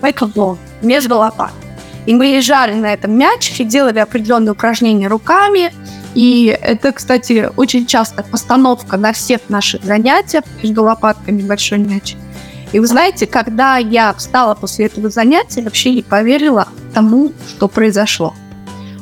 в 0.00 0.04
эту 0.04 0.58
между 0.82 1.16
лопат. 1.16 1.52
И 2.06 2.14
мы 2.14 2.26
лежали 2.26 2.74
на 2.74 2.92
этом 2.92 3.16
мячике, 3.16 3.64
делали 3.64 3.98
определенные 3.98 4.52
упражнения 4.52 5.08
руками. 5.08 5.72
И 6.14 6.56
это, 6.60 6.92
кстати, 6.92 7.50
очень 7.56 7.86
часто 7.86 8.22
постановка 8.22 8.96
на 8.96 9.12
всех 9.12 9.40
наших 9.48 9.82
занятиях 9.82 10.44
между 10.62 10.84
лопатками 10.84 11.42
большой 11.42 11.78
мячик. 11.78 12.18
И 12.72 12.78
вы 12.78 12.86
знаете, 12.86 13.26
когда 13.26 13.78
я 13.78 14.12
встала 14.12 14.54
после 14.54 14.86
этого 14.86 15.08
занятия, 15.08 15.62
вообще 15.62 15.94
не 15.94 16.02
поверила 16.02 16.68
тому, 16.92 17.32
что 17.48 17.68
произошло 17.68 18.34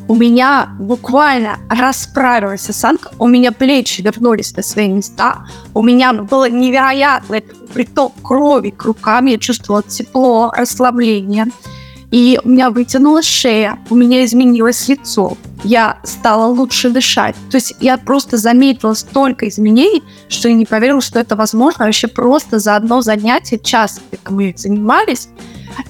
у 0.09 0.15
меня 0.15 0.71
буквально 0.79 1.59
расправилась 1.69 2.69
осанка, 2.69 3.11
у 3.19 3.27
меня 3.27 3.53
плечи 3.53 4.03
вернулись 4.03 4.55
на 4.57 4.63
свои 4.63 4.89
места, 4.89 5.47
у 5.75 5.83
меня 5.83 6.13
было 6.13 6.51
невероятный 6.51 7.43
приток 7.73 8.13
крови 8.23 8.71
к 8.71 8.85
рукам, 8.85 9.27
я 9.27 9.39
чувствовала 9.39 9.83
тепло, 9.83 10.53
расслабление, 10.57 11.47
и 12.11 12.39
у 12.45 12.49
меня 12.49 12.71
вытянулась 12.71 13.25
шея, 13.25 13.79
у 13.89 13.95
меня 13.95 14.25
изменилось 14.25 14.87
лицо, 14.89 15.37
я 15.65 15.99
стала 16.05 16.47
лучше 16.47 16.91
дышать. 16.91 17.35
То 17.51 17.57
есть 17.57 17.75
я 17.81 17.97
просто 17.97 18.37
заметила 18.37 18.95
столько 18.95 19.49
изменений, 19.49 20.03
что 20.29 20.49
я 20.49 20.55
не 20.55 20.67
поверила, 20.67 21.01
что 21.01 21.21
это 21.21 21.37
возможно. 21.37 21.87
Вообще 21.87 22.09
просто 22.09 22.59
за 22.59 22.77
одно 22.77 23.01
занятие, 23.01 23.59
час, 23.59 24.01
как 24.11 24.31
мы 24.31 24.55
занимались, 24.57 25.29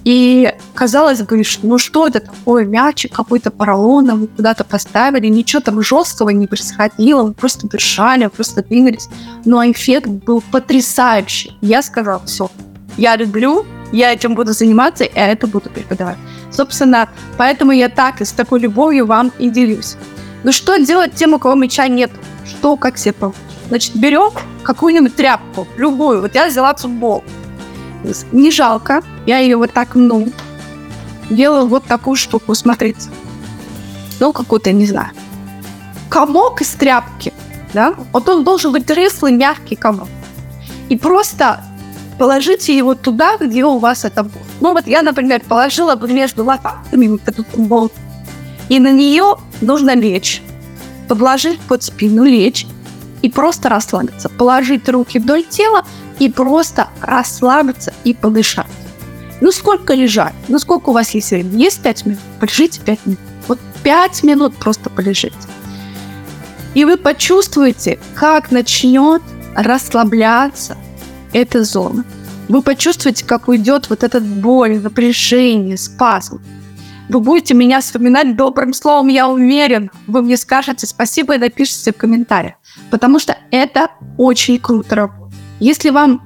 и 0.04 0.52
казалось, 0.74 1.22
говоришь, 1.22 1.60
ну 1.62 1.78
что 1.78 2.06
это 2.06 2.20
такое, 2.20 2.64
мячик 2.64 3.12
какой-то 3.12 3.50
поролоном 3.50 4.20
мы 4.22 4.26
куда-то 4.26 4.64
поставили, 4.64 5.28
ничего 5.28 5.60
там 5.60 5.82
жесткого 5.82 6.30
не 6.30 6.46
происходило, 6.46 7.26
мы 7.26 7.34
просто 7.34 7.68
дышали, 7.68 8.26
просто 8.26 8.62
двигались. 8.62 9.08
Но 9.44 9.64
эффект 9.70 10.08
был 10.08 10.42
потрясающий. 10.50 11.56
Я 11.60 11.82
сказала, 11.82 12.22
все, 12.24 12.50
я 12.96 13.16
люблю, 13.16 13.64
я 13.92 14.12
этим 14.12 14.34
буду 14.34 14.52
заниматься, 14.52 15.04
и 15.04 15.12
это 15.14 15.46
буду 15.46 15.70
преподавать. 15.70 16.16
Собственно, 16.50 17.08
поэтому 17.36 17.72
я 17.72 17.88
так 17.88 18.20
и 18.20 18.24
с 18.24 18.32
такой 18.32 18.60
любовью 18.60 19.06
вам 19.06 19.32
и 19.38 19.50
делюсь. 19.50 19.96
Ну 20.44 20.52
что 20.52 20.76
делать 20.78 21.14
тем, 21.14 21.34
у 21.34 21.38
кого 21.38 21.54
мяча 21.54 21.86
нет? 21.88 22.10
Что, 22.44 22.76
как 22.76 22.98
себе? 22.98 23.32
Значит, 23.68 23.94
берем 23.96 24.30
какую-нибудь 24.64 25.14
тряпку, 25.14 25.66
любую. 25.76 26.20
Вот 26.20 26.34
я 26.34 26.48
взяла 26.48 26.74
футбол 26.74 27.22
не 28.32 28.50
жалко. 28.50 29.02
Я 29.26 29.38
ее 29.38 29.56
вот 29.56 29.72
так, 29.72 29.94
ну, 29.94 30.28
делаю 31.30 31.66
вот 31.66 31.84
такую 31.84 32.16
штуку, 32.16 32.54
смотрите. 32.54 33.10
Ну, 34.20 34.32
какую-то, 34.32 34.72
не 34.72 34.86
знаю. 34.86 35.10
Комок 36.08 36.60
из 36.60 36.70
тряпки, 36.70 37.32
да? 37.72 37.94
Вот 38.12 38.28
он 38.28 38.44
должен 38.44 38.72
быть 38.72 38.90
рыслый, 38.90 39.32
мягкий 39.32 39.76
комок. 39.76 40.08
И 40.88 40.96
просто 40.96 41.64
положите 42.18 42.76
его 42.76 42.94
туда, 42.94 43.36
где 43.38 43.64
у 43.64 43.78
вас 43.78 44.04
это 44.04 44.22
будет. 44.22 44.42
Ну, 44.60 44.72
вот 44.72 44.86
я, 44.86 45.02
например, 45.02 45.42
положила 45.48 45.96
бы 45.96 46.12
между 46.12 46.44
лопатками 46.44 47.08
вот 47.08 47.22
эту 47.26 47.44
футболку. 47.44 47.94
И 48.68 48.78
на 48.78 48.92
нее 48.92 49.36
нужно 49.60 49.94
лечь. 49.94 50.42
Подложить 51.08 51.60
под 51.60 51.82
спину, 51.82 52.24
лечь 52.24 52.66
и 53.22 53.30
просто 53.30 53.68
расслабиться. 53.68 54.28
Положить 54.28 54.88
руки 54.88 55.18
вдоль 55.18 55.44
тела 55.44 55.84
и 56.22 56.28
просто 56.28 56.88
расслабиться 57.00 57.92
и 58.04 58.14
подышать. 58.14 58.68
Ну, 59.40 59.50
сколько 59.50 59.92
лежать? 59.92 60.34
Ну, 60.46 60.60
сколько 60.60 60.90
у 60.90 60.92
вас 60.92 61.10
есть 61.14 61.32
времени? 61.32 61.62
Есть 61.62 61.82
пять 61.82 62.06
минут? 62.06 62.20
Полежите 62.38 62.80
пять 62.80 63.04
минут. 63.04 63.18
Вот 63.48 63.58
пять 63.82 64.22
минут 64.22 64.54
просто 64.54 64.88
полежите. 64.88 65.34
И 66.74 66.84
вы 66.84 66.96
почувствуете, 66.96 67.98
как 68.14 68.52
начнет 68.52 69.20
расслабляться 69.56 70.76
эта 71.32 71.64
зона. 71.64 72.04
Вы 72.48 72.62
почувствуете, 72.62 73.24
как 73.24 73.48
уйдет 73.48 73.90
вот 73.90 74.04
этот 74.04 74.22
боль, 74.22 74.78
напряжение, 74.78 75.76
спазм. 75.76 76.40
Вы 77.08 77.18
будете 77.18 77.54
меня 77.54 77.80
вспоминать 77.80 78.36
добрым 78.36 78.72
словом, 78.72 79.08
я 79.08 79.28
уверен. 79.28 79.90
Вы 80.06 80.22
мне 80.22 80.36
скажете 80.36 80.86
спасибо 80.86 81.34
и 81.34 81.38
напишите 81.38 81.92
в 81.92 81.96
комментариях. 81.96 82.54
Потому 82.92 83.18
что 83.18 83.36
это 83.50 83.88
очень 84.16 84.60
круто 84.60 84.94
работает. 84.94 85.21
Если 85.62 85.90
вам 85.90 86.20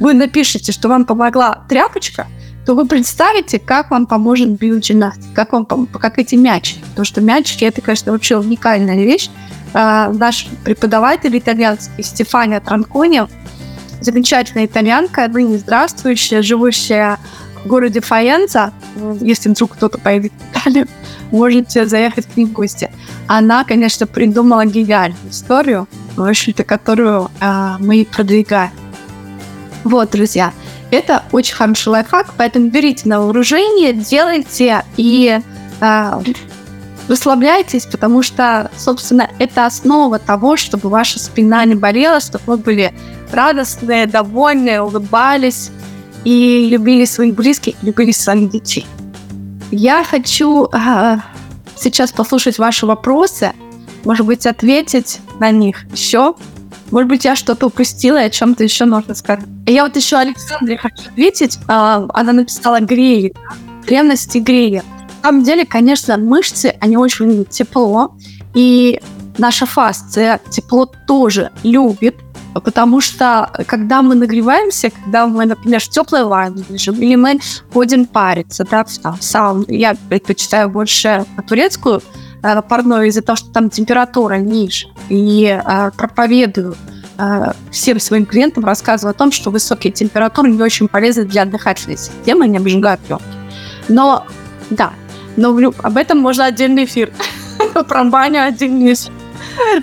вы 0.00 0.12
напишете, 0.12 0.70
что 0.70 0.88
вам 0.88 1.06
помогла 1.06 1.64
тряпочка, 1.66 2.26
то 2.66 2.74
вы 2.74 2.86
представите, 2.86 3.58
как 3.58 3.90
вам 3.90 4.06
поможет 4.06 4.50
биогимнастика, 4.50 5.34
как, 5.34 5.52
вам, 5.52 5.86
как 5.86 6.18
эти 6.18 6.34
мячики. 6.34 6.80
Потому 6.90 7.06
что 7.06 7.22
мячики– 7.22 7.64
это, 7.64 7.80
конечно, 7.80 8.12
вообще 8.12 8.36
уникальная 8.36 8.96
вещь. 8.96 9.30
А, 9.72 10.12
наш 10.12 10.46
преподаватель 10.62 11.38
итальянский 11.38 12.04
Стефания 12.04 12.60
Транкони, 12.60 13.22
замечательная 14.02 14.66
итальянка, 14.66 15.26
ныне 15.26 15.56
здравствующая, 15.56 16.42
живущая 16.42 17.18
в 17.64 17.66
городе 17.66 18.00
Фаенца. 18.00 18.74
Если 19.22 19.48
вдруг 19.48 19.72
кто-то 19.72 19.96
поедет 19.96 20.32
в 20.32 20.58
Италию, 20.58 20.86
можете 21.30 21.86
заехать 21.86 22.26
к 22.26 22.36
ним 22.36 22.48
в 22.48 22.52
гости. 22.52 22.90
Она, 23.26 23.64
конечно, 23.64 24.06
придумала 24.06 24.66
гениальную 24.66 25.30
историю– 25.30 25.88
в 26.16 26.22
общем-то, 26.22 26.64
которую 26.64 27.30
э, 27.40 27.76
мы 27.78 28.06
продвигаем. 28.10 28.70
Вот, 29.84 30.10
друзья, 30.10 30.52
это 30.90 31.22
очень 31.32 31.54
хороший 31.54 31.88
лайфхак, 31.88 32.34
поэтому 32.36 32.68
берите 32.70 33.08
на 33.08 33.20
вооружение, 33.20 33.92
делайте 33.92 34.84
и 34.96 35.40
э, 35.80 36.22
расслабляйтесь, 37.08 37.86
потому 37.86 38.22
что, 38.22 38.70
собственно, 38.76 39.28
это 39.38 39.66
основа 39.66 40.18
того, 40.18 40.56
чтобы 40.56 40.88
ваша 40.88 41.18
спина 41.18 41.64
не 41.64 41.74
болела, 41.74 42.20
чтобы 42.20 42.44
вы 42.46 42.56
были 42.56 42.94
радостные, 43.32 44.06
довольные, 44.06 44.80
улыбались. 44.80 45.70
и 46.24 46.68
любили 46.70 47.04
своих 47.04 47.34
близких, 47.34 47.74
любили 47.82 48.12
своих 48.12 48.50
детей. 48.50 48.86
Я 49.70 50.04
хочу 50.04 50.68
э, 50.72 51.16
сейчас 51.76 52.12
послушать 52.12 52.58
ваши 52.58 52.86
вопросы, 52.86 53.52
может 54.04 54.26
быть, 54.26 54.46
ответить 54.46 55.20
на 55.40 55.50
них 55.50 55.84
еще. 55.92 56.34
Может 56.90 57.08
быть, 57.08 57.24
я 57.24 57.34
что-то 57.34 57.66
упустила, 57.66 58.22
и 58.22 58.26
о 58.26 58.30
чем-то 58.30 58.62
еще 58.62 58.84
нужно 58.84 59.14
сказать. 59.14 59.44
Я 59.66 59.84
вот 59.84 59.96
еще 59.96 60.16
Александре 60.16 60.76
хочу 60.76 61.08
ответить. 61.08 61.58
Э, 61.68 62.06
она 62.12 62.32
написала 62.32 62.80
грели, 62.80 63.34
ревность 63.86 64.36
и 64.36 64.40
грели. 64.40 64.82
На 65.22 65.28
самом 65.28 65.42
деле, 65.42 65.64
конечно, 65.64 66.18
мышцы, 66.18 66.74
они 66.80 66.96
очень 66.96 67.46
тепло, 67.46 68.14
и 68.52 69.00
наша 69.38 69.64
фасция 69.64 70.40
тепло 70.50 70.86
тоже 71.06 71.50
любит, 71.62 72.16
потому 72.52 73.00
что 73.00 73.50
когда 73.66 74.02
мы 74.02 74.14
нагреваемся, 74.14 74.90
когда 74.90 75.26
мы, 75.26 75.46
например, 75.46 75.80
в 75.80 75.88
теплой 75.88 76.24
ванне 76.24 76.64
лежим, 76.68 76.94
или 76.96 77.16
мы 77.16 77.40
ходим 77.72 78.06
париться, 78.06 78.64
да, 78.70 78.84
в 78.84 79.22
сауну, 79.22 79.64
я 79.68 79.96
предпочитаю 80.08 80.68
больше 80.68 81.24
турецкую 81.48 82.02
парную 82.68 83.08
из-за 83.08 83.22
того, 83.22 83.36
что 83.36 83.50
там 83.50 83.70
температура 83.70 84.34
ниже, 84.34 84.88
и 85.08 85.44
э, 85.44 85.90
проповедую 85.96 86.76
э, 87.18 87.52
всем 87.70 88.00
своим 88.00 88.26
клиентам, 88.26 88.64
рассказываю 88.64 89.12
о 89.12 89.14
том, 89.14 89.32
что 89.32 89.50
высокие 89.50 89.92
температуры 89.92 90.50
не 90.50 90.62
очень 90.62 90.88
полезны 90.88 91.24
для 91.24 91.44
дыхательной 91.44 91.96
системы, 91.96 92.46
не 92.46 92.58
обжигают 92.58 93.00
легкие. 93.08 93.28
Но, 93.88 94.26
да, 94.70 94.92
но 95.36 95.56
об 95.82 95.96
этом 95.96 96.18
можно 96.18 96.46
отдельный 96.46 96.84
эфир. 96.84 97.12
Про 97.88 98.04
баню 98.04 98.44
отдельный 98.44 98.92
эфир. 98.92 99.12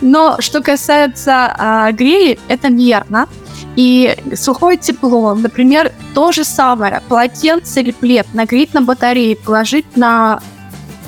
Но 0.01 0.37
что 0.39 0.61
касается 0.61 1.53
а, 1.57 1.91
грели, 1.91 2.39
это 2.47 2.67
верно. 2.69 3.27
И 3.75 4.15
сухое 4.35 4.77
тепло, 4.77 5.33
например, 5.33 5.93
то 6.13 6.31
же 6.31 6.43
самое, 6.43 7.01
полотенце 7.07 7.81
или 7.81 7.91
плед 7.91 8.27
нагреть 8.33 8.73
на 8.73 8.81
батарее, 8.81 9.37
положить 9.37 9.95
на 9.95 10.41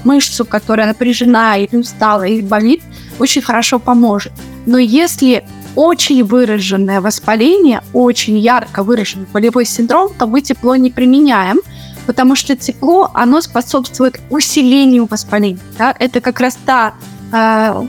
мышцу, 0.04 0.46
которая 0.46 0.88
напряжена 0.88 1.58
или 1.58 1.76
устала, 1.78 2.24
или 2.24 2.42
болит, 2.42 2.82
очень 3.20 3.42
хорошо 3.42 3.80
поможет. 3.80 4.34
Но 4.66 4.78
если 4.78 5.46
очень 5.76 6.24
выраженное 6.24 7.02
воспаление, 7.02 7.82
очень 7.94 8.38
ярко 8.38 8.84
выраженный 8.84 9.28
болевой 9.32 9.66
синдром, 9.66 10.12
то 10.18 10.28
мы 10.28 10.42
тепло 10.42 10.76
не 10.76 10.92
применяем, 10.92 11.60
потому 12.06 12.36
что 12.36 12.56
тепло, 12.56 13.10
оно 13.14 13.42
способствует 13.42 14.20
усилению 14.30 15.08
воспаления. 15.10 15.60
Да? 15.78 15.96
Это 15.98 16.22
как 16.22 16.40
раз 16.40 16.58
та 16.66 16.94
э, 17.32 17.88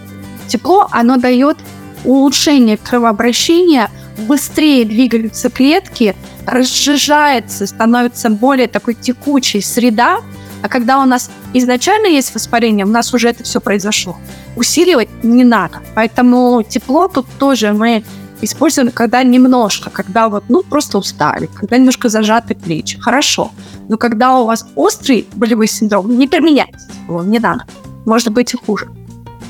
тепло, 0.49 0.89
оно 0.91 1.17
дает 1.17 1.59
улучшение 2.05 2.77
кровообращения, 2.77 3.91
быстрее 4.27 4.85
двигаются 4.85 5.51
клетки, 5.51 6.15
разжижается, 6.47 7.67
становится 7.67 8.31
более 8.31 8.69
такой 8.69 8.95
текучей 8.95 9.63
среда, 9.63 10.19
а 10.65 10.69
когда 10.69 10.99
у 11.03 11.05
нас 11.05 11.31
изначально 11.53 12.07
есть 12.07 12.35
воспаление, 12.35 12.87
у 12.87 12.89
нас 12.89 13.13
уже 13.13 13.29
это 13.29 13.45
все 13.45 13.61
произошло. 13.61 14.17
Усиливать 14.57 15.11
не 15.23 15.45
надо. 15.45 15.83
Поэтому 15.95 16.65
тепло 16.67 17.07
тут 17.07 17.27
тоже 17.39 17.75
мы 17.75 18.03
используем, 18.41 18.91
когда 18.91 19.23
немножко, 19.23 19.91
когда 19.91 20.31
вот, 20.31 20.45
ну, 20.49 20.63
просто 20.63 20.97
устали, 20.97 21.51
когда 21.55 21.77
немножко 21.77 22.09
зажаты 22.09 22.55
плечи. 22.55 22.99
Хорошо. 22.99 23.51
Но 23.91 23.99
когда 23.99 24.39
у 24.39 24.47
вас 24.47 24.67
острый 24.75 25.27
болевой 25.35 25.69
синдром, 25.69 26.17
не 26.19 26.27
применяйте 26.27 26.79
его, 27.09 27.23
не 27.23 27.41
надо. 27.41 27.67
Может 28.07 28.33
быть 28.33 28.55
и 28.55 28.57
хуже 28.57 28.89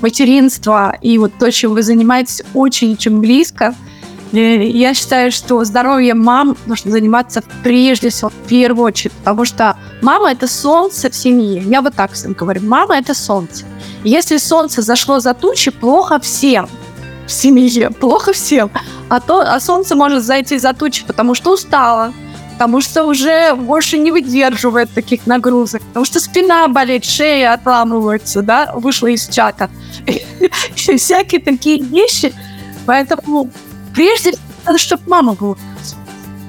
материнство 0.04 0.94
и 1.00 1.16
вот 1.16 1.32
то, 1.38 1.50
чем 1.50 1.72
вы 1.72 1.82
занимаетесь, 1.82 2.42
очень-очень 2.52 3.20
близко. 3.20 3.74
Я 4.34 4.94
считаю, 4.94 5.30
что 5.30 5.62
здоровьем 5.64 6.18
мам 6.18 6.56
нужно 6.66 6.90
заниматься 6.90 7.42
прежде 7.62 8.08
всего, 8.08 8.30
в 8.30 8.48
первую 8.48 8.86
очередь, 8.86 9.12
потому 9.12 9.44
что 9.44 9.76
мама— 10.02 10.32
это 10.32 10.48
солнце 10.48 11.08
в 11.08 11.14
семье. 11.14 11.62
Я 11.62 11.82
вот 11.82 11.94
так 11.94 12.12
всем 12.12 12.32
говорю. 12.32 12.62
Мама— 12.62 12.96
это 12.98 13.14
солнце. 13.14 13.64
Если 14.02 14.38
солнце 14.38 14.82
зашло 14.82 15.20
за 15.20 15.34
тучи, 15.34 15.70
плохо 15.70 16.18
всем 16.18 16.68
в 17.28 17.30
семье, 17.30 17.90
плохо 18.00 18.32
всем. 18.32 18.72
А, 19.08 19.20
то, 19.20 19.40
а 19.40 19.60
солнце 19.60 19.94
может 19.94 20.24
зайти 20.24 20.58
за 20.58 20.72
тучи, 20.72 21.04
потому 21.06 21.34
что 21.34 21.52
устала, 21.52 22.12
потому 22.54 22.80
что 22.80 23.04
уже 23.04 23.54
больше 23.54 23.98
не 23.98 24.10
выдерживает 24.10 24.90
таких 24.92 25.28
нагрузок, 25.28 25.80
потому 25.82 26.04
что 26.04 26.18
спина 26.18 26.66
болит, 26.66 27.04
шея 27.04 27.52
отламывается, 27.52 28.42
да, 28.42 28.72
вышла 28.74 29.06
из 29.06 29.28
чата. 29.28 29.70
Всякие 30.74 31.40
такие 31.40 31.80
вещи. 31.80 32.34
Поэтому 32.84 33.50
прежде 33.94 34.32
всего 34.32 34.44
надо, 34.66 34.78
чтобы 34.78 35.02
мама 35.06 35.34
была. 35.34 35.56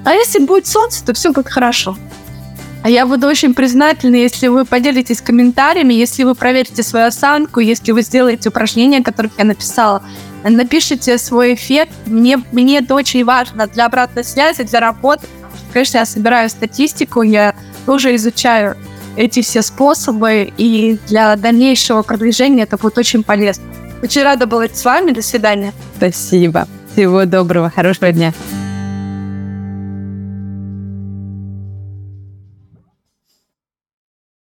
А 0.03 0.13
если 0.13 0.39
будет 0.39 0.67
солнце, 0.67 1.03
то 1.03 1.13
все 1.13 1.31
будет 1.31 1.47
хорошо. 1.49 1.97
А 2.83 2.89
я 2.89 3.07
буду 3.07 3.25
очень 3.25 3.55
признательна, 3.55 4.15
если 4.15 4.47
вы 4.47 4.63
поделитесь 4.63 5.19
комментариями, 5.19 5.93
если 5.95 6.23
вы 6.23 6.35
проверите 6.35 6.83
свою 6.83 7.07
осанку, 7.07 7.59
если 7.59 7.91
вы 7.91 8.03
сделаете 8.03 8.49
упражнения, 8.49 9.01
которые 9.01 9.31
я 9.39 9.43
написала, 9.43 10.03
напишите 10.43 11.17
свой 11.17 11.55
эффект. 11.55 11.91
Мне, 12.05 12.37
мне 12.51 12.77
это 12.77 12.93
очень 12.93 13.25
важно 13.25 13.65
для 13.65 13.87
обратной 13.87 14.23
связи, 14.23 14.61
для 14.61 14.79
работы. 14.79 15.25
Конечно, 15.73 15.97
я 15.97 16.05
собираю 16.05 16.47
статистику, 16.49 17.23
я 17.23 17.55
тоже 17.87 18.15
изучаю 18.15 18.77
эти 19.17 19.41
все 19.41 19.63
способы, 19.63 20.53
и 20.55 20.99
для 21.07 21.35
дальнейшего 21.37 22.03
продвижения 22.03 22.63
это 22.63 22.77
будет 22.77 22.99
очень 22.99 23.23
полезно. 23.23 23.63
Очень 24.03 24.21
рада 24.21 24.45
была 24.45 24.67
с 24.71 24.85
вами. 24.85 25.11
До 25.11 25.23
свидания. 25.23 25.73
Спасибо. 25.97 26.67
Всего 26.95 27.25
доброго. 27.25 27.69
Хорошего 27.69 28.09
дня. 28.13 28.31